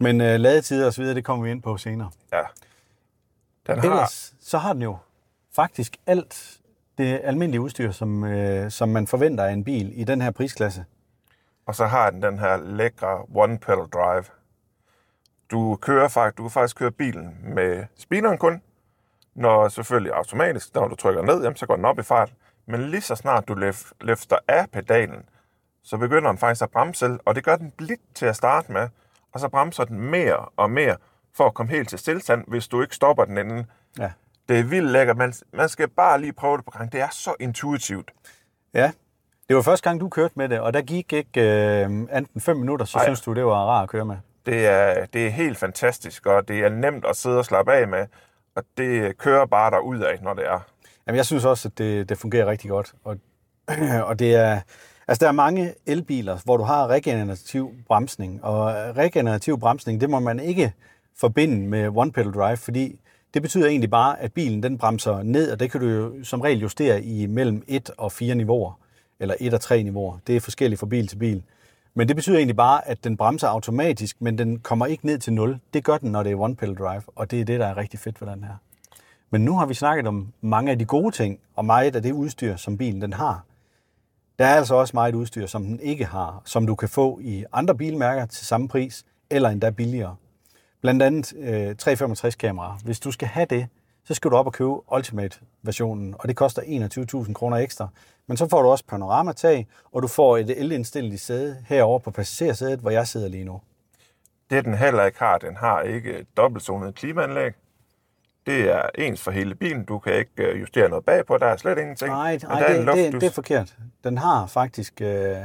Men 0.00 0.20
øh, 0.20 0.40
ladetider 0.40 0.86
og 0.86 0.92
så 0.92 1.02
videre, 1.02 1.14
det 1.14 1.24
kommer 1.24 1.44
vi 1.44 1.50
ind 1.50 1.62
på 1.62 1.76
senere. 1.76 2.10
Ja. 2.32 2.42
Den 3.66 3.78
har, 3.78 3.90
Ellers 3.90 4.34
så 4.40 4.58
har 4.58 4.72
den 4.72 4.82
jo 4.82 4.96
faktisk 5.54 5.96
alt 6.06 6.58
det 6.98 7.20
almindelige 7.24 7.60
udstyr, 7.60 7.90
som, 7.90 8.24
øh, 8.24 8.70
som 8.70 8.88
man 8.88 9.06
forventer 9.06 9.44
af 9.44 9.52
en 9.52 9.64
bil 9.64 10.00
i 10.00 10.04
den 10.04 10.22
her 10.22 10.30
prisklasse. 10.30 10.84
Og 11.66 11.74
så 11.74 11.86
har 11.86 12.10
den 12.10 12.22
den 12.22 12.38
her 12.38 12.56
lækre 12.56 13.24
one 13.34 13.58
pedal 13.58 13.86
drive. 13.92 14.24
Du 15.50 15.76
kører 15.76 16.08
faktisk, 16.08 16.38
du 16.38 16.42
kan 16.42 16.50
faktisk 16.50 16.76
køre 16.76 16.90
bilen 16.90 17.36
med 17.42 17.84
speederen 17.96 18.38
kun, 18.38 18.62
når 19.34 19.68
selvfølgelig 19.68 20.12
automatisk, 20.12 20.74
når 20.74 20.88
du 20.88 20.94
trykker 20.94 21.22
ned, 21.22 21.42
jamen, 21.42 21.56
så 21.56 21.66
går 21.66 21.76
den 21.76 21.84
op 21.84 21.98
i 21.98 22.02
fart. 22.02 22.32
Men 22.66 22.90
lige 22.90 23.00
så 23.00 23.14
snart 23.14 23.48
du 23.48 23.54
løf- 23.54 23.92
løfter 24.00 24.38
af 24.48 24.70
pedalen, 24.70 25.28
så 25.82 25.96
begynder 25.96 26.28
den 26.28 26.38
faktisk 26.38 26.62
at 26.62 26.70
bremse 26.70 26.98
selv, 26.98 27.20
og 27.24 27.34
det 27.34 27.44
gør 27.44 27.56
den 27.56 27.70
blidt 27.70 28.00
til 28.14 28.26
at 28.26 28.36
starte 28.36 28.72
med, 28.72 28.88
og 29.34 29.40
så 29.40 29.48
bremser 29.48 29.84
den 29.84 30.00
mere 30.00 30.36
og 30.56 30.70
mere 30.70 30.96
for 31.34 31.46
at 31.46 31.54
komme 31.54 31.72
helt 31.72 31.88
til 31.88 31.98
stillstand, 31.98 32.44
hvis 32.48 32.68
du 32.68 32.82
ikke 32.82 32.94
stopper 32.94 33.24
den 33.24 33.38
inden. 33.38 33.66
Ja. 33.98 34.10
Det 34.48 34.58
er 34.58 34.62
vildt 34.62 34.90
lækkert. 34.90 35.16
Man, 35.16 35.32
man 35.52 35.68
skal 35.68 35.88
bare 35.88 36.20
lige 36.20 36.32
prøve 36.32 36.56
det 36.56 36.64
på 36.64 36.70
gang. 36.70 36.92
Det 36.92 37.00
er 37.00 37.08
så 37.10 37.34
intuitivt. 37.40 38.10
ja. 38.74 38.92
Det 39.48 39.56
var 39.56 39.62
første 39.62 39.88
gang, 39.88 40.00
du 40.00 40.08
kørte 40.08 40.34
med 40.36 40.48
det, 40.48 40.60
og 40.60 40.74
der 40.74 40.82
gik 40.82 41.12
ikke 41.12 41.40
øh, 41.40 41.84
enten 41.90 42.40
fem 42.40 42.56
minutter, 42.56 42.86
så 42.86 42.98
Ej. 42.98 43.04
synes 43.04 43.20
du, 43.20 43.32
det 43.34 43.44
var 43.44 43.66
rart 43.66 43.82
at 43.82 43.88
køre 43.88 44.04
med. 44.04 44.16
Det 44.46 44.66
er, 44.66 45.06
det 45.06 45.26
er 45.26 45.30
helt 45.30 45.58
fantastisk, 45.58 46.26
og 46.26 46.48
det 46.48 46.58
er 46.58 46.68
nemt 46.68 47.04
at 47.04 47.16
sidde 47.16 47.38
og 47.38 47.44
slappe 47.44 47.72
af 47.72 47.88
med, 47.88 48.06
og 48.54 48.62
det 48.76 49.18
kører 49.18 49.46
bare 49.46 49.70
der 49.70 50.06
af, 50.06 50.18
når 50.22 50.34
det 50.34 50.46
er. 50.46 50.60
Jamen, 51.06 51.16
jeg 51.16 51.26
synes 51.26 51.44
også, 51.44 51.68
at 51.68 51.78
det, 51.78 52.08
det 52.08 52.18
fungerer 52.18 52.46
rigtig 52.46 52.70
godt. 52.70 52.94
Og, 53.04 53.16
og 54.08 54.18
det 54.18 54.34
er, 54.34 54.60
altså, 55.12 55.24
der 55.24 55.28
er 55.28 55.32
mange 55.32 55.74
elbiler, 55.86 56.38
hvor 56.44 56.56
du 56.56 56.62
har 56.62 56.86
regenerativ 56.86 57.72
bremsning. 57.86 58.44
Og 58.44 58.70
øh, 58.70 58.96
regenerativ 58.96 59.58
bremsning, 59.58 60.00
det 60.00 60.10
må 60.10 60.20
man 60.20 60.40
ikke 60.40 60.72
forbinde 61.16 61.66
med 61.68 61.88
one 61.88 62.12
pedal 62.12 62.32
drive, 62.32 62.56
fordi 62.56 63.00
det 63.34 63.42
betyder 63.42 63.66
egentlig 63.66 63.90
bare, 63.90 64.20
at 64.20 64.32
bilen 64.32 64.62
den 64.62 64.78
bremser 64.78 65.22
ned, 65.22 65.52
og 65.52 65.60
det 65.60 65.70
kan 65.70 65.80
du 65.80 65.88
jo 65.88 66.24
som 66.24 66.40
regel 66.40 66.60
justere 66.60 67.02
i 67.02 67.26
mellem 67.26 67.64
1 67.68 67.90
og 67.98 68.12
4 68.12 68.34
niveauer, 68.34 68.72
eller 69.20 69.34
1 69.40 69.54
og 69.54 69.60
3 69.60 69.82
niveauer. 69.82 70.18
Det 70.26 70.36
er 70.36 70.40
forskelligt 70.40 70.78
fra 70.78 70.86
bil 70.86 71.06
til 71.06 71.16
bil. 71.16 71.42
Men 71.94 72.08
det 72.08 72.16
betyder 72.16 72.36
egentlig 72.36 72.56
bare, 72.56 72.88
at 72.88 73.04
den 73.04 73.16
bremser 73.16 73.48
automatisk, 73.48 74.16
men 74.20 74.38
den 74.38 74.58
kommer 74.58 74.86
ikke 74.86 75.06
ned 75.06 75.18
til 75.18 75.32
0. 75.32 75.58
Det 75.74 75.84
gør 75.84 75.98
den, 75.98 76.12
når 76.12 76.22
det 76.22 76.32
er 76.32 76.36
one 76.36 76.56
pedal 76.56 76.74
drive, 76.74 77.02
og 77.16 77.30
det 77.30 77.40
er 77.40 77.44
det, 77.44 77.60
der 77.60 77.66
er 77.66 77.76
rigtig 77.76 78.00
fedt 78.00 78.20
ved 78.20 78.28
den 78.28 78.44
her. 78.44 78.54
Men 79.30 79.44
nu 79.44 79.56
har 79.56 79.66
vi 79.66 79.74
snakket 79.74 80.06
om 80.06 80.32
mange 80.40 80.70
af 80.70 80.78
de 80.78 80.84
gode 80.84 81.10
ting, 81.10 81.38
og 81.56 81.64
meget 81.64 81.96
af 81.96 82.02
det 82.02 82.12
udstyr, 82.12 82.56
som 82.56 82.78
bilen 82.78 83.02
den 83.02 83.12
har. 83.12 83.44
Der 84.42 84.48
er 84.48 84.54
altså 84.54 84.74
også 84.74 84.96
meget 84.96 85.14
udstyr, 85.14 85.46
som 85.46 85.64
den 85.64 85.80
ikke 85.80 86.04
har, 86.04 86.42
som 86.44 86.66
du 86.66 86.74
kan 86.74 86.88
få 86.88 87.18
i 87.22 87.44
andre 87.52 87.74
bilmærker 87.74 88.26
til 88.26 88.46
samme 88.46 88.68
pris, 88.68 89.04
eller 89.30 89.48
endda 89.48 89.70
billigere. 89.70 90.16
Blandt 90.80 91.02
andet 91.02 91.32
øh, 91.36 91.74
365-kameraer. 91.82 92.78
Hvis 92.84 93.00
du 93.00 93.12
skal 93.12 93.28
have 93.28 93.46
det, 93.50 93.66
så 94.04 94.14
skal 94.14 94.30
du 94.30 94.36
op 94.36 94.46
og 94.46 94.52
købe 94.52 94.92
Ultimate-versionen, 94.94 96.14
og 96.18 96.28
det 96.28 96.36
koster 96.36 96.62
21.000 97.26 97.32
kroner 97.32 97.56
ekstra. 97.56 97.88
Men 98.26 98.36
så 98.36 98.48
får 98.48 98.62
du 98.62 98.68
også 98.68 98.84
panoramatag, 98.88 99.66
og 99.92 100.02
du 100.02 100.08
får 100.08 100.36
et 100.36 100.60
elindstillet 100.60 101.20
sæde 101.20 101.64
herover 101.68 101.98
på 101.98 102.10
passagersædet, 102.10 102.80
hvor 102.80 102.90
jeg 102.90 103.08
sidder 103.08 103.28
lige 103.28 103.44
nu. 103.44 103.60
Det 104.50 104.64
den 104.64 104.74
heller 104.74 105.04
ikke 105.04 105.18
har, 105.18 105.38
den 105.38 105.56
har 105.56 105.80
ikke 105.80 106.26
dobbeltzonet 106.36 106.94
klimaanlæg. 106.94 107.52
Det 108.46 108.72
er 108.72 108.82
ens 108.98 109.20
for 109.20 109.30
hele 109.30 109.54
bilen. 109.54 109.84
Du 109.84 109.98
kan 109.98 110.14
ikke 110.14 110.30
øh, 110.38 110.60
justere 110.60 110.88
noget 110.88 111.04
bagpå. 111.04 111.38
Der 111.38 111.46
er 111.46 111.56
slet 111.56 111.78
ingenting. 111.78 112.10
Nej, 112.10 112.38
nej 112.42 112.60
der 112.60 112.66
er 112.66 112.80
en 112.80 112.86
det, 112.86 113.12
det, 113.12 113.20
det 113.20 113.26
er 113.26 113.30
forkert. 113.30 113.76
Den 114.04 114.18
har 114.18 114.46
faktisk 114.46 115.00
øh, 115.00 115.36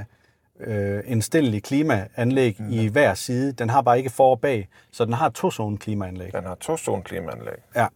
øh, 0.60 1.04
indstillelig 1.06 1.64
klimaanlæg 1.64 2.56
mm. 2.60 2.70
i 2.70 2.88
hver 2.88 3.14
side. 3.14 3.52
Den 3.54 3.70
har 3.70 3.82
bare 3.82 3.98
ikke 3.98 4.10
for 4.10 4.32
og 4.32 4.40
bag, 4.42 4.70
så 4.92 5.06
den 5.06 5.14
har 5.14 5.30
to 5.30 5.52
zone 5.52 5.78
klimaanlæg. 5.78 6.34
Den 6.34 6.44
har 6.44 6.56
to 6.56 6.78
zone 6.78 7.04
klimaanlæg. 7.04 7.58
Ja. 7.76 7.88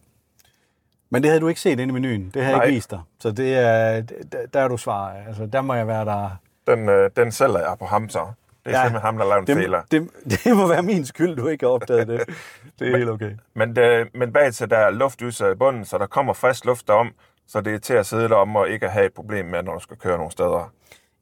Men 1.10 1.22
det 1.22 1.30
havde 1.30 1.40
du 1.40 1.48
ikke 1.48 1.60
set 1.60 1.80
inde 1.80 1.84
i 1.84 2.00
menuen. 2.00 2.30
Det 2.34 2.44
har 2.44 2.52
jeg 2.52 2.64
ikke 2.64 2.74
vist 2.74 2.90
dig. 2.90 3.00
Så 3.18 3.30
det 3.30 3.54
er, 3.54 4.00
der, 4.00 4.46
der 4.54 4.60
er 4.60 4.68
du 4.68 4.76
svar. 4.76 5.16
Altså, 5.26 5.46
der 5.46 5.62
må 5.62 5.74
jeg 5.74 5.86
være 5.86 6.04
der. 6.04 6.36
Den, 6.66 6.88
øh, 6.88 7.10
den 7.16 7.32
sælger 7.32 7.58
jeg 7.58 7.76
på 7.78 7.86
ham 7.86 8.08
så. 8.08 8.26
Det 8.64 8.70
er 8.74 8.78
Ja. 8.78 8.78
ja. 8.78 8.84
simpelthen 8.84 9.06
ham, 9.06 9.16
der 9.18 9.24
lavede 9.24 9.52
en 9.52 9.56
fejler. 9.58 9.82
det, 9.90 10.08
det, 10.44 10.56
må 10.56 10.66
være 10.68 10.82
min 10.82 11.04
skyld, 11.04 11.36
du 11.36 11.48
ikke 11.48 11.66
har 11.66 11.70
opdaget 11.72 12.08
det. 12.08 12.20
Det 12.78 12.92
er 12.92 12.96
helt 12.96 13.10
okay. 13.10 13.30
Men, 13.54 13.76
det, 13.76 14.08
men 14.14 14.32
bagtil 14.32 14.70
der 14.70 14.76
er 14.78 14.90
luftlyser 14.90 15.50
i 15.50 15.54
bunden, 15.54 15.84
så 15.84 15.98
der 15.98 16.06
kommer 16.06 16.32
frisk 16.32 16.64
luft 16.64 16.88
derom, 16.88 17.10
så 17.48 17.60
det 17.60 17.74
er 17.74 17.78
til 17.78 17.94
at 17.94 18.06
sidde 18.06 18.28
derom 18.28 18.56
og 18.56 18.68
ikke 18.68 18.88
have 18.88 19.06
et 19.06 19.12
problem 19.12 19.46
med, 19.46 19.62
når 19.62 19.74
du 19.74 19.80
skal 19.80 19.96
køre 19.96 20.16
nogle 20.16 20.32
steder. 20.32 20.72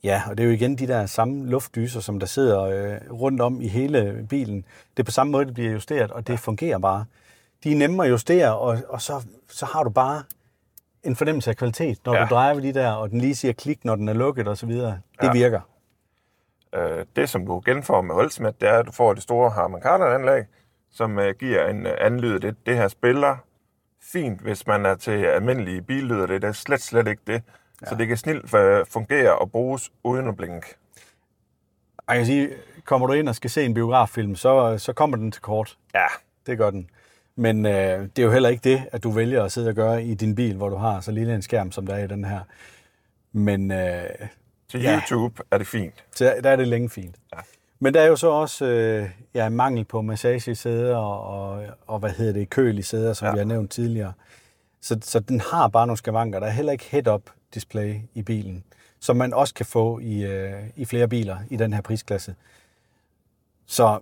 Ja, 0.05 0.23
og 0.31 0.39
det 0.39 0.43
er 0.45 0.47
jo 0.47 0.55
igen 0.55 0.79
de 0.79 0.87
der 0.87 1.07
samme 1.07 1.47
luftdyser, 1.51 2.01
som 2.01 2.19
der 2.21 2.27
sidder 2.27 2.63
øh, 2.63 3.13
rundt 3.13 3.41
om 3.41 3.61
i 3.61 3.69
hele 3.69 4.27
bilen. 4.29 4.65
Det 4.97 5.03
er 5.03 5.05
på 5.05 5.11
samme 5.11 5.31
måde, 5.31 5.45
det 5.47 5.55
bliver 5.55 5.73
justeret, 5.73 6.11
og 6.11 6.27
det 6.27 6.41
fungerer 6.41 6.79
bare. 6.79 7.05
De 7.65 7.73
er 7.73 7.77
nemme 7.77 8.05
at 8.05 8.11
justere, 8.11 8.59
og, 8.59 8.79
og 8.89 9.01
så, 9.03 9.23
så 9.49 9.67
har 9.67 9.83
du 9.85 9.91
bare 9.91 10.23
en 11.03 11.17
fornemmelse 11.17 11.51
af 11.51 11.57
kvalitet, 11.57 11.99
når 12.07 12.13
ja. 12.15 12.21
Ja. 12.21 12.25
du 12.27 12.35
drejer 12.35 12.55
de 12.61 12.75
der, 12.75 12.93
og 12.93 13.11
den 13.11 13.21
lige 13.21 13.35
siger 13.35 13.53
klik, 13.53 13.85
når 13.85 13.97
den 13.97 14.09
er 14.09 14.13
lukket 14.13 14.49
og 14.49 14.57
så 14.59 14.67
videre. 14.67 14.99
Det 15.21 15.27
Ja. 15.27 15.33
virker. 15.33 15.61
Øh, 16.75 17.05
det, 17.17 17.29
som 17.29 17.47
du 17.47 17.63
genfår 17.65 18.01
med 18.01 18.15
Ultimate, 18.15 18.57
det 18.61 18.69
er, 18.69 18.79
at 18.79 18.87
du 18.87 18.93
får 18.93 19.15
det 19.15 19.23
store 19.23 19.51
Harman 19.51 19.81
Kardon-anlæg, 19.81 20.45
som 20.91 21.19
øh, 21.19 21.35
giver 21.39 21.67
en 21.69 21.87
øh, 21.87 21.93
anden 22.01 22.21
lyd. 22.21 22.41
Det, 22.41 22.57
det 22.67 22.77
her 22.77 22.89
spiller 22.89 23.37
fint, 24.13 24.41
hvis 24.41 24.67
man 24.67 24.87
er 24.87 24.95
til 24.95 25.25
almindelige 25.25 25.83
billyder. 25.83 26.27
Det 26.27 26.45
er 26.45 26.53
slet, 26.53 26.83
slet 26.83 27.09
ikke 27.09 27.23
det. 27.27 27.43
Ja. 27.83 27.87
Så 27.87 27.95
det 27.95 28.09
kan 28.09 28.17
snilt 28.17 28.55
øh, 28.55 28.87
fungere 28.87 29.39
og 29.39 29.51
bruges 29.51 29.93
uden 30.05 30.29
at 30.29 30.37
blinke. 30.37 30.77
Jeg 32.09 32.17
kan 32.17 32.27
sige, 32.27 32.51
kommer 32.85 33.07
du 33.07 33.13
ind 33.13 33.29
og 33.29 33.35
skal 33.35 33.51
se 33.51 33.65
en 33.65 33.75
biograffilm, 33.75 34.37
så, 34.37 34.79
så 34.79 34.93
kommer 34.93 35.17
den 35.17 35.33
til 35.33 35.43
kort. 35.43 35.79
Ja, 35.95 36.07
Det 36.47 36.59
gør 36.59 36.71
den. 36.71 36.91
Men 37.37 37.67
øh, 37.67 37.73
det 38.03 38.19
er 38.19 38.23
jo 38.23 38.31
heller 38.31 38.49
ikke 38.49 38.71
det, 38.71 38.83
at 38.93 39.03
du 39.03 39.11
vælger 39.11 39.45
at 39.45 39.53
sidde 39.53 39.69
og 39.69 39.75
gøre 39.75 40.05
i 40.05 40.15
din 40.15 40.35
bil, 40.35 40.57
hvor 40.57 40.69
du 40.69 40.77
har 40.77 41.01
så 41.01 41.13
lille 41.13 41.35
en 41.35 41.43
skærm, 41.43 41.73
som 41.73 41.87
der 41.87 41.95
er 41.95 42.05
i 42.05 42.07
den 42.07 42.25
her. 42.25 42.41
Men 43.33 43.73
øh, 43.73 44.05
til 44.71 44.83
Ja. 44.83 45.01
YouTube 45.01 45.43
er 45.51 45.59
det 45.59 45.67
fint. 45.67 46.05
så 46.15 46.35
der 46.45 46.51
er 46.51 46.57
det 46.57 46.69
længe 46.69 46.91
fint. 46.91 47.17
Ja. 47.35 47.39
Men 47.79 47.95
der 47.95 48.01
er 48.01 48.07
jo 48.07 48.17
så 48.17 48.29
også 48.31 48.65
øh, 48.67 49.11
ja, 49.35 49.49
mangel 49.49 49.85
på 49.85 50.03
massagesæder 50.03 50.97
og, 50.97 51.23
og, 51.51 51.67
og 51.87 51.99
hvad 51.99 52.11
hedder 52.11 52.33
det, 52.33 52.51
køl 52.51 52.79
i 52.79 52.83
sæder, 52.83 53.13
som 53.13 53.27
ja. 53.27 53.33
Vi 53.33 53.39
har 53.39 53.45
nævnt 53.45 53.71
tidligere. 53.71 54.13
Så, 54.81 54.99
så 55.03 55.21
den 55.21 55.41
har 55.41 55.69
bare 55.69 55.87
nogle 55.87 55.97
skavanker. 55.99 56.41
Der 56.41 56.47
er 56.47 56.51
heller 56.51 56.73
ikke 56.73 56.85
head-up 56.85 57.23
display 57.55 57.97
i 58.15 58.23
bilen, 58.23 58.65
som 59.01 59.17
man 59.17 59.35
også 59.35 59.55
kan 59.55 59.67
få 59.67 59.99
i, 59.99 60.25
øh, 60.25 60.53
i 60.77 60.85
flere 60.85 61.09
biler 61.09 61.39
i 61.51 61.57
den 61.57 61.73
her 61.73 61.81
prisklasse. 61.81 62.35
Så 63.67 63.99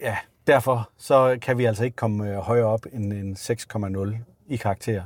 ja, 0.00 0.16
derfor 0.46 0.90
så 0.98 1.38
kan 1.42 1.58
vi 1.58 1.64
altså 1.64 1.84
ikke 1.84 1.96
komme 1.96 2.30
øh, 2.30 2.36
højere 2.36 2.66
op 2.66 2.86
end 2.92 3.12
en 3.12 3.36
6,0 3.36 4.16
i 4.48 4.56
karakter 4.56 5.02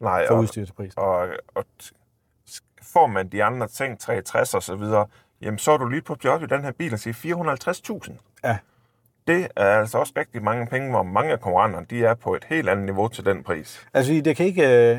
Nej, 0.00 0.26
for 0.28 0.34
og, 0.34 0.40
udstyr 0.40 0.64
til 0.64 0.72
prisen. 0.72 0.98
og, 0.98 1.28
og 1.54 1.64
t- 1.82 1.90
får 2.94 3.06
man 3.06 3.28
de 3.28 3.44
andre 3.44 3.68
ting, 3.68 3.98
63 4.00 4.54
og 4.54 4.62
så 4.62 4.76
videre, 4.76 5.06
jamen 5.42 5.58
så 5.58 5.72
er 5.72 5.76
du 5.76 5.88
lige 5.88 6.02
på 6.02 6.16
job 6.24 6.42
i 6.42 6.46
den 6.46 6.62
her 6.64 6.72
bil 6.72 6.92
og 6.92 6.98
siger 6.98 7.14
450.000. 8.04 8.12
Ja, 8.44 8.58
Det 9.26 9.48
er 9.56 9.64
altså 9.80 9.98
også 9.98 10.12
rigtig 10.16 10.42
mange 10.42 10.66
penge, 10.66 10.90
hvor 10.90 11.02
mange 11.02 11.32
af 11.32 11.40
konkurrenterne, 11.40 11.86
de 11.90 12.04
er 12.04 12.14
på 12.14 12.34
et 12.34 12.44
helt 12.44 12.68
andet 12.68 12.84
niveau 12.84 13.08
til 13.08 13.24
den 13.24 13.42
pris. 13.42 13.86
Altså, 13.94 14.22
det 14.24 14.36
kan 14.36 14.46
ikke... 14.46 14.62
Øh, 14.62 14.98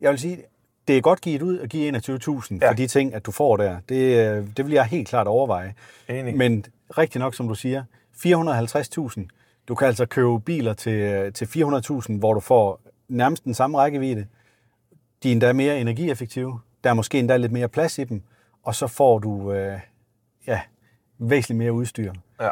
jeg 0.00 0.10
vil 0.10 0.18
sige, 0.18 0.42
det 0.88 0.96
er 0.96 1.00
godt 1.00 1.20
givet 1.20 1.42
ud 1.42 1.58
at 1.58 1.70
give 1.70 1.98
21.000 1.98 2.58
ja. 2.60 2.70
For 2.70 2.74
de 2.74 2.86
ting, 2.86 3.14
at 3.14 3.26
du 3.26 3.30
får 3.30 3.56
der. 3.56 3.78
Det, 3.88 4.28
øh, 4.36 4.46
det 4.56 4.64
vil 4.64 4.72
jeg 4.72 4.84
helt 4.84 5.08
klart 5.08 5.26
overveje. 5.26 5.74
Enig. 6.08 6.36
Men 6.36 6.64
rigtig 6.98 7.18
nok, 7.18 7.34
som 7.34 7.48
du 7.48 7.54
siger, 7.54 7.84
450.000. 8.16 9.26
Du 9.68 9.74
kan 9.74 9.86
altså 9.88 10.06
købe 10.06 10.40
biler 10.40 10.74
til, 10.74 10.92
øh, 10.92 11.32
til 11.32 11.44
400.000, 11.46 12.18
hvor 12.18 12.34
du 12.34 12.40
får 12.40 12.80
nærmest 13.08 13.44
den 13.44 13.54
samme 13.54 13.78
rækkevidde. 13.78 14.26
De 15.22 15.28
er 15.28 15.32
endda 15.32 15.52
mere 15.52 15.80
energieffektive. 15.80 16.60
Der 16.86 16.90
er 16.90 16.94
måske 16.94 17.18
endda 17.18 17.36
lidt 17.36 17.52
mere 17.52 17.68
plads 17.68 17.98
i 17.98 18.04
dem. 18.04 18.22
Og 18.62 18.74
så 18.74 18.86
får 18.86 19.18
du 19.18 19.52
øh, 19.52 19.80
ja, 20.46 20.60
væsentligt 21.18 21.58
mere 21.58 21.72
udstyr. 21.72 22.12
Ja. 22.40 22.50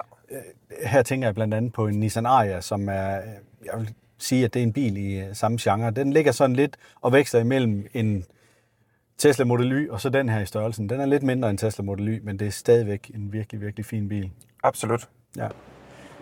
Her 0.87 1.03
tænker 1.03 1.27
jeg 1.27 1.35
blandt 1.35 1.55
andet 1.55 1.73
på 1.73 1.87
en 1.87 1.95
Nissan 1.95 2.27
Ariya, 2.27 2.61
som 2.61 2.89
er, 2.89 3.17
øh, 3.17 3.25
jeg 3.65 3.81
vil 3.81 3.95
sige, 4.19 4.45
at 4.45 4.55
det 4.55 4.61
er 4.61 4.67
en 4.67 4.73
bil 4.73 4.97
i 4.97 5.21
øh, 5.21 5.35
samme 5.35 5.59
genre. 5.61 5.91
Den 5.91 6.13
ligger 6.13 6.33
sådan 6.33 6.57
lidt 6.57 6.77
og 7.01 7.13
veksler 7.13 7.41
imellem 7.41 7.87
en 7.93 8.25
Tesla 9.19 9.45
Model 9.45 9.73
Y 9.73 9.91
og 9.91 10.01
så 10.01 10.09
den 10.09 10.29
her 10.29 10.41
i 10.41 10.47
størrelsen. 10.47 10.89
Den 10.89 11.01
er 11.01 11.07
lidt 11.07 11.23
mindre 11.23 11.51
end 11.51 11.59
Tesla 11.59 11.85
Model 11.85 12.09
Y, 12.09 12.21
men 12.23 12.39
det 12.39 12.47
er 12.47 12.51
stadigvæk 12.51 13.11
en 13.15 13.33
virkelig, 13.33 13.61
virkelig 13.61 13.87
fin 13.87 14.09
bil. 14.09 14.31
Absolut. 14.63 15.09
Ja. 15.37 15.49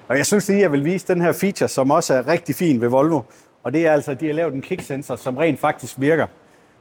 Og 0.08 0.16
jeg 0.16 0.26
synes 0.26 0.48
lige, 0.48 0.60
jeg 0.60 0.72
vil 0.72 0.84
vise 0.84 1.14
den 1.14 1.20
her 1.20 1.32
feature, 1.32 1.68
som 1.68 1.90
også 1.90 2.14
er 2.14 2.28
rigtig 2.28 2.54
fin 2.54 2.80
ved 2.80 2.88
Volvo. 2.88 3.22
Og 3.62 3.72
det 3.72 3.86
er 3.86 3.92
altså, 3.92 4.10
at 4.10 4.20
de 4.20 4.26
har 4.26 4.34
lavet 4.34 4.54
en 4.54 4.62
kicksensor, 4.62 5.16
som 5.16 5.36
rent 5.36 5.60
faktisk 5.60 6.00
virker. 6.00 6.26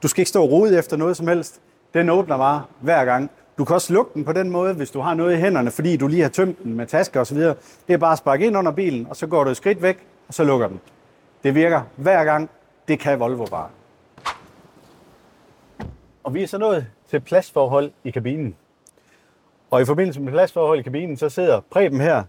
Du 0.03 0.07
skal 0.07 0.21
ikke 0.21 0.29
stå 0.29 0.43
og 0.43 0.51
rode 0.51 0.77
efter 0.77 0.97
noget 0.97 1.17
som 1.17 1.27
helst. 1.27 1.61
Den 1.93 2.09
åbner 2.09 2.37
bare 2.37 2.63
hver 2.79 3.05
gang. 3.05 3.31
Du 3.57 3.65
kan 3.65 3.73
også 3.73 3.93
lukke 3.93 4.11
den 4.13 4.25
på 4.25 4.33
den 4.33 4.49
måde, 4.49 4.73
hvis 4.73 4.91
du 4.91 4.99
har 4.99 5.13
noget 5.13 5.33
i 5.33 5.37
hænderne, 5.37 5.71
fordi 5.71 5.97
du 5.97 6.07
lige 6.07 6.21
har 6.21 6.29
tømt 6.29 6.63
den 6.63 6.73
med 6.73 6.87
tasker 6.87 7.21
osv. 7.21 7.37
Det 7.37 7.55
er 7.87 7.97
bare 7.97 8.11
at 8.11 8.17
sparke 8.17 8.45
ind 8.45 8.57
under 8.57 8.71
bilen, 8.71 9.07
og 9.09 9.15
så 9.15 9.27
går 9.27 9.43
du 9.43 9.49
et 9.49 9.57
skridt 9.57 9.81
væk, 9.81 10.07
og 10.27 10.33
så 10.33 10.43
lukker 10.43 10.67
den. 10.67 10.79
Det 11.43 11.55
virker 11.55 11.81
hver 11.95 12.23
gang. 12.23 12.49
Det 12.87 12.99
kan 12.99 13.19
Volvo 13.19 13.45
bare. 13.45 13.67
Og 16.23 16.33
vi 16.33 16.43
er 16.43 16.47
så 16.47 16.57
nået 16.57 16.87
til 17.09 17.19
pladsforhold 17.19 17.91
i 18.03 18.11
kabinen. 18.11 18.55
Og 19.71 19.81
i 19.81 19.85
forbindelse 19.85 20.21
med 20.21 20.31
pladsforhold 20.31 20.79
i 20.79 20.81
kabinen, 20.81 21.17
så 21.17 21.29
sidder 21.29 21.61
Preben 21.71 22.01
her, 22.01 22.23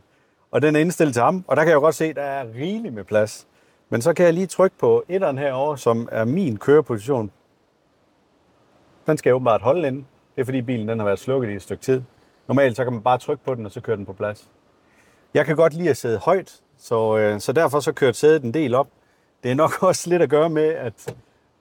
og 0.51 0.63
den 0.63 0.77
er 0.77 0.81
indstillet 0.81 1.15
til 1.15 1.23
ham. 1.23 1.45
Og 1.49 1.57
der 1.57 1.63
kan 1.63 1.69
jeg 1.69 1.75
jo 1.75 1.81
godt 1.81 1.95
se, 1.95 2.05
at 2.05 2.17
der 2.17 2.23
er 2.23 2.45
rigeligt 2.55 2.95
med 2.95 3.05
plads. 3.05 3.47
Men 3.89 4.03
så 4.03 4.15
kan 4.15 4.27
jeg 4.27 4.35
lige 4.35 4.47
trykke 4.47 4.79
på 4.79 5.05
etteren 5.09 5.39
herovre, 5.39 5.79
som 5.79 6.09
er 6.13 6.25
min 6.25 6.57
køreposition. 6.57 7.31
Den 9.07 9.17
skal 9.17 9.31
jeg 9.31 9.35
åbenbart 9.35 9.63
holde 9.63 9.89
inde. 9.89 10.05
Det 10.35 10.41
er 10.41 10.45
fordi 10.45 10.63
bilen 10.63 10.89
den 10.89 10.99
har 10.99 11.07
været 11.07 11.19
slukket 11.19 11.51
i 11.51 11.55
et 11.55 11.63
stykke 11.63 11.83
tid. 11.83 12.03
Normalt 12.49 12.77
så 12.77 12.85
kan 12.85 12.93
man 12.93 13.03
bare 13.03 13.19
trykke 13.19 13.45
på 13.45 13.55
den, 13.55 13.67
og 13.67 13.73
så 13.73 13.81
kører 13.81 13.97
den 13.97 14.07
på 14.07 14.13
plads. 14.13 14.49
Jeg 15.35 15.47
kan 15.47 15.57
godt 15.57 15.75
lide 15.75 15.91
at 15.91 15.97
sidde 15.97 16.19
højt, 16.19 16.61
så, 16.79 17.19
øh, 17.19 17.41
så 17.41 17.53
derfor 17.53 17.81
så 17.81 17.93
kørte 17.93 18.19
sædet 18.19 18.43
en 18.43 18.55
del 18.55 18.75
op. 18.75 18.89
Det 19.43 19.51
er 19.51 19.55
nok 19.55 19.83
også 19.83 20.11
lidt 20.11 20.23
at 20.23 20.31
gøre 20.31 20.51
med, 20.51 20.65
at, 20.69 21.15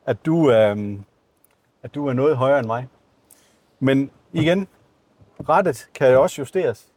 at, 0.05 0.25
du, 0.25 0.51
øh, 0.51 0.97
at 1.83 1.95
du 1.95 2.07
er 2.07 2.13
noget 2.13 2.37
højere 2.37 2.59
end 2.59 2.67
mig. 2.67 2.87
Men 3.79 4.11
igen, 4.33 4.67
rettet 5.49 5.87
kan 5.93 6.11
jo 6.11 6.21
også 6.21 6.41
justeres 6.41 6.87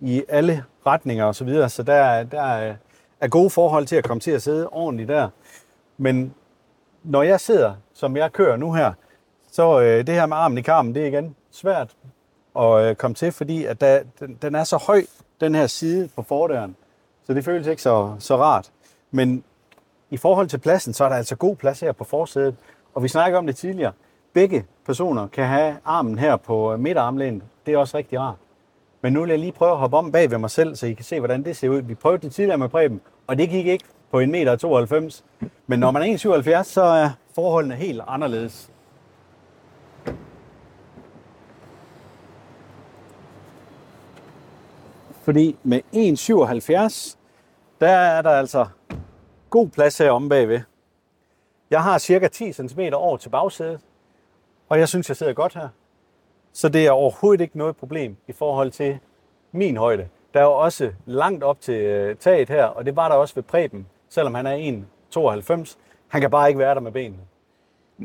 i 0.00 0.24
alle 0.28 0.64
retninger 0.86 1.24
osv., 1.24 1.34
så, 1.34 1.44
videre, 1.44 1.68
så 1.68 1.82
der, 1.82 2.22
der 2.22 2.42
er, 2.42 2.76
er 3.20 3.28
gode 3.28 3.50
forhold 3.50 3.86
til 3.86 3.96
at 3.96 4.04
komme 4.04 4.20
til 4.20 4.30
at 4.30 4.42
sidde 4.42 4.68
ordentligt 4.68 5.08
der. 5.08 5.28
Men 5.96 6.34
når 7.02 7.22
jeg 7.22 7.40
sidder, 7.40 7.74
som 7.92 8.16
jeg 8.16 8.32
kører 8.32 8.56
nu 8.56 8.72
her, 8.72 8.92
så 9.54 9.80
øh, 9.80 10.06
det 10.06 10.14
her 10.14 10.26
med 10.26 10.36
armen 10.36 10.58
i 10.58 10.62
karmen, 10.62 10.94
det 10.94 11.02
er 11.02 11.06
igen 11.06 11.36
svært 11.50 11.96
at 12.58 12.84
øh, 12.84 12.94
komme 12.94 13.14
til, 13.14 13.32
fordi 13.32 13.64
at 13.64 13.80
der, 13.80 14.02
den, 14.20 14.38
den 14.42 14.54
er 14.54 14.64
så 14.64 14.76
høj, 14.76 15.02
den 15.40 15.54
her 15.54 15.66
side 15.66 16.08
på 16.16 16.22
fordøren, 16.22 16.76
så 17.26 17.34
det 17.34 17.44
føles 17.44 17.66
ikke 17.66 17.82
så, 17.82 18.14
så 18.18 18.36
rart. 18.36 18.70
Men 19.10 19.44
i 20.10 20.16
forhold 20.16 20.48
til 20.48 20.58
pladsen, 20.58 20.94
så 20.94 21.04
er 21.04 21.08
der 21.08 21.16
altså 21.16 21.36
god 21.36 21.56
plads 21.56 21.80
her 21.80 21.92
på 21.92 22.04
forsædet. 22.04 22.56
Og 22.94 23.02
vi 23.02 23.08
snakker 23.08 23.38
om 23.38 23.46
det 23.46 23.56
tidligere. 23.56 23.92
Begge 24.32 24.64
personer 24.86 25.26
kan 25.26 25.46
have 25.46 25.76
armen 25.84 26.18
her 26.18 26.36
på 26.36 26.72
øh, 26.72 26.80
midterarmlænet. 26.80 27.42
Det 27.66 27.74
er 27.74 27.78
også 27.78 27.96
rigtig 27.96 28.20
rart. 28.20 28.36
Men 29.02 29.12
nu 29.12 29.20
vil 29.20 29.30
jeg 29.30 29.38
lige 29.38 29.52
prøve 29.52 29.72
at 29.72 29.78
hoppe 29.78 29.96
om 29.96 30.12
bag 30.12 30.30
ved 30.30 30.38
mig 30.38 30.50
selv, 30.50 30.76
så 30.76 30.86
I 30.86 30.92
kan 30.92 31.04
se, 31.04 31.18
hvordan 31.18 31.44
det 31.44 31.56
ser 31.56 31.68
ud. 31.68 31.82
Vi 31.82 31.94
prøvede 31.94 32.22
det 32.22 32.32
tidligere 32.32 32.58
med 32.58 32.68
Preben, 32.68 33.00
og 33.26 33.38
det 33.38 33.50
gik 33.50 33.66
ikke 33.66 33.84
på 34.10 34.20
1,92 34.20 34.26
meter. 34.26 35.20
Men 35.66 35.78
når 35.78 35.90
man 35.90 36.02
er 36.02 36.60
1,77, 36.60 36.62
så 36.62 36.82
er 36.82 37.10
forholdene 37.34 37.74
helt 37.74 38.00
anderledes. 38.06 38.70
Fordi 45.24 45.56
med 45.62 45.80
1,77, 45.92 47.16
der 47.80 47.88
er 47.88 48.22
der 48.22 48.30
altså 48.30 48.66
god 49.50 49.68
plads 49.68 49.98
her 49.98 50.10
om 50.10 50.28
bagved. 50.28 50.60
Jeg 51.70 51.82
har 51.82 51.98
cirka 51.98 52.28
10 52.28 52.52
cm 52.52 52.80
over 52.92 53.16
til 53.16 53.28
bagsædet, 53.28 53.80
og 54.68 54.78
jeg 54.78 54.88
synes, 54.88 55.08
jeg 55.08 55.16
sidder 55.16 55.32
godt 55.32 55.54
her. 55.54 55.68
Så 56.52 56.68
det 56.68 56.86
er 56.86 56.90
overhovedet 56.90 57.40
ikke 57.40 57.58
noget 57.58 57.76
problem 57.76 58.16
i 58.28 58.32
forhold 58.32 58.70
til 58.70 58.98
min 59.52 59.76
højde. 59.76 60.08
Der 60.34 60.40
er 60.40 60.44
jo 60.44 60.52
også 60.52 60.92
langt 61.06 61.44
op 61.44 61.60
til 61.60 61.74
øh, 61.74 62.16
taget 62.16 62.48
her, 62.48 62.64
og 62.64 62.86
det 62.86 62.96
var 62.96 63.08
der 63.08 63.14
også 63.14 63.34
ved 63.34 63.42
Preben, 63.42 63.86
selvom 64.08 64.34
han 64.34 64.46
er 64.46 64.82
1,92. 65.16 65.76
Han 66.08 66.20
kan 66.20 66.30
bare 66.30 66.48
ikke 66.48 66.58
være 66.58 66.74
der 66.74 66.80
med 66.80 66.92
benene. 66.92 67.22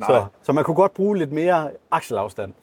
Så, 0.07 0.25
så 0.41 0.53
man 0.53 0.63
kunne 0.63 0.75
godt 0.75 0.93
bruge 0.93 1.17
lidt 1.17 1.31
mere 1.31 1.71
akselafstand. 1.91 2.53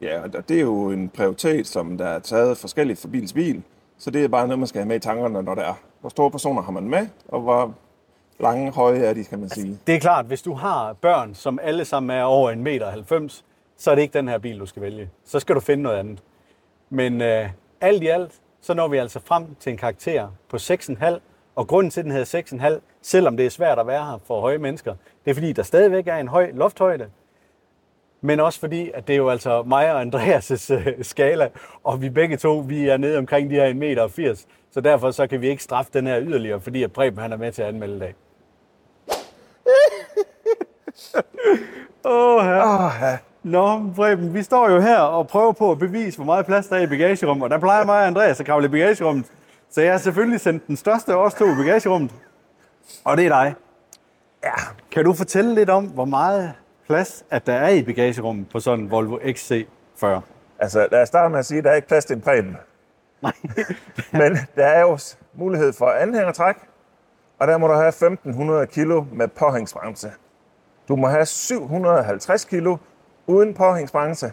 Ja, 0.00 0.22
og 0.22 0.48
det 0.48 0.56
er 0.56 0.60
jo 0.60 0.90
en 0.90 1.08
prioritet, 1.08 1.66
som 1.66 1.98
der 1.98 2.06
er 2.06 2.18
taget 2.18 2.58
forskelligt 2.58 3.00
fra 3.00 3.08
bil 3.08 3.26
til 3.26 3.34
bil. 3.34 3.62
Så 3.98 4.10
det 4.10 4.24
er 4.24 4.28
bare 4.28 4.46
noget, 4.46 4.58
man 4.58 4.68
skal 4.68 4.78
have 4.78 4.88
med 4.88 4.96
i 4.96 4.98
tankerne, 4.98 5.42
når 5.42 5.54
der 5.54 5.62
er. 5.62 5.74
Hvor 6.00 6.10
store 6.10 6.30
personer 6.30 6.62
har 6.62 6.72
man 6.72 6.88
med, 6.88 7.06
og 7.28 7.40
hvor 7.40 7.74
lange, 8.40 8.72
høje 8.72 8.98
er 8.98 9.14
de, 9.14 9.24
kan 9.24 9.38
man 9.38 9.48
sige. 9.48 9.78
Det 9.86 9.94
er 9.94 10.00
klart, 10.00 10.26
hvis 10.26 10.42
du 10.42 10.54
har 10.54 10.92
børn, 10.92 11.34
som 11.34 11.58
alle 11.62 11.84
sammen 11.84 12.16
er 12.16 12.22
over 12.22 12.52
1,90 12.52 12.56
meter, 12.56 13.42
så 13.76 13.90
er 13.90 13.94
det 13.94 14.02
ikke 14.02 14.18
den 14.18 14.28
her 14.28 14.38
bil, 14.38 14.60
du 14.60 14.66
skal 14.66 14.82
vælge. 14.82 15.10
Så 15.24 15.40
skal 15.40 15.54
du 15.54 15.60
finde 15.60 15.82
noget 15.82 15.96
andet. 15.96 16.22
Men 16.90 17.20
øh, 17.20 17.48
alt 17.80 18.02
i 18.02 18.06
alt, 18.06 18.32
så 18.60 18.74
når 18.74 18.88
vi 18.88 18.96
altså 18.96 19.20
frem 19.24 19.54
til 19.60 19.70
en 19.70 19.76
karakter 19.76 20.28
på 20.48 20.56
6,5. 20.56 21.18
Og 21.56 21.66
grunden 21.66 21.90
til, 21.90 22.00
at 22.00 22.04
den 22.04 22.12
hedder 22.12 22.42
6,5, 22.76 22.80
selvom 23.02 23.36
det 23.36 23.46
er 23.46 23.50
svært 23.50 23.78
at 23.78 23.86
være 23.86 24.06
her 24.06 24.18
for 24.24 24.40
høje 24.40 24.58
mennesker, 24.58 24.94
det 25.24 25.30
er 25.30 25.34
fordi, 25.34 25.52
der 25.52 25.62
stadigvæk 25.62 26.06
er 26.06 26.16
en 26.16 26.28
høj 26.28 26.50
lofthøjde. 26.54 27.06
Men 28.20 28.40
også 28.40 28.60
fordi, 28.60 28.90
at 28.94 29.06
det 29.06 29.12
er 29.12 29.16
jo 29.16 29.28
altså 29.28 29.62
mig 29.62 29.94
og 29.94 30.02
Andreas' 30.02 30.74
øh, 30.74 30.86
skala, 31.02 31.48
og 31.84 32.02
vi 32.02 32.10
begge 32.10 32.36
to, 32.36 32.58
vi 32.58 32.88
er 32.88 32.96
nede 32.96 33.18
omkring 33.18 33.50
de 33.50 33.54
her 33.54 33.70
1,80 33.70 33.74
meter. 33.74 34.34
Så 34.70 34.80
derfor 34.80 35.10
så 35.10 35.26
kan 35.26 35.40
vi 35.40 35.48
ikke 35.48 35.62
straffe 35.62 35.90
den 35.94 36.06
her 36.06 36.20
yderligere, 36.20 36.60
fordi 36.60 36.82
at 36.82 36.92
Preben 36.92 37.18
han 37.18 37.32
er 37.32 37.36
med 37.36 37.52
til 37.52 37.62
at 37.62 37.68
anmelde 37.68 38.00
dag. 38.00 38.14
Åh, 42.04 42.12
oh. 42.14 42.36
Oh, 42.36 42.92
ja. 43.00 43.18
Nå, 43.42 43.92
Preben, 43.96 44.34
vi 44.34 44.42
står 44.42 44.70
jo 44.70 44.80
her 44.80 44.98
og 44.98 45.28
prøver 45.28 45.52
på 45.52 45.70
at 45.70 45.78
bevise, 45.78 46.18
hvor 46.18 46.24
meget 46.24 46.46
plads 46.46 46.66
der 46.66 46.76
er 46.76 46.80
i 46.80 46.86
bagagerummet. 46.86 47.44
Og 47.44 47.50
der 47.50 47.58
plejer 47.58 47.84
mig 47.84 48.00
og 48.00 48.06
Andreas 48.06 48.40
at 48.40 48.46
kravle 48.46 48.66
i 48.66 48.68
bagagerummet. 48.68 49.26
Så 49.70 49.80
jeg 49.80 49.92
har 49.92 49.98
selvfølgelig 49.98 50.40
sendt 50.40 50.66
den 50.66 50.76
største 50.76 51.12
af 51.12 51.16
os 51.16 51.34
to 51.34 51.52
i 51.52 51.54
bagagerummet. 51.54 52.10
Og 53.04 53.16
det 53.16 53.26
er 53.26 53.28
dig. 53.28 53.54
Ja. 54.44 54.52
Kan 54.90 55.04
du 55.04 55.12
fortælle 55.12 55.54
lidt 55.54 55.70
om, 55.70 55.84
hvor 55.84 56.04
meget 56.04 56.52
plads, 56.88 57.24
at 57.30 57.46
der 57.46 57.52
er 57.52 57.68
i 57.68 57.82
bagagerummet 57.82 58.48
på 58.48 58.60
sådan 58.60 58.84
en 58.84 58.90
Volvo 58.90 59.18
XC40? 59.18 60.06
Altså, 60.58 60.88
lad 60.90 61.02
os 61.02 61.08
starte 61.08 61.30
med 61.30 61.38
at 61.38 61.46
sige, 61.46 61.58
at 61.58 61.64
der 61.64 61.70
er 61.70 61.74
ikke 61.74 61.88
plads 61.88 62.04
til 62.04 62.16
en. 62.16 62.56
Nej. 63.22 63.32
Men 64.20 64.38
der 64.56 64.66
er 64.66 64.80
jo 64.80 64.98
mulighed 65.34 65.72
for 65.72 65.86
anhængertræk, 65.86 66.56
og 67.38 67.48
der 67.48 67.58
må 67.58 67.66
du 67.66 67.72
have 67.72 67.88
1500 67.88 68.66
kilo 68.66 69.04
med 69.12 69.28
påhængsbremse. 69.28 70.12
Du 70.88 70.96
må 70.96 71.06
have 71.06 71.26
750 71.26 72.44
kilo 72.44 72.76
uden 73.26 73.54
påhængsbremse. 73.54 74.32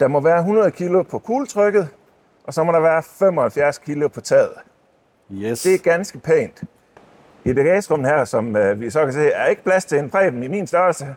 Der 0.00 0.08
må 0.08 0.20
være 0.20 0.38
100 0.38 0.70
kilo 0.70 1.02
på 1.02 1.18
kugletrykket, 1.18 1.88
og 2.44 2.54
så 2.54 2.64
må 2.64 2.72
der 2.72 2.80
være 2.80 3.02
75 3.02 3.78
kilo 3.78 4.08
på 4.08 4.20
taget. 4.20 4.52
Yes. 5.32 5.62
Det 5.62 5.74
er 5.74 5.78
ganske 5.78 6.18
pænt. 6.18 6.62
I 7.44 7.52
bagagerummet 7.52 8.10
her, 8.10 8.24
som 8.24 8.56
øh, 8.56 8.80
vi 8.80 8.90
så 8.90 9.04
kan 9.04 9.12
se, 9.12 9.30
er 9.30 9.46
ikke 9.46 9.64
plads 9.64 9.84
til 9.84 9.98
en 9.98 10.10
præben 10.10 10.42
i 10.42 10.48
min 10.48 10.66
størrelse, 10.66 11.14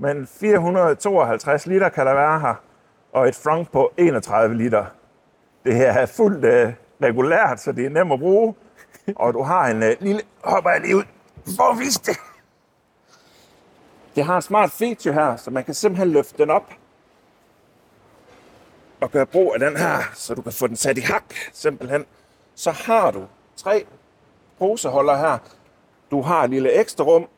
men 0.00 0.26
452 0.26 1.66
liter 1.66 1.88
kan 1.88 2.06
der 2.06 2.14
være 2.14 2.40
her, 2.40 2.54
og 3.12 3.28
et 3.28 3.34
frunk 3.34 3.72
på 3.72 3.92
31 3.96 4.56
liter. 4.56 4.84
Det 5.64 5.74
her 5.74 5.92
er 5.92 6.06
fuldt 6.06 6.44
øh, 6.44 6.72
regulært, 7.02 7.60
så 7.60 7.72
det 7.72 7.86
er 7.86 7.90
nemt 7.90 8.12
at 8.12 8.18
bruge, 8.18 8.54
og 9.16 9.34
du 9.34 9.42
har 9.42 9.66
en 9.66 9.82
øh, 9.82 9.96
lille... 10.00 10.22
Hopper 10.44 10.70
jeg 10.70 10.80
lige 10.80 10.96
ud 10.96 11.04
for 11.56 11.72
at 11.72 11.78
vise 11.78 12.00
det. 12.06 12.16
Det 14.14 14.24
har 14.24 14.36
en 14.36 14.42
smart 14.42 14.70
feature 14.70 15.14
her, 15.14 15.36
så 15.36 15.50
man 15.50 15.64
kan 15.64 15.74
simpelthen 15.74 16.08
løfte 16.08 16.38
den 16.38 16.50
op 16.50 16.72
og 19.00 19.10
gøre 19.10 19.26
brug 19.26 19.54
af 19.54 19.60
den 19.60 19.76
her, 19.76 20.10
så 20.14 20.34
du 20.34 20.42
kan 20.42 20.52
få 20.52 20.66
den 20.66 20.76
sat 20.76 20.98
i 20.98 21.00
hak, 21.00 21.34
simpelthen. 21.52 22.06
Så 22.54 22.70
har 22.70 23.10
du 23.10 23.24
tre 23.56 23.86
poseholder 24.58 25.16
her. 25.16 25.38
Du 26.10 26.22
har 26.22 26.44
et 26.44 26.50
lille 26.50 26.72
ekstra 26.80 27.04
rum. 27.04 27.28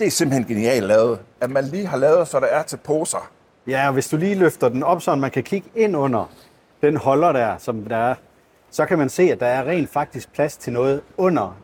Det 0.00 0.06
er 0.06 0.10
simpelthen 0.10 0.44
genialt 0.56 0.86
lavet, 0.86 1.18
at 1.40 1.50
man 1.50 1.64
lige 1.64 1.86
har 1.86 1.96
lavet, 1.96 2.28
så 2.28 2.40
der 2.40 2.46
er 2.46 2.62
til 2.62 2.76
poser. 2.76 3.30
Ja, 3.66 3.86
og 3.86 3.92
hvis 3.92 4.08
du 4.08 4.16
lige 4.16 4.34
løfter 4.34 4.68
den 4.68 4.82
op, 4.82 5.02
så 5.02 5.14
man 5.14 5.30
kan 5.30 5.42
kigge 5.42 5.68
ind 5.74 5.96
under 5.96 6.30
den 6.82 6.96
holder 6.96 7.32
der, 7.32 7.58
som 7.58 7.84
der 7.84 7.96
er, 7.96 8.14
så 8.70 8.86
kan 8.86 8.98
man 8.98 9.08
se, 9.08 9.22
at 9.22 9.40
der 9.40 9.46
er 9.46 9.64
rent 9.64 9.90
faktisk 9.90 10.32
plads 10.32 10.56
til 10.56 10.72
noget 10.72 11.00
under 11.16 11.56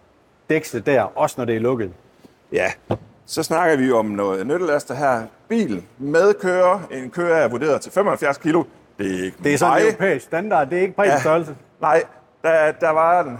dækslet 0.50 0.86
der, 0.86 1.02
også 1.02 1.34
når 1.38 1.44
det 1.44 1.56
er 1.56 1.60
lukket. 1.60 1.92
Ja, 2.52 2.72
så 3.26 3.42
snakker 3.42 3.76
vi 3.76 3.92
om 3.92 4.06
noget 4.06 4.46
nyttelaster 4.46 4.94
her. 4.94 5.22
Bil 5.48 5.82
med 5.98 6.34
kører. 6.34 6.80
En 6.90 7.10
kører 7.10 7.36
er 7.36 7.48
vurderet 7.48 7.80
til 7.80 7.92
75 7.92 8.38
kilo. 8.38 8.64
Det 8.98 9.20
er 9.20 9.24
ikke 9.24 9.36
Det 9.44 9.54
er 9.54 9.58
sådan 9.58 9.82
en 9.82 9.86
europæisk 9.86 10.24
standard, 10.24 10.70
det 10.70 10.78
er 10.78 10.82
ikke 10.82 10.96
præcis 10.96 11.26
Ja. 11.26 11.42
Nej, 11.80 12.02
der, 12.42 12.72
der 12.72 12.90
var 12.90 13.22
den 13.22 13.38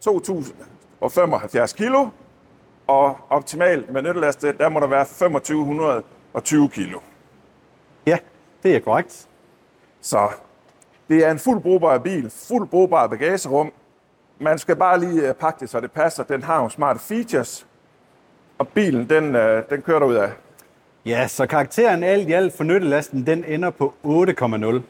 2075 0.00 1.72
kilo, 1.72 2.08
og 2.90 3.16
optimalt 3.30 3.92
med 3.92 4.02
nyttelaste, 4.02 4.52
der 4.52 4.68
må 4.68 4.80
der 4.80 4.86
være 4.86 5.04
2520 5.04 6.68
kilo. 6.68 6.98
Ja, 8.06 8.18
det 8.62 8.76
er 8.76 8.80
korrekt. 8.80 9.28
Så 10.00 10.28
det 11.08 11.26
er 11.26 11.30
en 11.30 11.38
fuld 11.38 11.60
brugbar 11.60 11.98
bil, 11.98 12.30
fuld 12.30 12.68
brugbar 12.68 13.06
bagagerum. 13.06 13.72
Man 14.38 14.58
skal 14.58 14.76
bare 14.76 15.00
lige 15.00 15.28
øh, 15.28 15.34
pakke 15.34 15.60
det, 15.60 15.70
så 15.70 15.80
det 15.80 15.92
passer. 15.92 16.22
Den 16.24 16.42
har 16.42 16.56
nogle 16.56 16.70
smarte 16.70 17.00
features, 17.00 17.66
og 18.58 18.68
bilen, 18.68 19.10
den, 19.10 19.36
øh, 19.36 19.62
den 19.70 19.82
kører 19.82 20.04
ud 20.04 20.14
af. 20.14 20.30
Ja, 21.06 21.28
så 21.28 21.46
karakteren 21.46 22.02
alt 22.02 22.28
i 22.28 22.32
alt 22.32 22.56
for 22.56 22.64
nyttelasten, 22.64 23.26
den 23.26 23.44
ender 23.44 23.70
på 23.70 23.94
8,0. 24.04 24.80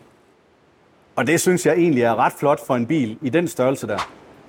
Og 1.16 1.26
det 1.26 1.40
synes 1.40 1.66
jeg 1.66 1.74
egentlig 1.74 2.02
er 2.02 2.16
ret 2.16 2.32
flot 2.32 2.66
for 2.66 2.76
en 2.76 2.86
bil 2.86 3.18
i 3.22 3.28
den 3.28 3.48
størrelse 3.48 3.86
der. 3.86 3.98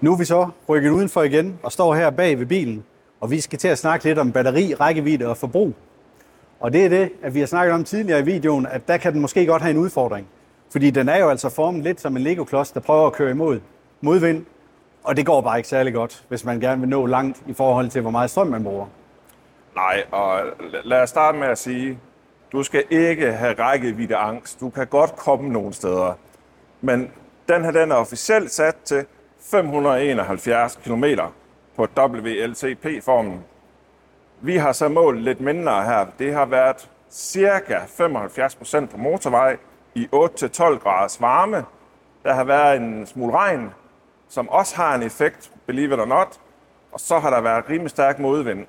Nu 0.02 0.14
er 0.14 0.18
vi 0.18 0.26
så 0.26 0.49
rykket 0.70 0.89
udenfor 0.89 1.24
igen 1.24 1.60
og 1.64 1.72
står 1.72 1.95
her 1.95 2.10
bag 2.10 2.39
ved 2.39 2.45
bilen, 2.45 2.84
og 3.22 3.32
vi 3.32 3.41
skal 3.41 3.59
til 3.59 3.67
at 3.67 3.78
snakke 3.78 4.05
lidt 4.05 4.19
om 4.19 4.32
batteri, 4.32 4.74
rækkevidde 4.74 5.28
og 5.28 5.38
forbrug. 5.38 5.74
Og 6.59 6.74
det 6.74 6.86
er 6.86 6.89
det, 6.89 7.11
at 7.22 7.34
vi 7.34 7.39
har 7.39 7.47
snakket 7.47 7.74
om 7.74 7.84
tidligere 7.84 8.19
i 8.19 8.24
videoen, 8.24 8.65
at 8.65 8.88
der 8.88 8.97
kan 8.97 9.13
den 9.13 9.22
måske 9.22 9.45
godt 9.45 9.61
have 9.61 9.72
en 9.72 9.78
udfordring. 9.78 10.28
Fordi 10.72 10.89
den 10.89 11.09
er 11.09 11.17
jo 11.17 11.30
altså 11.30 11.49
formet 11.49 11.84
lidt 11.84 12.01
som 12.01 12.17
en 12.17 12.24
Lego-klods, 12.24 12.72
der 12.72 12.80
prøver 12.80 13.07
at 13.07 13.13
køre 13.13 13.32
imod 13.32 13.59
modvind. 14.01 14.45
Og 15.03 15.17
det 15.17 15.26
går 15.26 15.41
bare 15.41 15.57
ikke 15.57 15.69
særlig 15.69 15.93
godt, 15.93 16.26
hvis 16.30 16.45
man 16.45 16.59
gerne 16.59 16.80
vil 16.80 16.89
nå 16.89 17.05
langt 17.05 17.43
i 17.47 17.53
forhold 17.53 17.89
til, 17.89 18.01
hvor 18.01 18.11
meget 18.11 18.30
strøm 18.30 18.47
man 18.47 18.63
bruger. 18.63 18.86
Nej, 19.76 20.03
og 20.11 20.41
lad 20.84 21.01
os 21.01 21.09
starte 21.09 21.38
med 21.38 21.47
at 21.47 21.57
sige, 21.57 21.99
du 22.51 22.63
skal 22.63 22.84
ikke 22.89 23.32
have 23.32 23.53
rækkevidde 23.59 24.15
angst. 24.15 24.59
Du 24.59 24.69
kan 24.69 24.88
godt 24.88 25.15
komme 25.15 25.49
nogle 25.49 25.74
steder. 25.74 26.13
Men 26.82 27.11
den 27.49 27.63
her, 27.63 27.72
den 27.72 27.91
er 27.91 27.95
officielt 27.95 28.51
sat 28.51 28.76
til 28.76 29.05
571 29.39 30.80
km 30.84 31.03
på 31.82 32.01
WLTP-formen. 32.01 33.43
Vi 34.41 34.57
har 34.57 34.71
så 34.71 34.89
målt 34.89 35.21
lidt 35.21 35.41
mindre 35.41 35.84
her. 35.84 36.05
Det 36.19 36.34
har 36.34 36.45
været 36.45 36.89
cirka 37.11 37.79
75 37.88 38.55
procent 38.55 38.91
på 38.91 38.97
motorvej 38.97 39.57
i 39.95 40.07
8-12 40.13 40.77
graders 40.77 41.21
varme. 41.21 41.65
Der 42.23 42.34
har 42.34 42.43
været 42.43 42.77
en 42.77 43.05
smule 43.07 43.34
regn, 43.34 43.73
som 44.29 44.49
også 44.49 44.75
har 44.75 44.95
en 44.95 45.03
effekt, 45.03 45.51
believe 45.65 45.93
it 45.93 45.99
or 45.99 46.05
not. 46.05 46.39
Og 46.91 46.99
så 46.99 47.19
har 47.19 47.29
der 47.29 47.41
været 47.41 47.69
rimelig 47.69 47.89
stærk 47.89 48.19
modvind. 48.19 48.65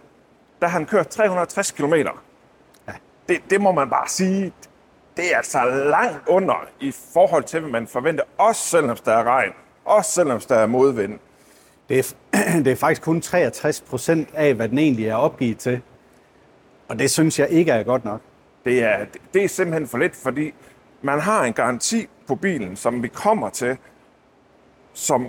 Der 0.61 0.67
har 0.67 0.79
han 0.79 0.87
kørt 0.87 1.09
360 1.09 1.71
km. 1.71 1.95
Det, 3.29 3.43
det 3.51 3.61
må 3.61 3.73
man 3.73 3.91
bare 3.91 4.09
sige, 4.09 4.53
det 5.17 5.33
er 5.33 5.37
altså 5.37 5.65
langt 5.65 6.29
under 6.29 6.67
i 6.81 6.95
forhold 7.13 7.45
til, 7.45 7.61
hvad 7.61 7.71
man 7.71 7.87
forventer. 7.87 8.25
Også 8.39 8.63
selvom 8.63 8.97
der 8.97 9.13
er 9.13 9.25
regn. 9.25 9.53
Også 9.85 10.11
selvom 10.11 10.41
der 10.41 10.57
er 10.57 10.67
modvind. 10.67 11.19
Det 11.89 11.99
er, 11.99 12.15
det 12.65 12.67
er 12.67 12.77
faktisk 12.77 13.03
kun 13.03 13.21
63 13.21 13.81
procent 13.81 14.29
af, 14.35 14.55
hvad 14.55 14.69
den 14.69 14.79
egentlig 14.79 15.07
er 15.07 15.15
opgivet 15.15 15.59
til. 15.59 15.81
Og 16.89 16.99
det 16.99 17.11
synes 17.11 17.39
jeg 17.39 17.49
ikke 17.51 17.73
er 17.73 17.83
godt 17.83 18.05
nok. 18.05 18.21
Det 18.65 18.83
er, 18.83 19.05
det 19.35 19.45
er 19.45 19.49
simpelthen 19.49 19.89
for 19.89 19.99
lidt, 19.99 20.17
fordi 20.17 20.55
man 21.03 21.21
har 21.21 21.45
en 21.45 21.53
garanti 21.53 22.07
på 22.27 22.35
bilen, 22.35 22.77
som 22.77 23.03
vi 23.03 23.09
kommer 23.09 23.49
til, 23.49 23.77
som 24.93 25.29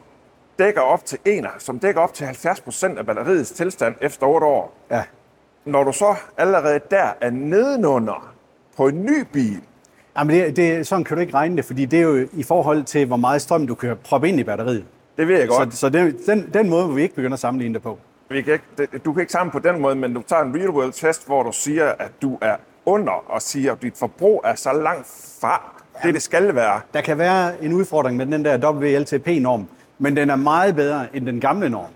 dækker 0.59 0.81
op 0.81 1.05
til 1.05 1.19
en, 1.25 1.47
som 1.59 1.79
dækker 1.79 2.01
op 2.01 2.13
til 2.13 2.25
70% 2.25 2.97
af 2.97 3.05
batteriets 3.05 3.51
tilstand 3.51 3.95
efter 4.01 4.27
8 4.27 4.47
år. 4.47 4.73
Ja. 4.91 5.03
Når 5.65 5.83
du 5.83 5.91
så 5.91 6.15
allerede 6.37 6.79
der 6.91 7.13
er 7.21 7.29
nedenunder 7.29 8.33
på 8.77 8.87
en 8.87 9.05
ny 9.05 9.25
bil, 9.33 9.61
Jamen 10.17 10.35
det, 10.35 10.55
det, 10.55 10.87
sådan 10.87 11.03
kan 11.03 11.17
du 11.17 11.21
ikke 11.21 11.33
regne 11.33 11.57
det, 11.57 11.65
fordi 11.65 11.85
det 11.85 11.99
er 11.99 12.03
jo 12.03 12.27
i 12.33 12.43
forhold 12.43 12.83
til, 12.83 13.05
hvor 13.05 13.17
meget 13.17 13.41
strøm 13.41 13.67
du 13.67 13.75
kan 13.75 13.97
proppe 14.03 14.29
ind 14.29 14.39
i 14.39 14.43
batteriet. 14.43 14.85
Det 15.17 15.27
ved 15.27 15.39
jeg 15.39 15.47
Så, 15.47 15.57
godt. 15.57 15.73
så 15.73 15.89
det, 15.89 16.15
den, 16.25 16.49
den 16.53 16.69
måde, 16.69 16.85
hvor 16.85 16.93
vi 16.95 17.01
ikke 17.01 17.15
begynder 17.15 17.33
at 17.33 17.39
sammenligne 17.39 17.73
det 17.73 17.81
på. 17.83 17.99
Vi 18.29 18.41
kan 18.41 18.53
ikke, 18.53 18.65
det, 18.77 19.05
du 19.05 19.13
kan 19.13 19.21
ikke 19.21 19.31
sammen 19.31 19.51
på 19.51 19.59
den 19.59 19.81
måde, 19.81 19.95
men 19.95 20.13
du 20.13 20.21
tager 20.21 20.41
en 20.41 20.55
real 20.55 20.69
world 20.69 20.91
test, 20.93 21.25
hvor 21.27 21.43
du 21.43 21.51
siger, 21.51 21.91
at 21.99 22.11
du 22.21 22.37
er 22.41 22.55
under, 22.85 23.31
og 23.31 23.41
siger, 23.41 23.71
at 23.71 23.81
dit 23.81 23.97
forbrug 23.97 24.41
er 24.45 24.55
så 24.55 24.73
langt 24.73 25.07
fra 25.41 25.81
det, 26.03 26.13
det 26.13 26.21
skal 26.21 26.55
være. 26.55 26.81
Der 26.93 27.01
kan 27.01 27.17
være 27.17 27.63
en 27.63 27.73
udfordring 27.73 28.17
med 28.17 28.25
den 28.25 28.45
der 28.45 28.71
WLTP-norm, 28.71 29.67
men 29.99 30.15
den 30.17 30.29
er 30.29 30.35
meget 30.35 30.75
bedre 30.75 31.07
end 31.13 31.25
den 31.25 31.39
gamle 31.41 31.69
norm. 31.69 31.89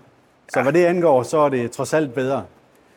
Så 0.48 0.62
hvad 0.62 0.72
det 0.72 0.84
angår, 0.84 1.22
så 1.22 1.38
er 1.38 1.48
det 1.48 1.70
trods 1.70 1.94
alt 1.94 2.14
bedre. 2.14 2.44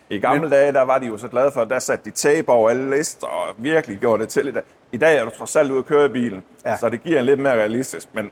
I 0.09 0.19
gamle 0.19 0.49
dage, 0.49 0.71
der 0.73 0.81
var 0.81 0.97
de 0.99 1.05
jo 1.07 1.17
så 1.17 1.27
glade 1.27 1.51
for, 1.51 1.61
at 1.61 1.69
der 1.69 1.79
satte 1.79 2.05
de 2.05 2.11
tape 2.11 2.49
over 2.49 2.69
alle 2.69 2.97
lister, 2.97 3.27
og 3.27 3.55
virkelig 3.57 3.97
gjorde 3.97 4.21
det 4.23 4.29
til. 4.29 4.47
I 4.47 4.51
dag, 4.51 4.61
I 4.91 4.97
dag 4.97 5.17
er 5.17 5.23
du 5.25 5.29
trods 5.37 5.55
alt 5.55 5.71
ude 5.71 5.79
at 5.79 5.85
køre 5.85 6.05
i 6.05 6.09
bilen, 6.09 6.43
Ja. 6.65 6.69
ja. 6.71 6.77
så 6.77 6.89
det 6.89 7.03
giver 7.03 7.19
en 7.19 7.25
lidt 7.25 7.39
mere 7.39 7.53
realistisk. 7.53 8.07
Men 8.13 8.31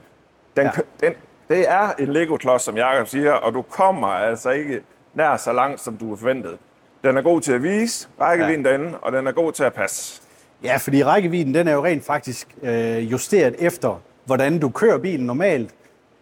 den, 0.58 0.66
Ja. 0.66 0.72
ja. 1.02 1.08
den, 1.08 1.14
det 1.50 1.70
er 1.70 1.92
en 2.00 2.08
Lego-klods, 2.14 2.62
som 2.62 2.78
Jacob 2.78 3.08
siger, 3.08 3.32
og 3.32 3.54
du 3.54 3.62
kommer 3.62 4.08
altså 4.08 4.50
ikke 4.50 4.82
nær 5.14 5.38
så 5.38 5.54
langt, 5.54 5.82
som 5.82 5.98
du 5.98 6.10
har 6.10 6.16
forventet. 6.16 6.58
Den 7.04 7.18
er 7.18 7.22
god 7.22 7.42
til 7.42 7.52
at 7.54 7.64
vise 7.64 8.08
rækkevidden 8.22 8.66
ja. 8.66 8.70
derinde, 8.70 8.98
og 9.02 9.12
den 9.12 9.28
er 9.28 9.32
god 9.32 9.52
til 9.52 9.64
at 9.64 9.74
passe. 9.74 10.22
Ja, 10.64 10.78
fordi 10.78 11.04
rækkevidden 11.04 11.54
den 11.54 11.68
er 11.68 11.74
jo 11.74 11.86
rent 11.86 12.06
faktisk 12.06 12.48
øh, 12.62 13.12
justeret 13.12 13.56
efter, 13.60 14.02
hvordan 14.26 14.60
du 14.60 14.70
kører 14.70 14.98
bilen 14.98 15.26
normalt, 15.26 15.70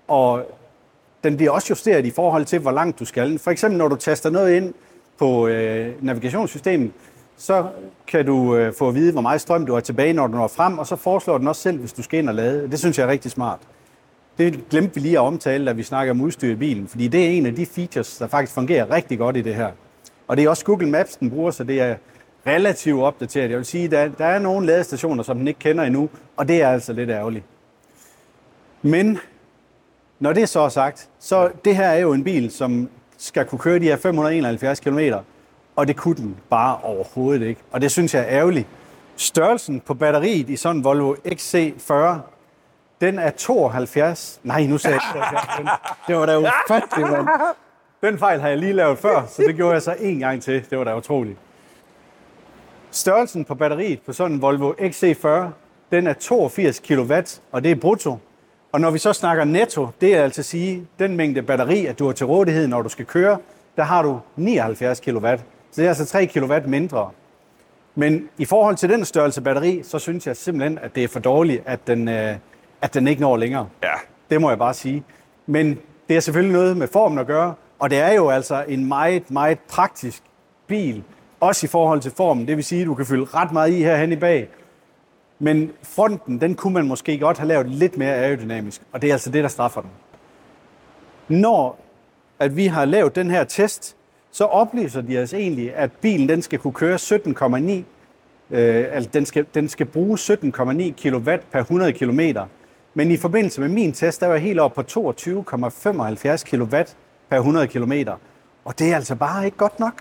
og 0.07 0.45
den 1.23 1.37
bliver 1.37 1.51
også 1.51 1.67
justeret 1.69 2.05
i 2.05 2.11
forhold 2.11 2.45
til, 2.45 2.59
hvor 2.59 2.71
langt 2.71 2.99
du 2.99 3.05
skal. 3.05 3.39
For 3.39 3.51
eksempel, 3.51 3.77
når 3.77 3.87
du 3.87 3.95
taster 3.95 4.29
noget 4.29 4.55
ind 4.55 4.73
på 5.19 5.47
øh, 5.47 5.93
navigationssystemet, 6.01 6.91
så 7.37 7.65
kan 8.07 8.25
du 8.25 8.55
øh, 8.55 8.73
få 8.73 8.87
at 8.87 8.95
vide, 8.95 9.11
hvor 9.11 9.21
meget 9.21 9.41
strøm 9.41 9.65
du 9.65 9.73
har 9.73 9.79
tilbage, 9.79 10.13
når 10.13 10.27
du 10.27 10.37
når 10.37 10.47
frem, 10.47 10.79
og 10.79 10.87
så 10.87 10.95
foreslår 10.95 11.37
den 11.37 11.47
også 11.47 11.61
selv, 11.61 11.79
hvis 11.79 11.93
du 11.93 12.03
skal 12.03 12.19
ind 12.19 12.29
og 12.29 12.35
lade. 12.35 12.71
Det 12.71 12.79
synes 12.79 12.97
jeg 12.97 13.03
er 13.03 13.07
rigtig 13.07 13.31
smart. 13.31 13.59
Det 14.37 14.69
glemte 14.69 14.95
vi 14.95 14.99
lige 14.99 15.17
at 15.17 15.23
omtale, 15.23 15.65
da 15.65 15.71
vi 15.71 15.83
snakker 15.83 16.13
om 16.13 16.21
udstyr 16.21 16.51
i 16.51 16.55
bilen, 16.55 16.87
fordi 16.87 17.07
det 17.07 17.25
er 17.25 17.29
en 17.29 17.45
af 17.45 17.55
de 17.55 17.65
features, 17.65 18.17
der 18.17 18.27
faktisk 18.27 18.53
fungerer 18.53 18.91
rigtig 18.91 19.17
godt 19.17 19.37
i 19.37 19.41
det 19.41 19.55
her. 19.55 19.71
Og 20.27 20.37
det 20.37 20.45
er 20.45 20.49
også 20.49 20.65
Google 20.65 20.89
Maps, 20.89 21.15
den 21.15 21.29
bruger, 21.29 21.51
så 21.51 21.63
det 21.63 21.81
er 21.81 21.95
relativt 22.47 23.01
opdateret. 23.01 23.49
Jeg 23.49 23.57
vil 23.57 23.65
sige, 23.65 23.87
der, 23.87 24.07
der 24.07 24.25
er 24.25 24.39
nogle 24.39 24.65
ladestationer, 24.65 25.23
som 25.23 25.37
den 25.37 25.47
ikke 25.47 25.59
kender 25.59 25.83
endnu, 25.83 26.09
og 26.37 26.47
det 26.47 26.61
er 26.61 26.69
altså 26.69 26.93
lidt 26.93 27.09
ærgerligt. 27.09 27.45
Men 28.81 29.19
når 30.19 30.33
det 30.33 30.49
så 30.49 30.59
er 30.59 30.69
sagt, 30.69 31.09
så 31.19 31.49
det 31.65 31.75
her 31.75 31.87
er 31.87 31.99
jo 31.99 32.13
en 32.13 32.23
bil, 32.23 32.51
som 32.51 32.89
skal 33.17 33.45
kunne 33.45 33.59
køre 33.59 33.79
de 33.79 33.83
her 33.83 33.97
571 33.97 34.79
km, 34.79 34.99
og 35.75 35.87
det 35.87 35.95
kunne 35.95 36.15
den 36.15 36.35
bare 36.49 36.77
overhovedet 36.83 37.47
ikke. 37.47 37.61
Og 37.71 37.81
det 37.81 37.91
synes 37.91 38.13
jeg 38.13 38.21
er 38.21 38.29
ærgerligt. 38.29 38.67
Størrelsen 39.15 39.79
på 39.79 39.93
batteriet 39.93 40.49
i 40.49 40.55
sådan 40.55 40.77
en 40.77 40.83
Volvo 40.83 41.13
XC40, 41.13 41.93
den 43.01 43.19
er 43.19 43.29
72. 43.29 44.39
Nej, 44.43 44.65
nu 44.65 44.77
sagde 44.77 44.99
jeg 45.15 45.23
72. 45.31 45.69
Det 46.07 46.15
var 46.15 46.25
da 46.25 46.37
ufatteligt, 46.39 47.11
mand. 47.11 47.27
Den 48.01 48.19
fejl 48.19 48.41
har 48.41 48.47
jeg 48.47 48.57
lige 48.57 48.73
lavet 48.73 48.97
før, 48.97 49.25
så 49.27 49.41
det 49.41 49.55
gjorde 49.55 49.73
jeg 49.73 49.81
så 49.81 49.95
en 49.99 50.19
gang 50.19 50.41
til. 50.41 50.65
Det 50.69 50.77
var 50.77 50.83
da 50.83 50.97
utroligt. 50.97 51.37
Størrelsen 52.91 53.45
på 53.45 53.55
batteriet 53.55 54.01
på 54.01 54.13
sådan 54.13 54.31
en 54.31 54.41
Volvo 54.41 54.73
XC40, 54.73 55.27
den 55.91 56.07
er 56.07 56.13
82 56.13 56.79
kW, 56.79 57.13
og 57.51 57.63
det 57.63 57.71
er 57.71 57.75
brutto. 57.75 58.17
Og 58.71 58.81
når 58.81 58.91
vi 58.91 58.97
så 58.97 59.13
snakker 59.13 59.43
netto, 59.43 59.87
det 60.01 60.15
er 60.15 60.23
altså 60.23 60.41
at 60.41 60.45
sige, 60.45 60.87
den 60.99 61.17
mængde 61.17 61.41
batteri, 61.41 61.85
at 61.85 61.99
du 61.99 62.05
har 62.05 62.13
til 62.13 62.25
rådighed, 62.25 62.67
når 62.67 62.81
du 62.81 62.89
skal 62.89 63.05
køre, 63.05 63.37
der 63.77 63.83
har 63.83 64.01
du 64.01 64.19
79 64.35 64.99
kW. 64.99 65.27
Så 65.71 65.81
det 65.81 65.85
er 65.85 65.89
altså 65.89 66.05
3 66.05 66.25
kW 66.27 66.53
mindre. 66.65 67.09
Men 67.95 68.29
i 68.37 68.45
forhold 68.45 68.75
til 68.75 68.89
den 68.89 69.05
størrelse 69.05 69.41
batteri, 69.41 69.81
så 69.83 69.99
synes 69.99 70.27
jeg 70.27 70.37
simpelthen, 70.37 70.79
at 70.81 70.95
det 70.95 71.03
er 71.03 71.07
for 71.07 71.19
dårligt, 71.19 71.63
at 71.65 71.87
den, 71.87 72.07
øh, 72.07 72.35
at 72.81 72.93
den 72.93 73.07
ikke 73.07 73.21
når 73.21 73.37
længere. 73.37 73.67
Ja, 73.83 73.93
Det 74.29 74.41
må 74.41 74.49
jeg 74.49 74.57
bare 74.57 74.73
sige. 74.73 75.03
Men 75.45 75.79
det 76.09 76.15
er 76.15 76.19
selvfølgelig 76.19 76.53
noget 76.53 76.77
med 76.77 76.87
formen 76.87 77.17
at 77.19 77.27
gøre, 77.27 77.53
og 77.79 77.89
det 77.89 77.97
er 77.99 78.13
jo 78.13 78.29
altså 78.29 78.65
en 78.67 78.85
meget, 78.85 79.31
meget 79.31 79.59
praktisk 79.59 80.23
bil, 80.67 81.03
også 81.39 81.65
i 81.65 81.69
forhold 81.69 82.01
til 82.01 82.11
formen. 82.11 82.47
Det 82.47 82.55
vil 82.55 82.63
sige, 82.63 82.81
at 82.81 82.87
du 82.87 82.95
kan 82.95 83.05
fylde 83.05 83.25
ret 83.25 83.51
meget 83.51 83.71
i 83.71 83.83
herhen 83.83 84.11
i 84.11 84.15
bag. 84.15 84.49
Men 85.39 85.71
fronten, 85.83 86.41
den 86.41 86.55
kunne 86.55 86.73
man 86.73 86.87
måske 86.87 87.19
godt 87.19 87.37
have 87.37 87.47
lavet 87.47 87.69
lidt 87.69 87.97
mere 87.97 88.15
aerodynamisk, 88.15 88.81
og 88.91 89.01
det 89.01 89.07
er 89.07 89.13
altså 89.13 89.31
det, 89.31 89.43
der 89.43 89.49
straffer 89.49 89.81
den. 89.81 89.89
Når 91.27 91.79
at 92.39 92.55
vi 92.55 92.67
har 92.67 92.85
lavet 92.85 93.15
den 93.15 93.31
her 93.31 93.43
test, 93.43 93.95
så 94.31 94.45
oplyser 94.45 95.01
de 95.01 95.17
os 95.23 95.33
egentlig, 95.33 95.75
at 95.75 95.91
bilen 95.91 96.29
den 96.29 96.41
skal 96.41 96.59
kunne 96.59 96.73
køre 96.73 96.95
17,9 96.95 97.71
øh, 98.51 98.85
altså 98.91 99.09
den 99.13 99.25
skal, 99.25 99.45
den 99.53 99.69
skal 99.69 99.85
bruge 99.85 100.17
17,9 100.17 101.09
kW 101.09 101.31
per 101.51 101.59
100 101.59 101.93
km. 101.93 102.19
Men 102.97 103.11
i 103.11 103.17
forbindelse 103.17 103.61
med 103.61 103.69
min 103.69 103.93
test, 103.93 104.21
der 104.21 104.27
var 104.27 104.33
jeg 104.33 104.43
helt 104.43 104.59
oppe 104.59 104.83
på 104.83 104.99
22,75 104.99 106.57
kW 106.57 106.75
per 107.29 107.37
100 107.37 107.67
km. 107.67 107.93
Og 108.65 108.79
det 108.79 108.91
er 108.91 108.95
altså 108.95 109.15
bare 109.15 109.45
ikke 109.45 109.57
godt 109.57 109.79
nok. 109.79 109.93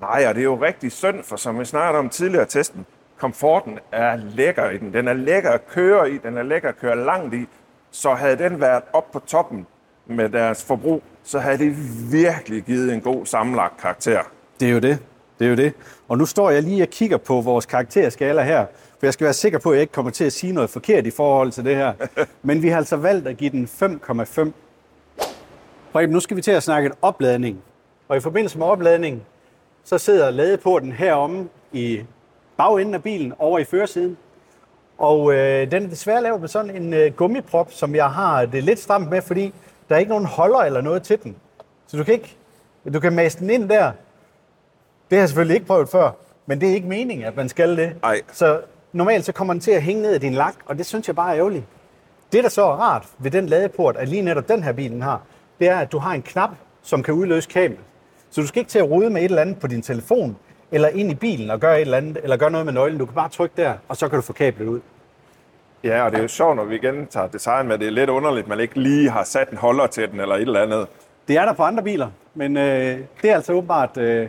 Nej, 0.00 0.24
og 0.28 0.34
det 0.34 0.40
er 0.40 0.44
jo 0.44 0.62
rigtig 0.62 0.92
synd, 0.92 1.22
for 1.22 1.36
som 1.36 1.58
vi 1.58 1.64
snakkede 1.64 1.98
om 1.98 2.08
tidligere 2.08 2.46
testen, 2.46 2.86
komforten 3.18 3.78
er 3.92 4.16
lækker 4.16 4.70
i 4.70 4.78
den. 4.78 4.92
Den 4.92 5.08
er 5.08 5.12
lækker 5.12 5.50
at 5.50 5.68
køre 5.68 6.10
i, 6.10 6.18
den 6.18 6.36
er 6.36 6.42
lækker 6.42 6.68
at 6.68 6.78
køre 6.78 7.04
langt 7.04 7.34
i. 7.34 7.46
Så 7.90 8.14
havde 8.14 8.38
den 8.38 8.60
været 8.60 8.82
op 8.92 9.12
på 9.12 9.18
toppen 9.18 9.66
med 10.06 10.28
deres 10.28 10.64
forbrug, 10.64 11.02
så 11.22 11.38
havde 11.38 11.58
det 11.58 11.76
virkelig 12.12 12.62
givet 12.62 12.94
en 12.94 13.00
god 13.00 13.26
sammenlagt 13.26 13.80
karakter. 13.80 14.22
Det 14.60 14.68
er 14.68 14.72
jo 14.72 14.78
det. 14.78 14.98
Det 15.38 15.44
er 15.44 15.48
jo 15.48 15.56
det. 15.56 15.72
Og 16.08 16.18
nu 16.18 16.26
står 16.26 16.50
jeg 16.50 16.62
lige 16.62 16.82
og 16.82 16.88
kigger 16.88 17.16
på 17.16 17.40
vores 17.40 17.66
karakterskala 17.66 18.42
her, 18.42 18.66
for 18.98 19.06
jeg 19.06 19.12
skal 19.12 19.24
være 19.24 19.34
sikker 19.34 19.58
på, 19.58 19.70
at 19.70 19.74
jeg 19.74 19.80
ikke 19.80 19.92
kommer 19.92 20.10
til 20.10 20.24
at 20.24 20.32
sige 20.32 20.52
noget 20.52 20.70
forkert 20.70 21.06
i 21.06 21.10
forhold 21.10 21.52
til 21.52 21.64
det 21.64 21.76
her. 21.76 21.92
Men 22.42 22.62
vi 22.62 22.68
har 22.68 22.76
altså 22.76 22.96
valgt 22.96 23.28
at 23.28 23.36
give 23.36 23.50
den 23.50 23.68
5,5. 23.82 24.50
Preben, 25.92 26.10
nu 26.10 26.20
skal 26.20 26.36
vi 26.36 26.42
til 26.42 26.50
at 26.50 26.62
snakke 26.62 26.90
opladning. 27.02 27.62
Og 28.08 28.16
i 28.16 28.20
forbindelse 28.20 28.58
med 28.58 28.66
opladning, 28.66 29.22
så 29.84 29.98
sidder 29.98 30.30
ladeporten 30.30 30.92
heromme 30.92 31.48
i 31.72 32.00
bagenden 32.56 32.94
af 32.94 33.02
bilen, 33.02 33.32
over 33.38 33.58
i 33.58 33.64
førersiden. 33.64 34.16
Og 34.98 35.34
øh, 35.34 35.70
den 35.70 35.84
er 35.84 35.88
desværre 35.88 36.22
lavet 36.22 36.40
med 36.40 36.48
sådan 36.48 36.82
en 36.82 36.94
øh, 36.94 37.12
gummiprop, 37.12 37.72
som 37.72 37.94
jeg 37.94 38.10
har 38.10 38.46
det 38.46 38.64
lidt 38.64 38.78
stramt 38.78 39.10
med, 39.10 39.22
fordi 39.22 39.54
der 39.88 39.94
er 39.94 39.98
ikke 39.98 40.10
nogen 40.10 40.24
holder 40.24 40.58
eller 40.58 40.80
noget 40.80 41.02
til 41.02 41.22
den. 41.22 41.36
Så 41.86 41.96
du 41.96 42.04
kan 42.04 42.14
ikke, 42.14 42.36
du 42.92 43.00
kan 43.00 43.12
mase 43.12 43.38
den 43.38 43.50
ind 43.50 43.68
der. 43.68 43.92
Det 45.10 45.18
har 45.18 45.22
jeg 45.22 45.28
selvfølgelig 45.28 45.54
ikke 45.54 45.66
prøvet 45.66 45.88
før, 45.88 46.10
men 46.46 46.60
det 46.60 46.70
er 46.70 46.74
ikke 46.74 46.88
meningen, 46.88 47.26
at 47.26 47.36
man 47.36 47.48
skal 47.48 47.76
det. 47.76 47.92
Ej. 48.02 48.20
Så 48.32 48.60
normalt 48.92 49.24
så 49.24 49.32
kommer 49.32 49.54
den 49.54 49.60
til 49.60 49.70
at 49.70 49.82
hænge 49.82 50.02
ned 50.02 50.14
i 50.14 50.18
din 50.18 50.34
lak, 50.34 50.54
og 50.66 50.78
det 50.78 50.86
synes 50.86 51.06
jeg 51.06 51.16
bare 51.16 51.30
er 51.30 51.38
ærgerligt. 51.38 51.64
Det, 52.32 52.44
der 52.44 52.50
så 52.50 52.62
er 52.62 52.76
rart 52.76 53.06
ved 53.18 53.30
den 53.30 53.46
ladeport, 53.46 53.96
at 53.96 54.08
lige 54.08 54.22
netop 54.22 54.48
den 54.48 54.62
her 54.62 54.72
bilen 54.72 55.02
har, 55.02 55.20
det 55.58 55.68
er, 55.68 55.76
at 55.76 55.92
du 55.92 55.98
har 55.98 56.14
en 56.14 56.22
knap, 56.22 56.50
som 56.82 57.02
kan 57.02 57.14
udløse 57.14 57.48
kabel. 57.48 57.76
Så 58.30 58.40
du 58.40 58.46
skal 58.46 58.60
ikke 58.60 58.70
til 58.70 58.78
at 58.78 58.90
rode 58.90 59.10
med 59.10 59.20
et 59.20 59.24
eller 59.24 59.42
andet 59.42 59.58
på 59.58 59.66
din 59.66 59.82
telefon, 59.82 60.36
eller 60.72 60.88
ind 60.88 61.10
i 61.10 61.14
bilen 61.14 61.50
og 61.50 61.60
gøre 61.60 61.76
et 61.76 61.80
eller 61.80 61.96
andet, 61.96 62.18
eller 62.22 62.36
gøre 62.36 62.50
noget 62.50 62.66
med 62.66 62.72
nøglen. 62.72 62.98
Du 62.98 63.06
kan 63.06 63.14
bare 63.14 63.28
trykke 63.28 63.54
der, 63.56 63.74
og 63.88 63.96
så 63.96 64.08
kan 64.08 64.16
du 64.16 64.22
få 64.22 64.32
kablet 64.32 64.66
ud. 64.66 64.80
Ja, 65.84 66.02
og 66.02 66.10
det 66.10 66.18
er 66.18 66.22
jo 66.22 66.28
sjovt, 66.28 66.56
når 66.56 66.64
vi 66.64 66.74
igen 66.74 67.06
tager 67.06 67.26
design 67.26 67.68
med, 67.68 67.78
det 67.78 67.86
er 67.86 67.90
lidt 67.90 68.10
underligt, 68.10 68.44
at 68.44 68.48
man 68.48 68.60
ikke 68.60 68.80
lige 68.80 69.10
har 69.10 69.24
sat 69.24 69.50
en 69.50 69.58
holder 69.58 69.86
til 69.86 70.10
den 70.10 70.20
eller 70.20 70.34
et 70.34 70.40
eller 70.40 70.62
andet. 70.62 70.86
Det 71.28 71.36
er 71.36 71.44
der 71.44 71.52
på 71.52 71.62
andre 71.62 71.82
biler, 71.82 72.08
men 72.34 72.56
øh, 72.56 72.98
det 73.22 73.30
er 73.30 73.34
altså 73.34 73.52
åbenbart 73.52 73.96
øh, 73.96 74.28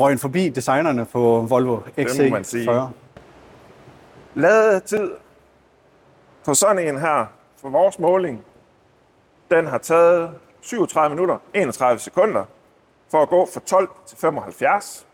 røgen 0.00 0.18
forbi 0.18 0.48
designerne 0.48 1.04
på 1.04 1.46
Volvo 1.48 1.78
XC40. 1.98 2.22
må 2.22 2.30
man 2.30 2.44
sige. 2.44 2.70
Ladetid 4.34 5.10
på 6.44 6.54
sådan 6.54 6.88
en 6.88 7.00
her, 7.00 7.26
for 7.60 7.68
vores 7.68 7.98
måling, 7.98 8.44
den 9.50 9.66
har 9.66 9.78
taget 9.78 10.30
37 10.60 11.10
minutter, 11.10 11.38
31 11.54 11.98
sekunder, 11.98 12.44
for 13.10 13.22
at 13.22 13.28
gå 13.28 13.48
fra 13.54 13.60
12 13.66 13.88
til 14.06 14.18
75. 14.18 15.06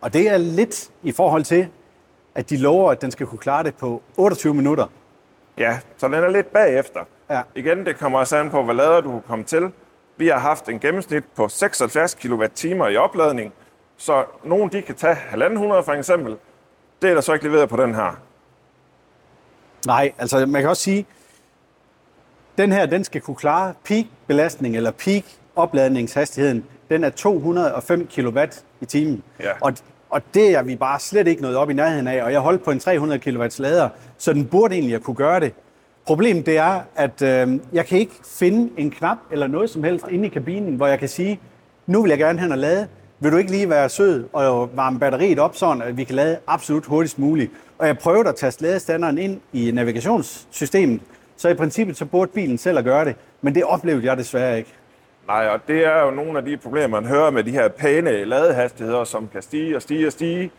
Og 0.00 0.12
det 0.12 0.30
er 0.30 0.36
lidt 0.36 0.90
i 1.02 1.12
forhold 1.12 1.44
til, 1.44 1.68
at 2.34 2.50
de 2.50 2.56
lover, 2.56 2.90
at 2.90 3.02
den 3.02 3.10
skal 3.10 3.26
kunne 3.26 3.38
klare 3.38 3.62
det 3.62 3.74
på 3.74 4.02
28 4.16 4.54
minutter. 4.54 4.86
Ja, 5.58 5.78
så 5.96 6.06
den 6.06 6.14
er 6.14 6.28
lidt 6.28 6.52
bagefter. 6.52 7.00
Ja. 7.30 7.42
Igen, 7.54 7.86
det 7.86 7.98
kommer 7.98 8.18
også 8.18 8.36
an 8.36 8.50
på, 8.50 8.62
hvad 8.62 8.74
lader 8.74 9.00
du 9.00 9.22
kommer 9.26 9.46
til. 9.46 9.72
Vi 10.16 10.28
har 10.28 10.38
haft 10.38 10.68
en 10.68 10.80
gennemsnit 10.80 11.24
på 11.36 11.48
76 11.48 12.14
kWh 12.14 12.92
i 12.92 12.96
opladning, 12.96 13.52
så 13.98 14.24
nogle 14.44 14.70
de 14.70 14.82
kan 14.82 14.94
tage 14.94 15.14
1.500 15.14 15.80
for 15.80 15.92
eksempel. 15.92 16.36
Det 17.02 17.10
er 17.10 17.14
der 17.14 17.20
så 17.20 17.32
ikke 17.32 17.44
leveret 17.44 17.68
på 17.68 17.76
den 17.76 17.94
her. 17.94 18.20
Nej, 19.86 20.12
altså 20.18 20.46
man 20.46 20.62
kan 20.62 20.70
også 20.70 20.82
sige, 20.82 21.06
den 22.58 22.72
her, 22.72 22.86
den 22.86 23.04
skal 23.04 23.20
kunne 23.20 23.36
klare 23.36 23.74
peak 23.84 24.04
belastning 24.26 24.76
eller 24.76 24.90
peak 24.90 25.22
opladningshastigheden. 25.56 26.64
Den 26.90 27.04
er 27.04 27.10
205 27.10 28.08
kW 28.16 28.38
i 28.80 28.84
timen. 28.84 29.22
Ja. 29.40 29.50
Og, 29.60 29.72
og 30.10 30.22
det 30.34 30.54
er 30.54 30.62
vi 30.62 30.76
bare 30.76 31.00
slet 31.00 31.26
ikke 31.26 31.42
nået 31.42 31.56
op 31.56 31.70
i 31.70 31.72
nærheden 31.72 32.06
af. 32.06 32.24
Og 32.24 32.32
jeg 32.32 32.40
holdt 32.40 32.64
på 32.64 32.70
en 32.70 32.78
300 32.80 33.20
kW 33.20 33.44
lader, 33.58 33.88
så 34.18 34.32
den 34.32 34.46
burde 34.46 34.74
egentlig 34.74 34.94
at 34.94 35.02
kunne 35.02 35.16
gøre 35.16 35.40
det. 35.40 35.54
Problemet 36.06 36.46
det 36.46 36.56
er, 36.56 36.80
at 36.96 37.22
øh, 37.22 37.60
jeg 37.72 37.86
kan 37.86 37.98
ikke 37.98 38.14
finde 38.24 38.72
en 38.76 38.90
knap 38.90 39.18
eller 39.30 39.46
noget 39.46 39.70
som 39.70 39.84
helst 39.84 40.06
inde 40.10 40.26
i 40.26 40.28
kabinen, 40.28 40.76
hvor 40.76 40.86
jeg 40.86 40.98
kan 40.98 41.08
sige, 41.08 41.40
nu 41.86 42.02
vil 42.02 42.08
jeg 42.08 42.18
gerne 42.18 42.40
hen 42.40 42.52
og 42.52 42.58
lade. 42.58 42.88
Vil 43.20 43.32
du 43.32 43.36
ikke 43.36 43.50
lige 43.50 43.70
være 43.70 43.88
sød 43.88 44.28
og 44.32 44.70
varme 44.76 44.98
batteriet 44.98 45.38
op, 45.38 45.56
sådan 45.56 45.82
at 45.82 45.96
vi 45.96 46.04
kan 46.04 46.14
lade 46.14 46.38
absolut 46.46 46.86
hurtigst 46.86 47.18
muligt? 47.18 47.52
Og 47.78 47.86
jeg 47.86 47.98
prøvede 47.98 48.28
at 48.28 48.36
taste 48.36 48.62
ladestanderen 48.62 49.18
ind 49.18 49.40
i 49.52 49.70
navigationssystemet, 49.70 51.00
så 51.36 51.48
i 51.48 51.54
princippet 51.54 51.96
så 51.96 52.04
burde 52.04 52.30
bilen 52.34 52.58
selv 52.58 52.78
at 52.78 52.84
gøre 52.84 53.04
det, 53.04 53.16
men 53.42 53.54
det 53.54 53.64
oplevede 53.64 54.06
jeg 54.06 54.16
desværre 54.16 54.58
ikke. 54.58 54.74
Nej, 55.26 55.46
og 55.46 55.60
det 55.68 55.86
er 55.86 56.04
jo 56.04 56.10
nogle 56.10 56.38
af 56.38 56.44
de 56.44 56.56
problemer, 56.56 57.00
man 57.00 57.10
hører 57.10 57.30
med 57.30 57.44
de 57.44 57.50
her 57.50 57.68
pæne 57.68 58.24
ladehastigheder, 58.24 59.04
som 59.04 59.28
kan 59.32 59.42
stige 59.42 59.76
og 59.76 59.82
stige 59.82 60.06
og 60.06 60.12
stige. 60.12 60.50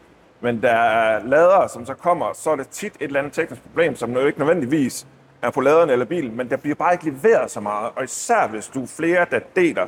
Men 0.42 0.62
der 0.62 0.72
er 0.72 1.26
ladere, 1.26 1.70
som 1.70 1.86
så 1.86 1.94
kommer, 1.94 2.26
så 2.34 2.50
er 2.50 2.56
det 2.56 2.68
tit 2.68 2.94
et 2.96 3.02
eller 3.02 3.20
andet 3.20 3.34
teknisk 3.34 3.64
problem, 3.64 3.96
som 3.96 4.14
jo 4.14 4.26
ikke 4.26 4.40
nødvendigvis 4.40 5.08
er 5.42 5.50
på 5.50 5.62
laderen 5.62 5.90
eller 5.90 6.06
bilen, 6.06 6.38
men 6.38 6.50
der 6.50 6.58
bliver 6.58 6.76
bare 6.76 6.94
ikke 6.94 7.06
leveret 7.06 7.52
så 7.52 7.60
meget. 7.60 7.90
Og 7.96 8.04
især 8.04 8.48
hvis 8.48 8.68
du 8.68 8.84
er 8.84 8.88
flere, 8.88 9.26
der 9.32 9.40
deler, 9.56 9.88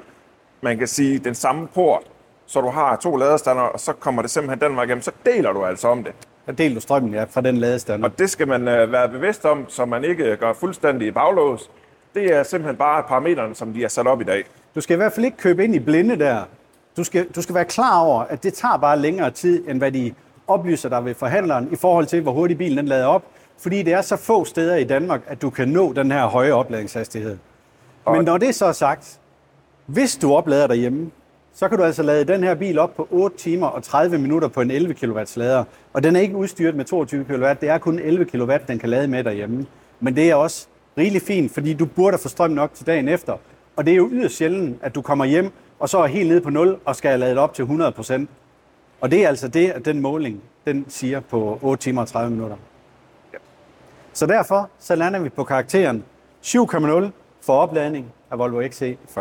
man 0.61 0.77
kan 0.77 0.87
sige, 0.87 1.19
den 1.19 1.35
samme 1.35 1.67
port, 1.67 2.03
så 2.51 2.61
du 2.61 2.69
har 2.69 2.95
to 2.95 3.15
ladestander, 3.15 3.63
og 3.63 3.79
så 3.79 3.93
kommer 3.93 4.21
det 4.21 4.31
simpelthen 4.31 4.69
den 4.69 4.75
vej 4.75 4.83
igennem, 4.83 5.01
så 5.01 5.11
deler 5.25 5.53
du 5.53 5.65
altså 5.65 5.87
om 5.87 6.03
det. 6.03 6.13
Der 6.45 6.51
delte 6.51 6.75
du 6.75 6.81
strømmen 6.81 7.13
ja, 7.13 7.23
fra 7.23 7.41
den 7.41 7.57
ladestander. 7.57 8.09
Og 8.09 8.19
det 8.19 8.29
skal 8.29 8.47
man 8.47 8.67
øh, 8.67 8.91
være 8.91 9.09
bevidst 9.09 9.45
om, 9.45 9.65
så 9.67 9.85
man 9.85 10.03
ikke 10.03 10.35
gør 10.35 10.53
fuldstændig 10.53 11.13
baglås. 11.13 11.69
Det 12.13 12.33
er 12.35 12.43
simpelthen 12.43 12.75
bare 12.77 13.03
parametrene, 13.03 13.55
som 13.55 13.73
de 13.73 13.83
er 13.83 13.87
sat 13.87 14.07
op 14.07 14.21
i 14.21 14.23
dag. 14.23 14.43
Du 14.75 14.81
skal 14.81 14.93
i 14.93 14.97
hvert 14.97 15.13
fald 15.13 15.25
ikke 15.25 15.37
købe 15.37 15.63
ind 15.63 15.75
i 15.75 15.79
blinde 15.79 16.19
der. 16.19 16.43
Du 16.97 17.03
skal, 17.03 17.27
du 17.35 17.41
skal 17.41 17.55
være 17.55 17.65
klar 17.65 17.99
over, 17.99 18.21
at 18.21 18.43
det 18.43 18.53
tager 18.53 18.77
bare 18.77 18.99
længere 18.99 19.31
tid, 19.31 19.67
end 19.67 19.77
hvad 19.77 19.91
de 19.91 20.13
oplyser 20.47 20.89
dig 20.89 21.05
ved 21.05 21.15
forhandleren, 21.15 21.69
i 21.71 21.75
forhold 21.75 22.05
til, 22.05 22.21
hvor 22.21 22.31
hurtigt 22.31 22.57
bilen 22.57 22.77
den 22.77 22.87
lader 22.87 23.05
op. 23.05 23.23
Fordi 23.59 23.83
det 23.83 23.93
er 23.93 24.01
så 24.01 24.15
få 24.17 24.45
steder 24.45 24.75
i 24.75 24.83
Danmark, 24.83 25.21
at 25.27 25.41
du 25.41 25.49
kan 25.49 25.67
nå 25.67 25.93
den 25.93 26.11
her 26.11 26.25
høje 26.25 26.51
opladningshastighed. 26.51 27.37
Men 28.11 28.25
når 28.25 28.37
det 28.37 28.55
så 28.55 28.65
er 28.65 28.71
sagt, 28.71 29.19
hvis 29.85 30.15
du 30.15 30.33
oplader 30.33 30.67
derhjemme, 30.67 31.11
så 31.53 31.69
kan 31.69 31.77
du 31.77 31.83
altså 31.83 32.03
lade 32.03 32.25
den 32.25 32.43
her 32.43 32.55
bil 32.55 32.79
op 32.79 32.95
på 32.95 33.07
8 33.11 33.37
timer 33.37 33.67
og 33.67 33.83
30 33.83 34.17
minutter 34.17 34.47
på 34.47 34.61
en 34.61 34.71
11 34.71 34.93
kW 34.93 35.19
lader. 35.35 35.63
Og 35.93 36.03
den 36.03 36.15
er 36.15 36.19
ikke 36.19 36.35
udstyret 36.35 36.75
med 36.75 36.85
22 36.85 37.23
kW, 37.25 37.45
det 37.61 37.69
er 37.69 37.77
kun 37.77 37.99
11 37.99 38.25
kW, 38.25 38.53
den 38.67 38.79
kan 38.79 38.89
lade 38.89 39.07
med 39.07 39.23
derhjemme. 39.23 39.65
Men 39.99 40.15
det 40.15 40.29
er 40.29 40.35
også 40.35 40.67
rigeligt 40.97 41.25
fint, 41.25 41.53
fordi 41.53 41.73
du 41.73 41.85
burde 41.85 42.17
få 42.17 42.29
strøm 42.29 42.51
nok 42.51 42.73
til 42.73 42.87
dagen 42.87 43.07
efter. 43.07 43.37
Og 43.75 43.85
det 43.85 43.91
er 43.91 43.95
jo 43.95 44.09
yderst 44.11 44.35
sjældent, 44.35 44.77
at 44.81 44.95
du 44.95 45.01
kommer 45.01 45.25
hjem, 45.25 45.51
og 45.79 45.89
så 45.89 45.97
er 45.97 46.07
helt 46.07 46.29
nede 46.29 46.41
på 46.41 46.49
0 46.49 46.77
og 46.85 46.95
skal 46.95 47.19
lade 47.19 47.31
det 47.31 47.39
op 47.39 47.53
til 47.53 47.63
100% 47.63 48.25
Og 49.01 49.11
det 49.11 49.23
er 49.23 49.27
altså 49.27 49.47
det, 49.47 49.69
at 49.69 49.85
den 49.85 50.01
måling, 50.01 50.41
den 50.65 50.85
siger 50.87 51.19
på 51.19 51.59
8 51.61 51.83
timer 51.83 52.01
og 52.01 52.07
30 52.07 52.31
minutter. 52.31 52.55
Så 54.13 54.25
derfor 54.25 54.69
så 54.79 54.95
lander 54.95 55.19
vi 55.19 55.29
på 55.29 55.43
karakteren 55.43 56.03
7,0 56.43 57.09
for 57.41 57.53
opladning 57.53 58.13
af 58.31 58.39
Volvo 58.39 58.61
XC40. 58.61 59.19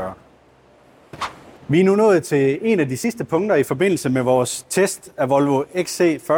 Vi 1.70 1.80
er 1.80 1.84
nu 1.84 1.96
nået 1.96 2.22
til 2.22 2.58
en 2.62 2.80
af 2.80 2.88
de 2.88 2.96
sidste 2.96 3.24
punkter 3.24 3.56
i 3.56 3.62
forbindelse 3.62 4.10
med 4.10 4.22
vores 4.22 4.66
test 4.68 5.12
af 5.16 5.30
Volvo 5.30 5.62
XC40. 5.62 6.32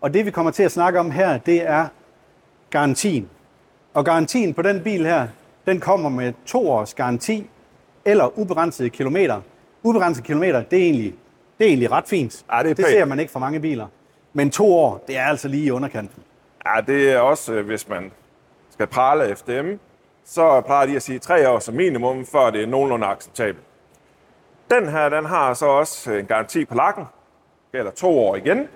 Og 0.00 0.14
det 0.14 0.26
vi 0.26 0.30
kommer 0.30 0.52
til 0.52 0.62
at 0.62 0.72
snakke 0.72 1.00
om 1.00 1.10
her, 1.10 1.38
det 1.38 1.68
er 1.68 1.88
garantien. 2.70 3.28
Og 3.94 4.04
garantien 4.04 4.54
på 4.54 4.62
den 4.62 4.82
bil 4.82 5.06
her, 5.06 5.28
den 5.66 5.80
kommer 5.80 6.08
med 6.08 6.32
to 6.46 6.70
års 6.70 6.94
garanti 6.94 7.50
eller 8.04 8.38
ubegrænsede 8.38 8.90
kilometer. 8.90 9.40
Ubegrænsede 9.82 10.26
kilometer, 10.26 10.62
det 10.62 10.78
er 10.78 10.82
egentlig, 10.82 11.14
det 11.58 11.64
er 11.64 11.68
egentlig 11.68 11.90
ret 11.90 12.08
fint. 12.08 12.44
Ja, 12.52 12.62
det 12.62 12.70
er 12.70 12.74
det 12.74 12.86
ser 12.86 13.04
man 13.04 13.20
ikke 13.20 13.32
for 13.32 13.40
mange 13.40 13.60
biler. 13.60 13.86
Men 14.32 14.50
to 14.50 14.74
år, 14.74 15.04
det 15.06 15.16
er 15.16 15.24
altså 15.24 15.48
lige 15.48 15.64
i 15.64 15.70
underkanten. 15.70 16.22
Ja, 16.66 16.80
det 16.80 17.12
er 17.12 17.18
også, 17.18 17.52
øh, 17.52 17.66
hvis 17.66 17.88
man 17.88 18.12
skal 18.70 18.86
prale 18.86 19.36
FDM, 19.36 19.68
så 20.24 20.60
plejer 20.60 20.86
de 20.86 20.96
at 20.96 21.02
sige 21.02 21.18
tre 21.18 21.48
år 21.48 21.58
som 21.58 21.74
minimum, 21.74 22.26
før 22.26 22.50
det 22.50 22.62
er 22.62 22.66
nogenlunde 22.66 23.06
acceptabelt. 23.06 23.67
Den 24.70 24.88
her, 24.88 25.08
den 25.08 25.24
har 25.24 25.54
så 25.54 25.66
også 25.66 26.12
en 26.12 26.26
garanti 26.26 26.64
på 26.64 26.74
lakken. 26.74 27.04
Gælder 27.72 27.90
to 27.90 28.18
år 28.18 28.36
igen. 28.36 28.68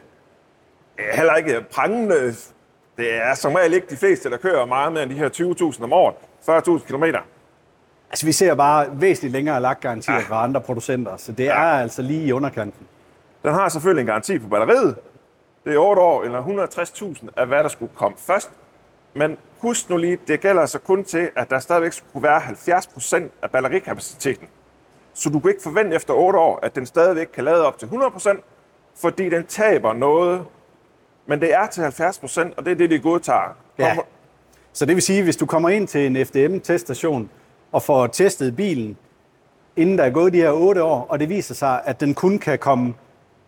Er 0.98 1.16
heller 1.16 1.34
ikke 1.34 1.64
prangende. 1.72 2.34
Det 2.96 3.14
er 3.14 3.34
som 3.34 3.52
regel 3.54 3.72
ikke 3.74 3.86
de 3.90 3.96
fleste, 3.96 4.30
der 4.30 4.36
kører 4.36 4.66
meget 4.66 4.92
mere 4.92 5.02
end 5.02 5.10
de 5.10 5.16
her 5.16 5.28
20.000 5.76 5.82
om 5.84 5.92
året. 5.92 6.14
40.000 6.80 6.86
kilometer. 6.86 7.20
Altså, 8.10 8.26
vi 8.26 8.32
ser 8.32 8.54
bare 8.54 8.86
væsentligt 9.00 9.32
længere 9.32 9.60
lagt 9.60 9.80
garantier 9.80 10.14
Ja. 10.14 10.20
ja. 10.20 10.26
fra 10.28 10.44
andre 10.44 10.60
producenter, 10.60 11.16
så 11.16 11.32
det 11.32 11.44
Ja. 11.44 11.50
er 11.52 11.80
altså 11.82 12.02
lige 12.02 12.24
i 12.26 12.32
underkanten. 12.32 12.86
Den 13.42 13.52
har 13.54 13.68
selvfølgelig 13.68 14.00
en 14.00 14.06
garanti 14.06 14.38
på 14.38 14.48
batteriet. 14.48 14.96
Det 15.64 15.74
er 15.74 15.78
8 15.78 16.02
år 16.02 16.22
eller 16.22 16.42
160.000 16.42 17.28
af, 17.36 17.46
hvad 17.46 17.62
der 17.62 17.68
skulle 17.68 17.92
komme 17.94 18.16
først. 18.18 18.50
Men 19.14 19.38
husk 19.58 19.90
nu 19.90 19.96
lige, 19.96 20.18
det 20.28 20.40
gælder 20.40 20.60
altså 20.60 20.78
kun 20.78 21.04
til, 21.04 21.30
at 21.36 21.50
der 21.50 21.58
stadigvæk 21.58 21.92
skulle 21.92 22.22
være 22.28 22.40
70% 22.40 23.30
af 23.42 23.50
batterikapaciteten. 23.50 24.48
Så 25.14 25.30
du 25.30 25.38
kan 25.40 25.50
ikke 25.50 25.62
forvente 25.62 25.96
efter 25.96 26.14
8 26.14 26.38
år, 26.38 26.58
at 26.62 26.74
den 26.74 26.86
stadigvæk 26.86 27.26
kan 27.34 27.44
lade 27.44 27.66
op 27.66 27.78
til 27.78 27.86
100%, 27.86 28.40
fordi 28.96 29.28
den 29.28 29.46
taber 29.46 29.92
noget. 29.92 30.44
Men 31.26 31.40
det 31.40 31.54
er 31.54 31.66
til 31.66 31.80
70%, 31.82 32.54
og 32.56 32.64
det 32.64 32.70
er 32.70 32.74
det, 32.74 32.90
de 32.90 32.98
godtager. 32.98 33.56
Ja. 33.78 33.96
Så 34.72 34.86
det 34.86 34.94
vil 34.94 35.02
sige, 35.02 35.22
hvis 35.22 35.36
du 35.36 35.46
kommer 35.46 35.68
ind 35.68 35.88
til 35.88 36.06
en 36.06 36.26
FDM-teststation 36.26 37.30
og 37.72 37.82
får 37.82 38.06
testet 38.06 38.56
bilen, 38.56 38.96
inden 39.76 39.98
der 39.98 40.04
er 40.04 40.10
gået 40.10 40.32
de 40.32 40.38
her 40.38 40.50
8 40.50 40.82
år, 40.82 41.06
og 41.08 41.20
det 41.20 41.28
viser 41.28 41.54
sig, 41.54 41.80
at 41.84 42.00
den 42.00 42.14
kun 42.14 42.38
kan 42.38 42.58
komme 42.58 42.94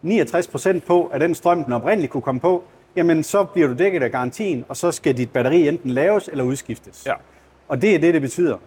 69% 0.04 0.80
på 0.86 1.10
af 1.12 1.20
den 1.20 1.34
strøm, 1.34 1.64
den 1.64 1.72
oprindeligt 1.72 2.12
kunne 2.12 2.22
komme 2.22 2.40
på, 2.40 2.64
jamen 2.96 3.22
så 3.22 3.44
bliver 3.44 3.68
du 3.68 3.74
dækket 3.74 4.02
af 4.02 4.10
garantien, 4.10 4.64
og 4.68 4.76
så 4.76 4.92
skal 4.92 5.16
dit 5.16 5.30
batteri 5.30 5.68
enten 5.68 5.90
laves 5.90 6.28
eller 6.28 6.44
udskiftes. 6.44 7.06
Ja. 7.06 7.14
Og 7.68 7.82
det 7.82 7.94
er 7.94 7.98
det, 7.98 8.14
det 8.14 8.22
betyder. 8.22 8.58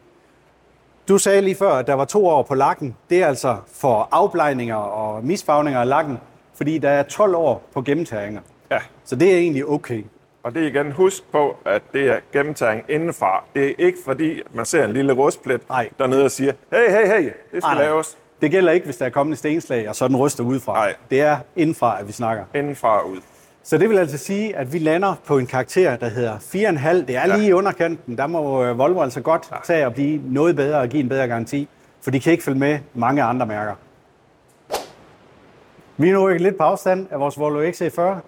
Du 1.07 1.17
sagde 1.17 1.41
lige 1.41 1.55
før, 1.55 1.71
at 1.71 1.87
der 1.87 1.93
var 1.93 2.05
to 2.05 2.27
år 2.27 2.43
på 2.43 2.55
lakken. 2.55 2.95
Det 3.09 3.23
er 3.23 3.27
altså 3.27 3.57
for 3.73 4.07
afblejninger 4.11 4.75
og 4.75 5.23
misfarvninger 5.25 5.81
af 5.81 5.87
lakken, 5.87 6.19
fordi 6.55 6.77
der 6.77 6.89
er 6.89 7.03
12 7.03 7.35
år 7.35 7.63
på 7.73 7.81
gennemtagninger. 7.81 8.41
Ja. 8.71 8.79
Så 9.05 9.15
det 9.15 9.33
er 9.33 9.37
egentlig 9.37 9.65
okay. 9.65 10.03
Og 10.43 10.55
det 10.55 10.63
er 10.63 10.67
igen, 10.67 10.91
husk 10.91 11.31
på, 11.31 11.55
at 11.65 11.81
det 11.93 12.09
er 12.09 12.19
gennemtagning 12.33 12.85
indenfra. 12.89 13.43
Det 13.55 13.69
er 13.69 13.73
ikke 13.77 13.97
fordi, 14.05 14.41
man 14.53 14.65
ser 14.65 14.85
en 14.85 14.93
lille 14.93 15.13
rustplet 15.13 15.61
Nej. 15.69 15.89
dernede 15.99 16.25
og 16.25 16.31
siger, 16.31 16.53
hey, 16.71 16.89
hey, 16.91 17.07
hey, 17.07 17.23
det 17.23 17.33
skal 17.49 17.61
Nej, 17.61 17.73
nej. 17.73 17.83
laves 17.83 18.17
Det 18.41 18.51
gælder 18.51 18.71
ikke, 18.71 18.85
hvis 18.85 18.97
der 18.97 19.05
er 19.05 19.09
kommet 19.09 19.33
et 19.33 19.39
stenslag, 19.39 19.89
og 19.89 19.95
så 19.95 20.07
den 20.07 20.17
ryster 20.17 20.43
udefra. 20.43 20.73
Nej. 20.73 20.95
Det 21.09 21.21
er 21.21 21.37
indenfra, 21.55 21.99
at 21.99 22.07
vi 22.07 22.11
snakker. 22.11 22.43
indenfra 22.55 22.99
og 23.03 23.09
ud. 23.09 23.17
Så 23.67 23.77
det 23.77 23.89
vil 23.89 23.97
altså 23.97 24.17
sige, 24.17 24.55
at 24.55 24.73
vi 24.73 24.79
lander 24.79 25.15
på 25.25 25.37
en 25.37 25.47
karakter, 25.47 25.95
der 25.95 26.09
hedder 26.09 26.37
4,5. 26.37 27.05
Det 27.07 27.15
er 27.15 27.37
lige 27.37 27.47
i 27.49 27.53
underkanten. 27.53 28.17
Der 28.17 28.27
må 28.27 28.63
øh, 28.63 28.77
Volvo 28.77 29.01
altså 29.01 29.21
godt 29.21 29.49
tage 29.63 29.85
og 29.85 29.93
blive 29.93 30.21
noget 30.25 30.55
bedre 30.55 30.79
og 30.79 30.87
give 30.89 31.03
en 31.03 31.09
bedre 31.09 31.27
garanti, 31.27 31.67
for 32.01 32.11
de 32.11 32.19
kan 32.19 32.31
ikke 32.31 32.43
følge 32.43 32.59
med 32.59 32.79
mange 32.93 33.23
andre 33.23 33.45
mærker. 33.45 33.73
Vi 35.97 36.09
er 36.09 36.13
nu 36.13 36.27
ikke 36.29 36.43
lidt 36.43 36.57
på 36.57 36.63
afstand 36.63 37.07
af 37.11 37.19
vores 37.19 37.39
Volvo 37.39 37.59
XC40. 37.61 37.81
Eller 37.81 38.19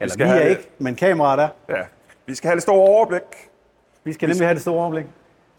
vi, 0.00 0.08
skal 0.08 0.26
vi 0.26 0.30
er 0.30 0.34
have- 0.34 0.50
ikke, 0.50 0.68
men 0.78 0.94
kameraet 0.94 1.40
er. 1.42 1.48
Ja. 1.68 1.82
Vi 2.26 2.34
skal 2.34 2.48
have 2.48 2.54
det 2.54 2.62
store 2.62 2.76
overblik. 2.88 3.22
Vi 4.04 4.12
skal 4.12 4.28
nemlig 4.28 4.46
have 4.46 4.54
det 4.54 4.62
store 4.62 4.74
overblik. 4.82 5.06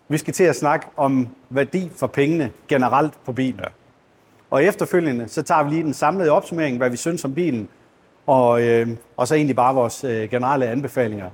Vi 0.08 0.18
skal 0.18 0.34
til 0.34 0.44
at 0.44 0.56
snakke 0.56 0.88
om 0.98 1.28
værdi 1.50 1.92
for 1.96 2.08
pengene 2.08 2.52
generelt 2.68 3.14
på 3.26 3.32
bilen. 3.32 3.60
Ja. 3.60 3.68
Og 4.52 4.64
efterfølgende, 4.64 5.28
så 5.28 5.42
tager 5.42 5.64
vi 5.64 5.70
lige 5.70 5.84
den 5.84 5.94
samlede 5.94 6.30
opsummering, 6.32 6.78
hvad 6.78 6.90
vi 6.90 6.98
synes 6.98 7.26
om 7.26 7.34
bilen, 7.34 7.70
og, 8.28 8.62
øh, 8.62 8.88
og 9.18 9.28
så 9.28 9.36
egentlig 9.36 9.56
bare 9.56 9.76
vores 9.76 10.04
øh, 10.04 10.30
generelle 10.30 10.68
anbefalinger. 10.68 11.30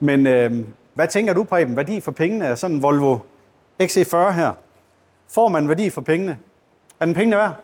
Men 0.00 0.26
øh, 0.26 0.52
hvad 0.94 1.08
tænker 1.08 1.32
du, 1.34 1.44
Preben? 1.44 1.76
Værdi 1.76 2.00
for 2.00 2.12
pengene 2.12 2.44
er 2.46 2.54
sådan 2.54 2.76
en 2.76 2.82
Volvo 2.82 3.18
XC40 3.82 4.30
her. 4.30 4.52
Får 5.28 5.48
man 5.48 5.68
værdi 5.68 5.90
for 5.90 6.00
pengene? 6.00 6.38
Er 7.00 7.04
den 7.04 7.14
pengene 7.14 7.36
værd? 7.36 7.54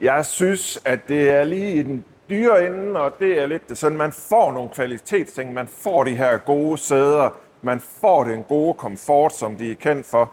Jeg 0.00 0.26
synes, 0.26 0.82
at 0.84 1.08
det 1.08 1.30
er 1.30 1.44
lige 1.44 1.72
i 1.74 1.82
den 1.82 2.04
dyre 2.30 2.66
ende, 2.66 3.00
og 3.00 3.12
det 3.18 3.42
er 3.42 3.46
lidt 3.46 3.68
det 3.68 3.78
sådan, 3.78 3.98
man 3.98 4.12
får 4.12 4.52
nogle 4.52 4.68
kvalitetsting. 4.74 5.52
Man 5.52 5.68
får 5.68 6.04
de 6.04 6.16
her 6.16 6.36
gode 6.38 6.78
sæder. 6.78 7.30
Man 7.62 7.80
får 7.80 8.24
den 8.24 8.42
gode 8.42 8.74
komfort, 8.74 9.34
som 9.34 9.56
de 9.56 9.70
er 9.70 9.74
kendt 9.74 10.06
for. 10.06 10.32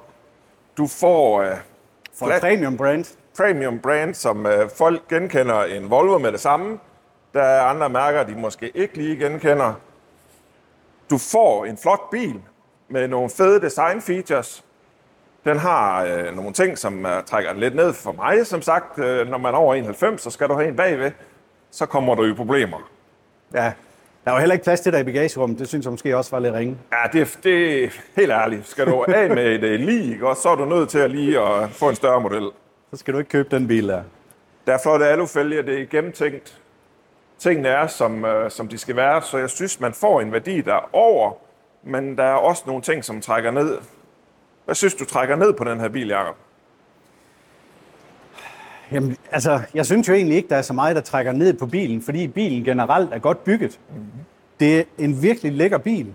Du 0.77 0.87
får 0.87 1.41
øh, 1.41 1.51
For 2.13 2.25
Flat- 2.25 2.41
premium 2.41 2.77
brand? 2.77 3.17
Premium 3.37 3.79
brand, 3.79 4.13
som 4.13 4.45
øh, 4.45 4.69
folk 4.77 5.07
genkender 5.07 5.63
en 5.63 5.89
Volvo 5.89 6.17
med 6.17 6.31
det 6.31 6.39
samme. 6.39 6.79
Der 7.33 7.43
er 7.43 7.61
andre 7.61 7.89
mærker, 7.89 8.23
de 8.23 8.35
måske 8.35 8.71
ikke 8.75 8.97
lige 8.97 9.15
genkender. 9.15 9.73
Du 11.09 11.17
får 11.17 11.65
en 11.65 11.77
flot 11.77 12.09
bil 12.11 12.41
med 12.89 13.07
nogle 13.07 13.29
fede 13.29 13.61
design 13.61 14.01
features. 14.01 14.63
Den 15.45 15.57
har 15.57 16.03
øh, 16.03 16.35
nogle 16.35 16.53
ting, 16.53 16.77
som 16.77 17.05
øh, 17.05 17.23
trækker 17.23 17.51
den 17.51 17.59
lidt 17.59 17.75
ned 17.75 17.93
for 17.93 18.11
mig. 18.11 18.47
Som 18.47 18.61
sagt, 18.61 18.99
øh, 18.99 19.27
når 19.29 19.37
man 19.37 19.53
er 19.53 19.57
over 19.57 19.75
91, 19.75 20.21
så 20.21 20.29
skal 20.29 20.47
du 20.47 20.53
have 20.53 20.67
en 20.67 20.75
bagved. 20.75 21.11
Så 21.71 21.85
kommer 21.85 22.15
du 22.15 22.25
i 22.25 22.33
problemer. 22.33 22.89
Ja. 23.53 23.73
Der 24.25 24.31
var 24.31 24.39
heller 24.39 24.53
ikke 24.53 24.63
plads 24.63 24.81
til 24.81 24.93
dig 24.93 24.99
i 24.99 25.03
bagagerummet. 25.03 25.59
Det 25.59 25.67
synes 25.67 25.85
jeg 25.85 25.91
måske 25.91 26.17
også 26.17 26.31
var 26.31 26.39
lidt 26.39 26.53
ringe. 26.53 26.77
Ja, 26.91 27.19
det, 27.19 27.39
det 27.43 27.83
er 27.83 27.89
helt 28.15 28.31
ærligt. 28.31 28.67
Skal 28.67 28.85
du 28.85 29.05
af 29.07 29.29
med 29.29 29.45
et 29.45 29.63
øh, 29.63 29.79
lige, 29.79 30.27
også, 30.27 30.41
så 30.41 30.49
er 30.49 30.55
du 30.55 30.65
nødt 30.65 30.89
til 30.89 30.99
at 30.99 31.11
lige 31.11 31.39
at 31.39 31.69
få 31.69 31.89
en 31.89 31.95
større 31.95 32.21
model. 32.21 32.49
Så 32.91 32.97
skal 32.97 33.13
du 33.13 33.19
ikke 33.19 33.29
købe 33.29 33.55
den 33.55 33.67
bil 33.67 33.87
der. 33.87 34.03
Der 34.67 34.73
er 34.73 34.77
flotte 34.83 35.05
alufælge, 35.05 35.63
det 35.63 35.81
er 35.81 35.85
gennemtænkt. 35.85 36.61
Tingene 37.39 37.67
er, 37.67 37.87
som, 37.87 38.25
øh, 38.25 38.51
som 38.51 38.67
de 38.67 38.77
skal 38.77 38.95
være, 38.95 39.21
så 39.21 39.37
jeg 39.37 39.49
synes, 39.49 39.79
man 39.79 39.93
får 39.93 40.21
en 40.21 40.31
værdi, 40.31 40.61
der 40.61 40.73
er 40.73 40.89
over, 40.93 41.33
men 41.83 42.17
der 42.17 42.23
er 42.23 42.33
også 42.33 42.63
nogle 42.65 42.81
ting, 42.81 43.05
som 43.05 43.21
trækker 43.21 43.51
ned. 43.51 43.77
Hvad 44.65 44.75
synes 44.75 44.95
du 44.95 45.05
trækker 45.05 45.35
ned 45.35 45.53
på 45.53 45.63
den 45.63 45.79
her 45.79 45.89
bil, 45.89 46.07
Jacob? 46.07 46.35
Jamen, 48.91 49.17
altså, 49.31 49.61
jeg 49.73 49.85
synes 49.85 50.07
jo 50.07 50.13
egentlig 50.13 50.37
ikke, 50.37 50.49
der 50.49 50.55
er 50.55 50.61
så 50.61 50.73
meget, 50.73 50.95
der 50.95 51.01
trækker 51.01 51.31
ned 51.31 51.53
på 51.53 51.65
bilen, 51.65 52.01
fordi 52.01 52.27
bilen 52.27 52.63
generelt 52.63 53.13
er 53.13 53.19
godt 53.19 53.43
bygget. 53.43 53.79
Mm-hmm. 53.89 54.05
Det 54.59 54.79
er 54.79 54.83
en 54.97 55.21
virkelig 55.21 55.51
lækker 55.51 55.77
bil. 55.77 56.13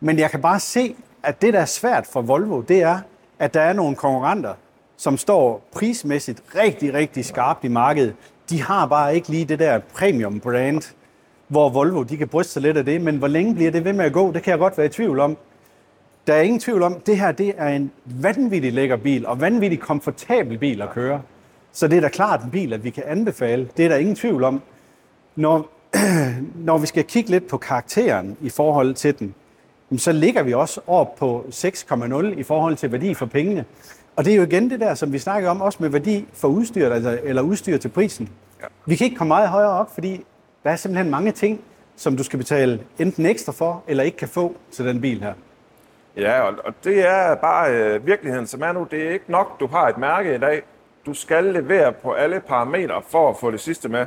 Men 0.00 0.18
jeg 0.18 0.30
kan 0.30 0.42
bare 0.42 0.60
se, 0.60 0.96
at 1.22 1.42
det, 1.42 1.54
der 1.54 1.60
er 1.60 1.64
svært 1.64 2.06
for 2.06 2.22
Volvo, 2.22 2.60
det 2.60 2.82
er, 2.82 2.98
at 3.38 3.54
der 3.54 3.60
er 3.60 3.72
nogle 3.72 3.96
konkurrenter, 3.96 4.54
som 4.96 5.16
står 5.16 5.68
prismæssigt 5.72 6.42
rigtig, 6.56 6.94
rigtig 6.94 7.24
skarpt 7.24 7.64
i 7.64 7.68
markedet. 7.68 8.14
De 8.50 8.62
har 8.62 8.86
bare 8.86 9.14
ikke 9.14 9.28
lige 9.28 9.44
det 9.44 9.58
der 9.58 9.78
premium 9.94 10.40
brand, 10.40 10.94
hvor 11.48 11.68
Volvo 11.68 12.02
de 12.02 12.16
kan 12.16 12.28
bryste 12.28 12.52
sig 12.52 12.62
lidt 12.62 12.76
af 12.76 12.84
det. 12.84 13.00
Men 13.00 13.16
hvor 13.16 13.28
længe 13.28 13.54
bliver 13.54 13.70
det 13.70 13.84
ved 13.84 13.92
med 13.92 14.04
at 14.04 14.12
gå, 14.12 14.32
det 14.32 14.42
kan 14.42 14.50
jeg 14.50 14.58
godt 14.58 14.78
være 14.78 14.86
i 14.86 14.90
tvivl 14.90 15.20
om. 15.20 15.36
Der 16.26 16.34
er 16.34 16.40
ingen 16.40 16.60
tvivl 16.60 16.82
om, 16.82 17.00
det 17.00 17.18
her 17.18 17.32
det 17.32 17.54
er 17.56 17.68
en 17.68 17.90
vanvittig 18.04 18.72
lækker 18.72 18.96
bil, 18.96 19.26
og 19.26 19.40
vanvittig 19.40 19.80
komfortabel 19.80 20.58
bil 20.58 20.82
at 20.82 20.90
køre. 20.90 21.22
Så 21.72 21.88
det 21.88 21.96
er 21.96 22.00
da 22.00 22.08
klart 22.08 22.42
en 22.44 22.50
bil, 22.50 22.72
at 22.72 22.84
vi 22.84 22.90
kan 22.90 23.02
anbefale. 23.06 23.68
Det 23.76 23.84
er 23.84 23.88
der 23.88 23.96
ingen 23.96 24.16
tvivl 24.16 24.44
om. 24.44 24.62
Når, 25.36 25.68
når 26.68 26.78
vi 26.78 26.86
skal 26.86 27.04
kigge 27.04 27.30
lidt 27.30 27.48
på 27.48 27.58
karakteren 27.58 28.36
i 28.40 28.48
forhold 28.48 28.94
til 28.94 29.18
den, 29.18 29.34
så 29.98 30.12
ligger 30.12 30.42
vi 30.42 30.52
også 30.54 30.80
op 30.86 31.16
på 31.16 31.44
6,0 31.50 32.24
i 32.38 32.42
forhold 32.42 32.76
til 32.76 32.92
værdi 32.92 33.14
for 33.14 33.26
pengene. 33.26 33.64
Og 34.16 34.24
det 34.24 34.32
er 34.32 34.36
jo 34.36 34.42
igen 34.42 34.70
det 34.70 34.80
der, 34.80 34.94
som 34.94 35.12
vi 35.12 35.18
snakker 35.18 35.50
om, 35.50 35.60
også 35.60 35.78
med 35.80 35.88
værdi 35.88 36.28
for 36.32 36.48
udstyr, 36.48 36.90
altså, 36.90 37.20
eller 37.22 37.42
udstyr 37.42 37.76
til 37.76 37.88
prisen. 37.88 38.30
Ja. 38.62 38.66
Vi 38.86 38.96
kan 38.96 39.04
ikke 39.04 39.16
komme 39.16 39.28
meget 39.28 39.48
højere 39.48 39.70
op, 39.70 39.94
fordi 39.94 40.24
der 40.64 40.70
er 40.70 40.76
simpelthen 40.76 41.10
mange 41.10 41.32
ting, 41.32 41.60
som 41.96 42.16
du 42.16 42.22
skal 42.22 42.38
betale 42.38 42.80
enten 42.98 43.26
ekstra 43.26 43.52
for, 43.52 43.82
eller 43.86 44.04
ikke 44.04 44.16
kan 44.16 44.28
få 44.28 44.56
til 44.72 44.84
den 44.84 45.00
bil 45.00 45.20
her. 45.20 45.34
Ja, 46.16 46.40
og, 46.40 46.54
og 46.64 46.74
det 46.84 47.06
er 47.06 47.34
bare 47.34 47.72
øh, 47.72 48.06
virkeligheden, 48.06 48.46
som 48.46 48.62
er 48.62 48.72
nu. 48.72 48.86
Det 48.90 49.06
er 49.06 49.10
ikke 49.10 49.32
nok, 49.32 49.60
du 49.60 49.66
har 49.66 49.88
et 49.88 49.98
mærke 49.98 50.34
i 50.34 50.38
dag. 50.38 50.62
Du 51.06 51.14
skal 51.14 51.44
levere 51.44 51.92
på 51.92 52.12
alle 52.12 52.40
parametre 52.40 53.02
for 53.08 53.30
at 53.30 53.36
få 53.36 53.50
det 53.50 53.60
sidste 53.60 53.88
med. 53.88 54.06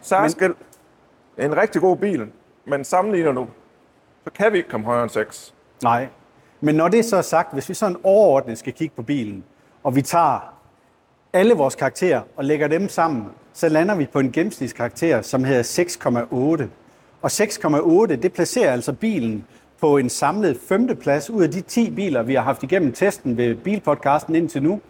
Særskilt 0.00 0.56
en 1.38 1.56
rigtig 1.56 1.80
god 1.80 1.96
bil, 1.96 2.26
men 2.64 2.84
sammenligner 2.84 3.32
du, 3.32 3.46
så 4.24 4.30
kan 4.30 4.52
vi 4.52 4.58
ikke 4.58 4.70
komme 4.70 4.86
højere 4.86 5.02
end 5.02 5.10
6. 5.10 5.54
Nej. 5.82 6.08
Men 6.60 6.74
når 6.74 6.88
det 6.88 7.04
så 7.04 7.16
er 7.16 7.22
sagt, 7.22 7.52
hvis 7.52 7.68
vi 7.68 7.74
sådan 7.74 7.96
overordnet 8.02 8.58
skal 8.58 8.72
kigge 8.72 8.96
på 8.96 9.02
bilen, 9.02 9.44
og 9.82 9.96
vi 9.96 10.02
tager 10.02 10.54
alle 11.32 11.54
vores 11.54 11.74
karakterer 11.74 12.20
og 12.36 12.44
lægger 12.44 12.68
dem 12.68 12.88
sammen, 12.88 13.24
så 13.52 13.68
lander 13.68 13.94
vi 13.94 14.06
på 14.06 14.18
en 14.18 14.32
gennemsnitskarakter, 14.32 15.22
som 15.22 15.44
hedder 15.44 15.62
6,8. 15.62 16.64
Og 17.22 17.30
6,8, 17.30 18.16
det 18.16 18.32
placerer 18.32 18.72
altså 18.72 18.92
bilen 18.92 19.44
på 19.80 19.96
en 19.96 20.08
samlet 20.08 20.58
femteplads 20.68 21.30
ud 21.30 21.42
af 21.42 21.50
de 21.50 21.60
10 21.60 21.90
biler, 21.90 22.22
vi 22.22 22.34
har 22.34 22.42
haft 22.42 22.62
igennem 22.62 22.92
testen 22.92 23.36
ved 23.36 23.54
Bilpodcasten 23.54 24.34
indtil 24.34 24.62
nu. 24.62 24.80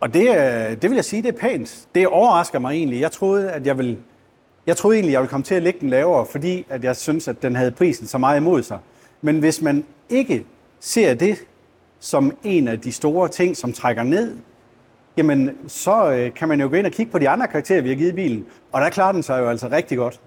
Og 0.00 0.14
det, 0.14 0.28
øh, 0.28 0.82
det 0.82 0.90
vil 0.90 0.94
jeg 0.94 1.04
sige, 1.04 1.22
det 1.22 1.34
er 1.34 1.38
pænt. 1.38 1.88
Det 1.94 2.06
overrasker 2.06 2.58
mig 2.58 2.72
egentlig. 2.72 3.00
Jeg 3.00 3.12
troede, 3.12 3.50
at 3.50 3.66
jeg 3.66 3.78
ville 3.78 3.98
Jeg 4.66 4.76
troede 4.76 4.96
egentlig, 4.96 5.12
jeg 5.12 5.20
ville 5.20 5.30
komme 5.30 5.44
til 5.44 5.54
at 5.54 5.62
lægge 5.62 5.80
den 5.80 5.90
lavere, 5.90 6.26
fordi 6.26 6.66
at 6.68 6.84
jeg 6.84 6.96
synes, 6.96 7.28
at 7.28 7.42
den 7.42 7.56
havde 7.56 7.70
prisen 7.70 8.06
så 8.06 8.18
meget 8.18 8.36
imod 8.36 8.62
sig. 8.62 8.78
Men 9.22 9.38
hvis 9.38 9.62
man 9.62 9.84
ikke 10.08 10.44
ser 10.80 11.14
det 11.14 11.44
som 12.00 12.36
en 12.44 12.68
af 12.68 12.80
de 12.80 12.92
store 12.92 13.28
ting, 13.28 13.56
som 13.56 13.72
trækker 13.72 14.02
ned, 14.02 14.36
jamen 15.16 15.58
så 15.68 16.10
øh, 16.12 16.34
kan 16.34 16.48
man 16.48 16.60
jo 16.60 16.68
gå 16.68 16.74
ind 16.74 16.86
og 16.86 16.92
kigge 16.92 17.12
på 17.12 17.18
de 17.18 17.28
andre 17.28 17.46
karakterer, 17.48 17.82
vi 17.82 17.88
har 17.88 17.96
givet 17.96 18.14
bilen. 18.14 18.46
Og 18.72 18.80
der 18.80 18.90
klarer 18.90 19.12
den 19.12 19.22
sig 19.22 19.40
jo 19.40 19.48
altså 19.48 19.68
rigtig 19.68 19.98
godt. 19.98 20.20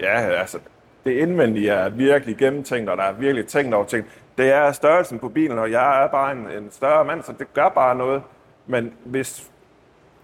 Ja, 0.00 0.20
altså, 0.20 0.58
det 1.04 1.10
indvendige 1.12 1.70
er 1.70 1.88
virkelig 1.88 2.36
gennemtænkt, 2.36 2.90
og 2.90 2.96
der 2.96 3.02
er 3.04 3.12
virkelig 3.12 3.46
tænkt 3.46 3.74
over 3.74 3.84
ting. 3.84 4.06
Det 4.38 4.52
er 4.52 4.72
størrelsen 4.72 5.18
på 5.18 5.28
bilen, 5.28 5.58
og 5.58 5.70
jeg 5.70 6.02
er 6.04 6.08
bare 6.08 6.32
en, 6.32 6.38
en 6.38 6.68
større 6.70 7.04
mand, 7.04 7.22
så 7.22 7.32
det 7.38 7.54
gør 7.54 7.68
bare 7.68 7.94
noget. 7.96 8.22
Men 8.66 8.92
hvis 9.04 9.50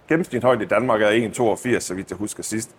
gennemsnitshøjde 0.09 0.63
i 0.63 0.67
Danmark 0.67 1.01
er 1.01 1.09
1,82, 1.75 1.79
så 1.79 1.93
vidt 1.93 2.09
jeg 2.09 2.17
husker 2.17 2.43
sidst, 2.43 2.71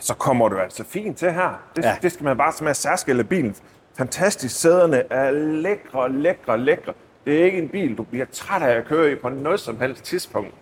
så 0.00 0.14
kommer 0.14 0.48
du 0.48 0.56
altså 0.58 0.84
fint 0.84 1.16
til 1.18 1.32
her. 1.32 1.62
Det, 1.76 1.84
Ja. 1.84 1.96
det 2.02 2.12
skal 2.12 2.24
man 2.24 2.36
bare 2.36 2.52
smage 2.52 2.74
særskille 2.74 3.24
bilen. 3.24 3.56
Fantastisk. 3.96 4.60
Sæderne 4.60 5.02
er 5.10 5.30
lækre, 5.30 6.12
lækre, 6.12 6.58
lækre. 6.58 6.92
Det 7.26 7.40
er 7.40 7.44
ikke 7.44 7.58
en 7.58 7.68
bil, 7.68 7.98
du 7.98 8.02
bliver 8.02 8.26
træt 8.32 8.62
af 8.62 8.76
at 8.76 8.84
køre 8.84 9.12
i 9.12 9.14
på 9.14 9.28
noget 9.28 9.60
som 9.60 9.80
helst 9.80 10.04
tidspunkt. 10.04 10.54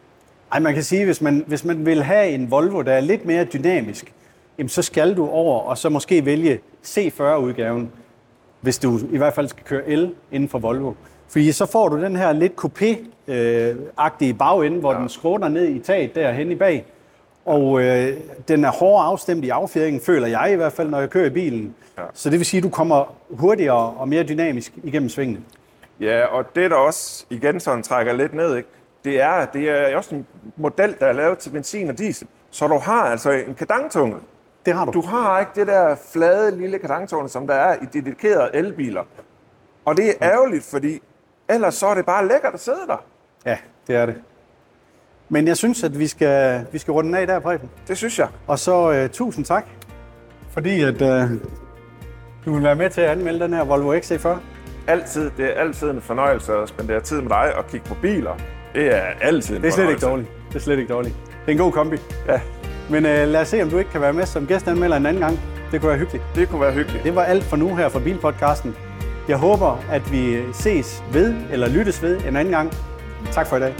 Ej, 0.52 0.60
man 0.60 0.74
kan 0.74 0.82
sige, 0.82 1.04
hvis 1.04 1.20
man, 1.20 1.44
hvis 1.46 1.64
man 1.64 1.86
vil 1.86 2.02
have 2.02 2.28
en 2.28 2.50
Volvo, 2.50 2.82
der 2.82 2.92
er 2.92 3.00
lidt 3.00 3.24
mere 3.24 3.44
dynamisk, 3.44 4.12
jamen 4.58 4.68
så 4.68 4.82
skal 4.82 5.16
du 5.16 5.28
over 5.28 5.60
og 5.60 5.78
så 5.78 5.88
måske 5.88 6.24
vælge 6.24 6.60
C40-udgaven, 6.84 7.92
hvis 8.60 8.78
du 8.78 9.00
i 9.12 9.16
hvert 9.16 9.34
fald 9.34 9.48
skal 9.48 9.64
køre 9.64 9.88
el 9.88 10.14
inden 10.32 10.48
for 10.48 10.58
Volvo. 10.58 10.92
Fordi 11.28 11.52
så 11.52 11.66
får 11.66 11.88
du 11.88 12.02
den 12.02 12.16
her 12.16 12.32
lidt 12.32 12.52
coupé-agtige 12.64 14.36
bagende, 14.38 14.80
hvor 14.80 14.92
ja. 14.92 14.98
den 14.98 15.08
skråner 15.08 15.48
ned 15.48 15.68
i 15.68 15.78
taget 15.78 16.14
derhen 16.14 16.50
i 16.50 16.54
bag. 16.54 16.84
Og 17.44 17.82
øh, 17.82 18.16
den 18.48 18.64
er 18.64 18.70
hårdere 18.70 19.04
afstemt 19.04 19.44
i 19.44 19.48
affjeringen, 19.48 20.02
føler 20.02 20.26
jeg 20.26 20.52
i 20.52 20.56
hvert 20.56 20.72
fald, 20.72 20.88
når 20.88 21.00
jeg 21.00 21.10
kører 21.10 21.26
i 21.26 21.30
bilen. 21.30 21.74
Ja. 21.98 22.02
Så 22.14 22.30
det 22.30 22.38
vil 22.38 22.46
sige, 22.46 22.58
at 22.58 22.64
du 22.64 22.68
kommer 22.70 23.14
hurtigere 23.30 23.90
og 23.90 24.08
mere 24.08 24.22
dynamisk 24.22 24.72
igennem 24.84 25.08
svingene. 25.08 25.40
Ja, 26.00 26.26
og 26.26 26.44
det 26.54 26.70
der 26.70 26.76
også 26.76 27.24
igen 27.30 27.60
sådan 27.60 27.82
trækker 27.82 28.12
lidt 28.12 28.34
ned, 28.34 28.56
ikke? 28.56 28.68
det 29.04 29.20
er, 29.20 29.30
at 29.30 29.52
det 29.52 29.70
er 29.70 29.96
også 29.96 30.14
en 30.14 30.26
model, 30.56 30.96
der 31.00 31.06
er 31.06 31.12
lavet 31.12 31.38
til 31.38 31.50
benzin 31.50 31.90
og 31.90 31.98
diesel. 31.98 32.28
Så 32.50 32.66
du 32.66 32.78
har 32.78 33.02
altså 33.02 33.30
en 33.30 33.54
kadangtunge. 33.54 34.16
Det 34.66 34.74
har 34.74 34.84
du. 34.84 34.92
Du 34.92 35.00
har 35.00 35.40
ikke 35.40 35.52
det 35.54 35.66
der 35.66 35.96
flade 36.12 36.56
lille 36.56 36.78
kadangtunge, 36.78 37.28
som 37.28 37.46
der 37.46 37.54
er 37.54 37.76
i 37.82 37.84
dedikerede 37.92 38.50
elbiler. 38.54 39.04
Og 39.84 39.96
det 39.96 40.08
er 40.08 40.14
ærgerligt, 40.22 40.64
fordi 40.64 41.00
ellers 41.48 41.74
så 41.74 41.86
er 41.86 41.94
det 41.94 42.06
bare 42.06 42.28
lækkert 42.28 42.54
at 42.54 42.60
sidde 42.60 42.86
der. 42.86 43.04
Ja, 43.46 43.58
det 43.86 43.96
er 43.96 44.06
det. 44.06 44.22
Men 45.28 45.46
jeg 45.48 45.56
synes, 45.56 45.84
at 45.84 45.98
vi 45.98 46.06
skal, 46.06 46.66
vi 46.72 46.78
skal 46.78 46.92
runde 46.92 47.08
den 47.08 47.16
af 47.16 47.26
der, 47.26 47.40
Preben. 47.40 47.70
Det 47.88 47.96
synes 47.96 48.18
jeg. 48.18 48.28
Og 48.46 48.58
så 48.58 49.02
uh, 49.04 49.10
tusind 49.10 49.44
tak, 49.44 49.64
fordi 50.50 50.80
at, 50.82 51.02
uh, 51.02 51.30
du 52.44 52.54
vil 52.54 52.62
være 52.62 52.76
med 52.76 52.90
til 52.90 53.00
at 53.00 53.10
anmelde 53.10 53.40
den 53.40 53.54
her 53.54 53.64
Volvo 53.64 53.94
XC40. 53.94 54.28
Altid, 54.86 55.30
det 55.36 55.44
er 55.44 55.60
altid 55.60 55.90
en 55.90 56.00
fornøjelse 56.00 56.52
at 56.52 56.68
spendere 56.68 57.00
tid 57.00 57.20
med 57.20 57.28
dig 57.28 57.56
og 57.56 57.66
kigge 57.66 57.86
på 57.86 57.94
biler. 58.02 58.34
Det 58.74 58.96
er 58.96 59.02
altid 59.20 59.56
en 59.56 59.62
Det 59.62 59.68
er 59.68 59.72
slet 59.72 59.88
ikke 59.88 60.06
dårligt. 60.06 60.28
Det 60.48 60.54
er 60.54 60.60
slet 60.60 60.78
ikke 60.78 60.92
dårligt. 60.92 61.14
Det 61.24 61.48
er 61.48 61.52
en 61.52 61.58
god 61.58 61.72
kombi. 61.72 61.96
Ja, 62.28 62.40
Men 62.90 63.04
uh, 63.04 63.10
lad 63.10 63.36
os 63.40 63.48
se, 63.48 63.62
om 63.62 63.70
du 63.70 63.78
ikke 63.78 63.90
kan 63.90 64.00
være 64.00 64.12
med 64.12 64.26
som 64.26 64.46
gæstanmelder 64.46 64.96
en 64.96 65.06
anden 65.06 65.22
gang. 65.22 65.40
Det 65.72 65.80
kunne 65.80 65.88
være 65.88 65.98
hyggeligt. 65.98 66.24
det 66.34 66.48
kunne 66.48 66.60
være 66.60 66.72
hyggeligt. 66.72 67.04
Det 67.04 67.14
var 67.14 67.22
alt 67.22 67.44
for 67.44 67.56
nu 67.56 67.76
her 67.76 67.88
fra 67.88 67.98
Bilpodcasten. 67.98 68.74
Jeg 69.28 69.36
håber, 69.36 69.84
at 69.90 70.12
vi 70.12 70.38
ses 70.52 71.02
ved, 71.12 71.34
eller 71.52 71.68
lyttes 71.68 72.02
ved 72.02 72.20
en 72.28 72.36
anden 72.36 72.52
gang. 72.54 72.72
Tak 73.30 73.46
for 73.46 73.56
i 73.56 73.60
dag. 73.60 73.74